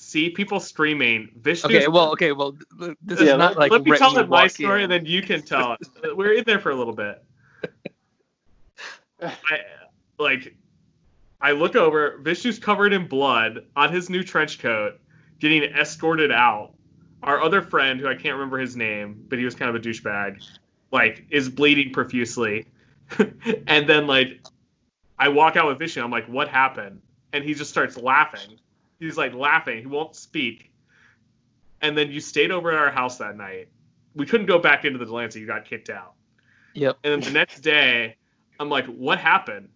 [0.00, 3.96] see people streaming Vishnu's Okay, well, okay, well, this Yeah, is not like let me
[3.96, 4.90] tell my story, in.
[4.90, 5.88] and then you can tell it.
[6.16, 7.22] We're in there for a little bit.
[9.22, 9.60] I
[10.18, 10.56] like.
[11.40, 12.18] I look over.
[12.18, 14.98] Vishnu's covered in blood on his new trench coat,
[15.38, 16.74] getting escorted out.
[17.22, 19.78] Our other friend, who I can't remember his name, but he was kind of a
[19.80, 20.42] douchebag,
[20.90, 22.66] like is bleeding profusely.
[23.66, 24.40] and then like,
[25.18, 26.02] I walk out with Vishnu.
[26.02, 27.02] I'm like, "What happened?"
[27.34, 28.58] And he just starts laughing.
[29.00, 29.80] He's like laughing.
[29.80, 30.70] He won't speak.
[31.80, 33.68] And then you stayed over at our house that night.
[34.14, 35.40] We couldn't go back into the Delancey.
[35.40, 36.12] You got kicked out.
[36.74, 36.98] Yep.
[37.02, 38.16] And then the next day,
[38.60, 39.70] I'm like, what happened?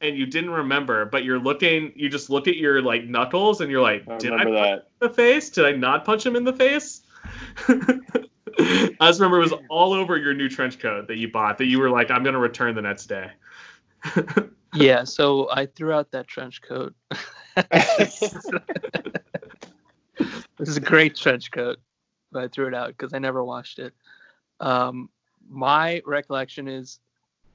[0.00, 3.70] And you didn't remember, but you're looking, you just look at your like knuckles and
[3.70, 5.50] you're like, I did I remember punch him in the face?
[5.50, 7.02] Did I not punch him in the face?
[7.68, 11.66] I just remember it was all over your new trench coat that you bought that
[11.66, 13.30] you were like, I'm going to return the next day.
[14.74, 16.94] Yeah, so I threw out that trench coat.
[20.60, 21.78] This is a great trench coat,
[22.30, 23.94] but I threw it out because I never washed it.
[24.60, 25.08] Um,
[25.48, 27.00] my recollection is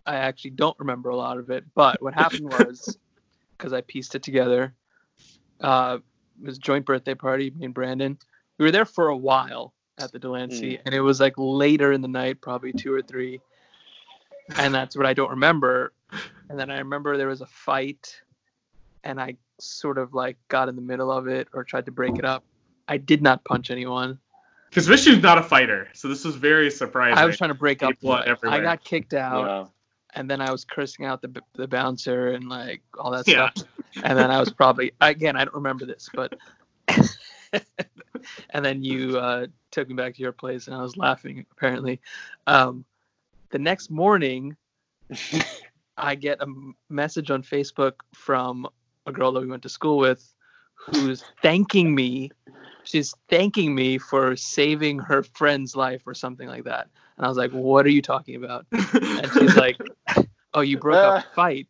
[0.08, 2.98] I actually don't remember a lot of it, but what happened was
[3.58, 4.74] because I pieced it together.
[5.62, 6.00] Uh,
[6.42, 8.18] it was a joint birthday party, me and Branden.
[8.58, 12.02] We were there for a while at the Delancey, and it was like later in
[12.02, 13.40] the night, probably two or three.
[14.58, 15.94] And that's what I don't remember.
[16.50, 18.22] And then I remember there was a fight,
[19.04, 22.18] and I sort of like got in the middle of it or tried to break
[22.18, 22.44] it up.
[22.88, 24.20] I did not punch anyone.
[24.70, 27.18] Because Vishnu's not a fighter, so this was very surprising.
[27.18, 27.94] I was trying to break up.
[28.02, 28.38] The fight.
[28.44, 29.46] I got kicked out.
[29.48, 29.66] Yeah.
[30.20, 33.50] and then I was cursing out the the bouncer and like all that Yeah.
[33.52, 33.68] stuff.
[34.04, 36.34] And then I was probably again I don't remember this, but
[38.50, 42.02] and then you uh, took me back to your place and I was laughing apparently.
[42.48, 42.84] Um,
[43.52, 44.56] the next morning,
[45.98, 46.48] I get a
[46.90, 48.68] message on Facebook from
[49.06, 50.34] a girl that we went to school with,
[50.76, 52.32] who's thanking me.
[52.84, 56.88] She's thanking me for saving her friend's life or something like that.
[57.18, 59.78] And I was like, "What are you talking about?" and she's like,
[60.54, 61.18] "Oh, you broke up uh.
[61.18, 61.68] a fight.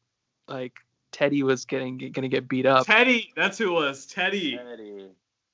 [0.47, 0.73] Like
[1.11, 4.05] Teddy was getting gonna get beat up." Teddy, that's who it was.
[4.05, 4.57] Teddy.
[4.57, 5.09] Teddy.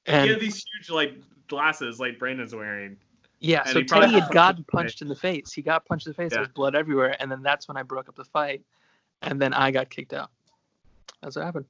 [0.07, 1.13] And he had these huge like
[1.47, 2.97] glasses like Branden's wearing.
[3.41, 5.51] Yeah, and so he probably- Teddy had gotten punched in the face.
[5.51, 6.31] He got punched in the face.
[6.31, 8.61] There was blood everywhere, and then that's when I broke up the fight.
[9.23, 10.31] And then I got kicked out.
[11.21, 11.65] That's what happened.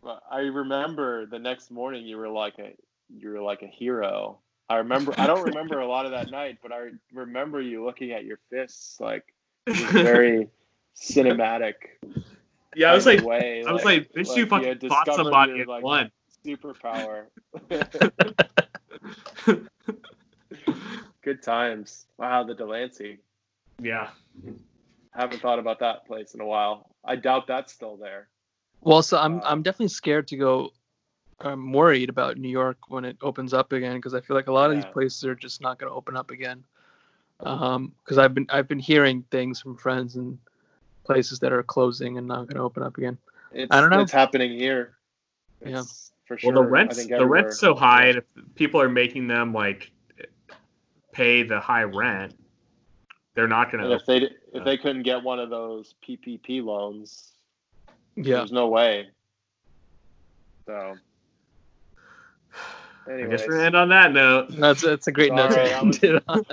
[0.00, 2.72] Well, I remember the next morning you were like a
[3.08, 4.38] you were like a hero.
[4.68, 8.12] I remember I don't remember a lot of that night, but I remember you looking
[8.12, 9.24] at your fists like
[9.68, 10.48] very
[10.96, 11.74] cinematic.
[12.74, 15.24] Yeah, I was like, way, I was like, bitch, you you fucking had fought discovered
[15.24, 16.10] somebody your, and like, won.
[16.44, 17.26] superpower.
[21.22, 22.06] Good times.
[22.18, 23.18] Wow, the Delancey.
[23.80, 24.10] yeah.
[25.12, 26.94] Haven't thought about that place in a while.
[27.04, 28.28] I doubt that's still there.
[28.80, 30.72] Well, so I'm Uh, I'm definitely scared to go.
[31.40, 34.52] I'm worried about New York when it opens up again because I feel like a
[34.52, 34.82] lot of Yeah.
[34.84, 36.64] these places are just not going to open up again.
[37.40, 40.38] Um, because I've been I've been hearing things from friends and
[41.04, 43.18] places that are closing and not going to open up again.
[43.52, 44.00] It's, I don't know.
[44.00, 44.96] It's happening here.
[45.64, 45.80] Yeah.
[45.80, 46.52] It's for sure.
[46.52, 48.24] Well, the rent's the rent's so high, and if
[48.54, 49.91] people are making them like
[51.12, 52.34] pay the high rent,
[53.34, 53.90] they're not gonna.
[53.90, 57.32] if they if they couldn't get one of those PPP loans,
[58.16, 58.38] Yeah.
[58.38, 59.08] there's no way.
[60.66, 60.94] So,
[63.06, 64.48] I anyways, guess we're gonna end on that note.
[64.50, 66.44] That's that's a great note to end was- it on.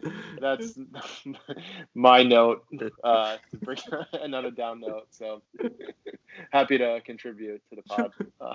[0.40, 0.78] that's
[1.94, 2.64] my note
[3.04, 3.78] uh, to bring
[4.14, 5.08] another down note.
[5.10, 5.42] So
[6.50, 8.12] happy to contribute to the pod.
[8.40, 8.54] Uh,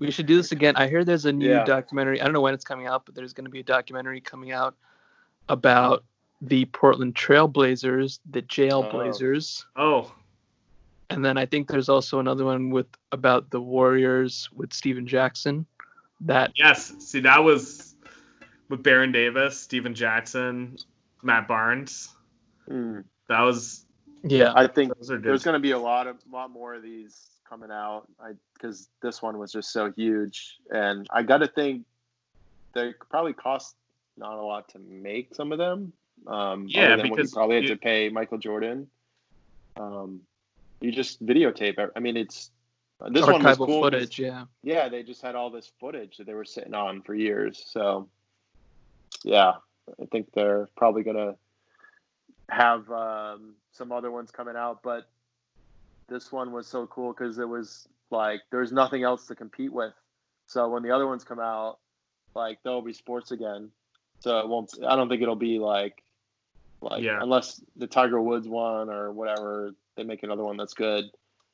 [0.00, 0.74] We should do this again.
[0.76, 1.64] I hear there's a new Yeah.
[1.64, 2.20] documentary.
[2.20, 4.50] I don't know when it's coming out, but there's going to be a documentary coming
[4.50, 4.74] out
[5.48, 6.04] about
[6.40, 9.66] the Portland Trailblazers, the Jail Blazers.
[9.76, 10.12] Oh,
[11.10, 15.66] and then I think there's also another one with about the Warriors with Stephen Jackson.
[16.22, 16.92] That yes.
[17.00, 17.94] See, that was
[18.68, 20.78] with Baron Davis, Stephen Jackson,
[21.22, 22.14] Matt Barnes.
[22.66, 23.00] hmm.
[23.28, 23.86] That was
[24.22, 26.82] yeah, I think those are there's going to be a lot of lot more of
[26.82, 28.04] these coming out.
[28.22, 30.56] I because this one was just so huge.
[30.70, 31.84] And i got to think
[32.74, 33.74] they probably cost
[34.16, 35.92] not a lot to make some of them
[36.26, 38.88] um Yeah, other than what you probably had you- to pay michael jordan.
[39.78, 40.20] Um
[40.80, 42.50] you just videotape i mean it's
[43.10, 44.18] this one was archival footage.
[44.18, 47.64] Yeah, yeah they just had all this footage that they were sitting on for years.
[47.66, 48.08] So
[49.24, 49.52] yeah
[50.00, 51.34] i think they're probably gonna
[52.50, 55.08] have um, some other ones coming out but
[56.10, 59.94] this one was so cool because it was like there's nothing else to compete with
[60.46, 61.78] so when the other ones come out
[62.34, 63.70] like there'll be sports again
[64.18, 66.02] so it won't i don't think it'll be like
[66.82, 67.18] like Yeah.
[67.22, 71.04] unless the tiger woods one or whatever they make another one that's good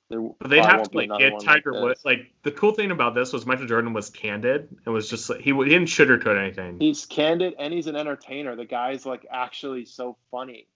[0.08, 1.82] But they'd have to like get Tiger this.
[1.82, 2.04] Woods.
[2.04, 5.40] Like the cool thing about this was Michael Jordan was candid and was just like
[5.40, 6.78] he, he didn't sugarcoat anything.
[6.78, 8.54] he's candid and he's an entertainer.
[8.54, 10.68] The guy's like actually so funny.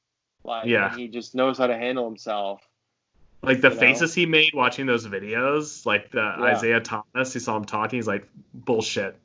[0.42, 0.94] Like Yeah.
[0.96, 2.60] he just knows how to handle himself.
[3.42, 3.80] Like the you know?
[3.80, 6.56] faces he made watching those videos, like the Yeah.
[6.56, 7.98] Isiah Thomas, he saw him talking.
[7.98, 9.16] He's like bullshit.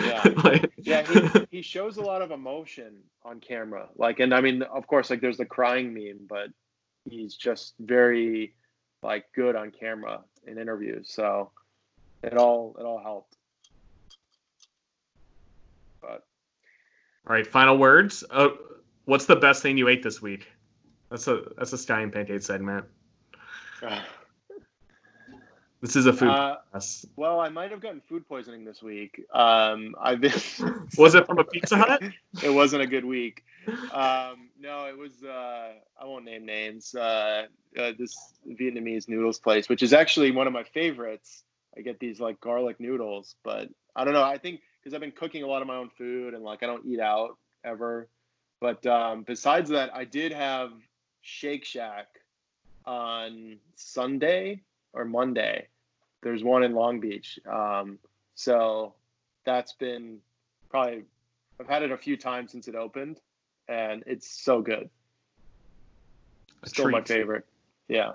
[0.00, 0.22] Yeah.
[0.44, 3.88] Like- Yeah, he, he shows a lot of emotion on camera.
[3.96, 6.48] Like and I mean of course like there's the crying meme, but
[7.08, 8.54] he's just very
[9.02, 11.08] like good on camera in interviews.
[11.12, 11.50] So
[12.22, 13.36] it all it all helped.
[16.00, 16.24] But
[17.26, 18.24] All right, final words.
[18.28, 18.50] Uh,
[19.04, 20.48] what's the best thing you ate this week?
[21.10, 22.86] That's a that's a Scallion Pancake segment.
[25.80, 26.58] This is a food uh,
[27.16, 29.20] well, I might have gotten food poisoning this week.
[29.34, 30.32] Um, I've been
[30.96, 32.00] Was it from a Pizza Hut?
[32.40, 33.42] it wasn't a good week.
[33.92, 35.24] Um, no, it was.
[35.24, 36.94] Uh, I won't name names.
[36.94, 37.46] Uh,
[37.76, 38.16] uh, this
[38.48, 41.42] Vietnamese noodles place, which is actually one of my favorites.
[41.76, 44.22] I get these like garlic noodles, but I don't know.
[44.22, 46.66] I think because I've been cooking a lot of my own food and like I
[46.66, 48.08] don't eat out ever.
[48.60, 50.70] But um, besides that, I did have
[51.22, 52.06] Shake Shack
[52.84, 55.68] on Sunday or Monday.
[56.22, 57.38] There's one in Long Beach.
[57.50, 57.98] Um,
[58.34, 58.94] so
[59.44, 60.18] that's been
[60.70, 61.04] probably
[61.60, 63.20] I've had it a few times since it opened,
[63.68, 64.88] and it's so good.
[66.62, 67.46] A Still my favorite.
[67.88, 68.12] Yeah.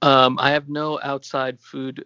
[0.00, 2.04] Um, I have no outside food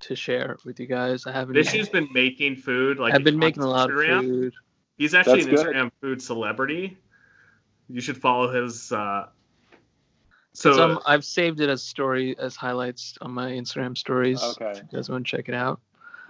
[0.00, 1.26] to share with you guys.
[1.26, 1.54] I haven't.
[1.54, 2.98] Vishu's been making food.
[2.98, 4.18] Like I've been on making a lot Instagram.
[4.18, 4.54] of food.
[4.98, 5.76] He's actually That's an good.
[5.76, 6.98] Instagram food celebrity.
[7.88, 8.92] You should follow his.
[8.92, 9.28] Uh...
[10.54, 14.42] So um, I've saved it as story as highlights on my Instagram stories.
[14.42, 14.70] Okay.
[14.70, 15.80] If you guys want to check it out.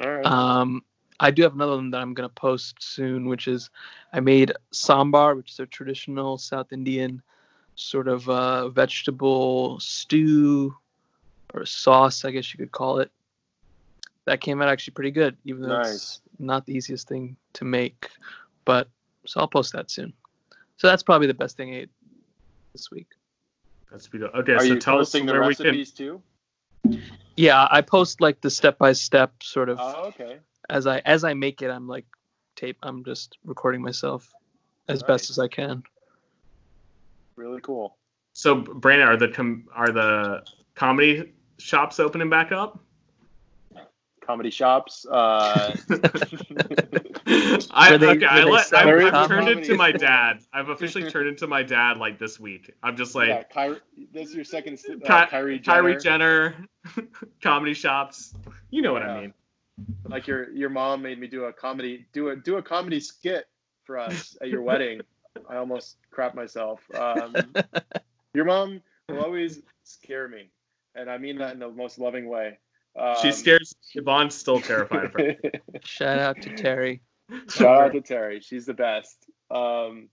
[0.01, 0.25] All right.
[0.25, 0.83] Um,
[1.19, 3.71] I do have another one that I'm gonna post soon, which is
[4.13, 7.23] I made sambar, which is a traditional South Indian
[7.75, 10.75] sort of uh, vegetable stew
[11.55, 13.11] or sauce, I guess you could call it.
[14.25, 15.95] That came out actually pretty good, even though Nice.
[15.95, 18.09] it's not the easiest thing to make.
[18.65, 18.89] But
[19.27, 20.13] so I'll post that soon.
[20.77, 21.91] So that's probably the best thing I ate
[22.73, 23.09] this week.
[23.93, 24.41] That's beautiful.
[24.41, 25.67] Okay, Are so you tell us the where we can.
[25.67, 26.23] recipes too?
[27.37, 30.39] Yeah, I post like the step by step sort of Oh, okay.
[30.71, 31.71] as I as I make it.
[31.71, 32.07] I'm like
[32.57, 32.79] tape.
[32.83, 34.33] I'm just recording myself
[34.89, 35.31] as best Nice.
[35.31, 35.83] as I can.
[37.37, 37.97] Really cool.
[38.33, 40.43] So Branden, are the com- are the
[40.75, 42.81] comedy shops opening back up?
[44.27, 45.05] Comedy shops.
[45.11, 45.77] Uh,
[47.27, 48.27] I Were they- okay.
[48.27, 49.45] I were they let, selling I've, I've comedy?
[49.47, 50.41] turned into my dad.
[50.53, 52.73] I've officially turned into my dad like this week.
[52.83, 53.81] I'm just like yeah, Kyrie,
[54.13, 54.79] this is your second.
[54.89, 55.75] Uh, Ky- Kyrie Jenner.
[55.83, 56.55] Kyrie Jenner,
[57.43, 58.35] comedy shops.
[58.71, 59.35] You know what I mean.
[60.07, 63.47] Like your your mom made me do a comedy do a do a comedy skit
[63.85, 65.01] for us at your wedding.
[65.49, 66.81] I almost crap myself.
[66.95, 67.35] Um,
[68.35, 70.51] your mom will always scare me,
[70.95, 72.59] and I mean that in the most loving way.
[72.95, 73.75] Um, She scares.
[73.95, 75.37] Yvonne's still terrified of her.
[75.83, 77.01] Shout out to Terry.
[77.49, 78.41] Shout out to Terry.
[78.41, 79.27] She's the best.
[79.51, 80.09] Um,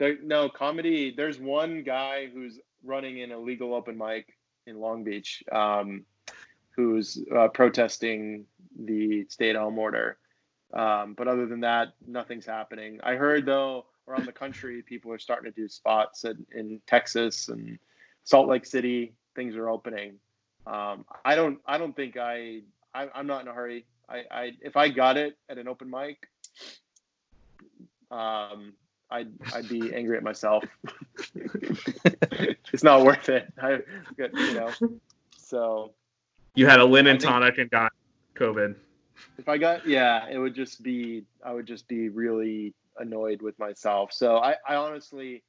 [0.00, 1.14] no comedy.
[1.16, 4.36] There's one guy who's running an illegal open mic
[4.66, 6.04] in Long Beach, um,
[6.70, 8.44] who's uh, protesting
[8.78, 10.18] the stay-at-home order.
[10.74, 13.00] Um, but other than that, nothing's happening.
[13.02, 17.48] I heard though around the country, people are starting to do spots in, in Texas
[17.48, 17.78] and
[18.24, 19.14] Salt Lake City.
[19.34, 20.14] Things are opening.
[20.66, 21.60] Um, I don't.
[21.66, 22.62] I don't think I.
[22.94, 23.86] I I'm not in a hurry.
[24.08, 26.28] I, I if I got it at an open mic,
[28.10, 28.72] um,
[29.10, 30.64] I'd I'd be angry at myself.
[32.72, 33.52] it's not worth it.
[33.60, 33.78] I,
[34.18, 34.72] you know.
[35.36, 35.92] So
[36.54, 37.92] You had a linen tonic and got
[38.34, 38.74] COVID.
[39.38, 43.58] if I got yeah, it would just be I would just be really annoyed with
[43.58, 44.12] myself.
[44.12, 45.42] So I I honestly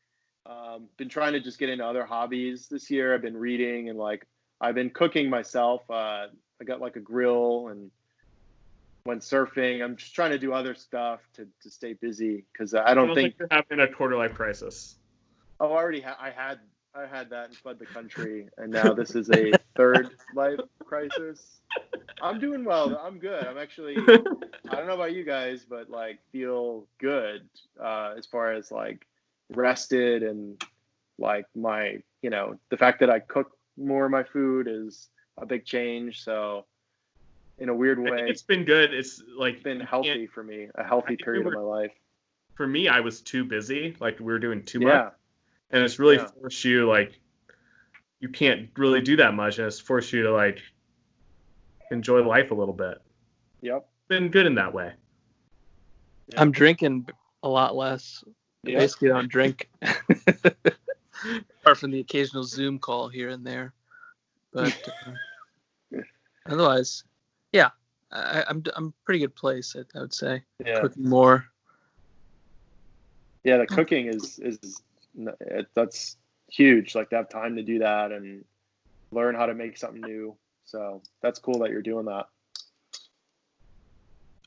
[0.45, 3.13] um, been trying to just get into other hobbies this year.
[3.13, 4.25] I've been reading and like
[4.61, 5.81] I've been cooking myself.
[5.89, 6.27] Uh,
[6.59, 7.91] I got like a grill and
[9.07, 9.83] went surfing.
[9.83, 13.07] I'm just trying to do other stuff to, to stay busy because I I don't
[13.07, 14.97] don't think think you're having a quarter life crisis.
[15.59, 16.59] Oh, I already ha- I had
[16.93, 21.61] I had that and fled the country, and now this is a third life crisis.
[22.21, 22.99] I'm doing well.
[23.01, 23.45] I'm good.
[23.45, 23.97] I'm actually.
[23.97, 27.47] I don't know about you guys, but like feel good
[27.81, 29.07] uh, as far as like
[29.49, 30.61] rested and
[31.17, 35.07] like my you know the fact that I cook more of my food is
[35.37, 36.23] a big change.
[36.23, 36.65] So
[37.59, 38.93] in a weird I think way, it's been good.
[38.93, 40.67] It's like it's been healthy for me.
[40.75, 41.91] A healthy think we period of my life.
[42.55, 43.95] For me, I was too busy.
[43.99, 45.13] Like we were doing too much.
[45.71, 46.27] And it's really Yeah.
[46.39, 47.19] forced you like
[48.19, 50.59] you can't really do that much and it's forced you to like
[51.91, 52.97] enjoy life a little bit
[53.61, 53.87] Yep.
[54.07, 54.93] been good in that way
[56.29, 56.41] Yeah.
[56.41, 57.07] I'm drinking
[57.43, 58.23] a lot less.
[58.65, 58.79] I Yep.
[58.79, 59.69] Basically, don't drink.
[61.61, 63.73] Apart from the occasional Zoom call here and there,
[64.51, 64.73] but
[65.05, 66.01] uh,
[66.47, 67.03] otherwise,
[68.11, 69.75] yeah, I, I'm I'm pretty good place.
[69.75, 70.81] I, I would say Yeah.
[70.81, 71.45] cooking more.
[73.43, 73.75] yeah the oh.
[73.75, 74.81] cooking is is
[75.41, 76.17] it, that's
[76.49, 78.43] huge like to have time to do that and
[79.11, 80.35] learn how to make something new
[80.65, 82.27] so that's cool that you're doing that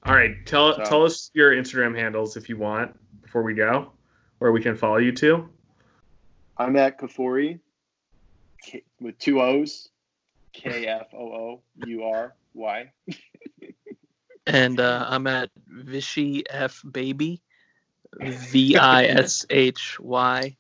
[0.05, 3.93] all right tell So- tell us your instagram handles if you want before we go
[4.39, 5.49] where we can follow you to
[6.59, 7.59] i'm at kfoury
[9.01, 9.89] with two o's
[10.53, 12.93] k-f-o-o-u-r-y
[14.51, 17.41] And uh, I'm at Vishy F Baby,
[18.19, 20.57] V I S H Y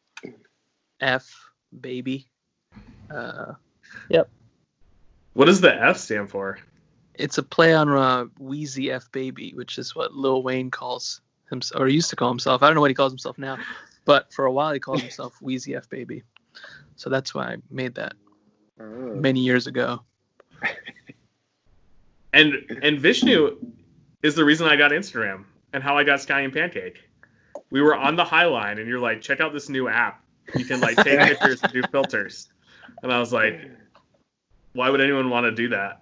[1.00, 1.50] F
[1.80, 2.30] Baby.
[3.12, 3.54] Uh,
[4.08, 4.30] yep.
[5.32, 6.58] what does the f stand for
[7.16, 11.82] it's a play on uh, Weezy F Baby, which is what Lil Wayne calls himself,
[11.82, 12.62] or used to call himself.
[12.62, 13.58] I don't know what he calls himself now,
[14.04, 16.22] but for a while he called himself Weezy F Baby.
[16.94, 18.12] So that's why I made that
[18.80, 19.14] Oh.
[19.14, 20.00] many years ago.
[22.32, 23.56] and and vishnu
[24.22, 26.98] is the reason i got instagram and how i got scallion pancake
[27.70, 30.22] we were on the high line and you're like check out this new app
[30.56, 32.48] You can like take pictures and do filters.
[33.04, 33.60] And I was like,
[34.72, 36.00] why would anyone want to do that?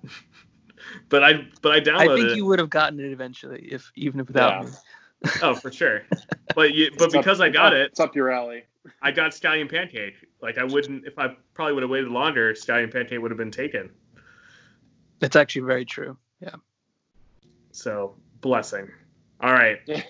[1.11, 2.11] but I but I downloaded it.
[2.11, 4.71] I think you would have gotten it eventually, if even if without Yeah.
[4.71, 5.31] me.
[5.43, 6.03] Oh, for sure.
[6.55, 8.65] But you, but It's up- because I got it, it's up your alley.
[9.03, 10.15] I got scallion pancake.
[10.41, 13.51] Like I wouldn't if I probably would have waited longer, scallion pancake would have been
[13.51, 13.91] taken.
[15.19, 16.17] That's actually very true.
[16.41, 16.55] Yeah.
[17.79, 18.91] So blessing.
[19.41, 19.79] All right.
[19.87, 20.03] This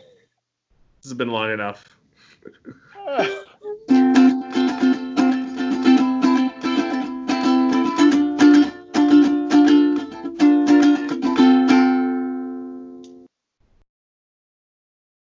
[1.04, 1.86] has been long enough.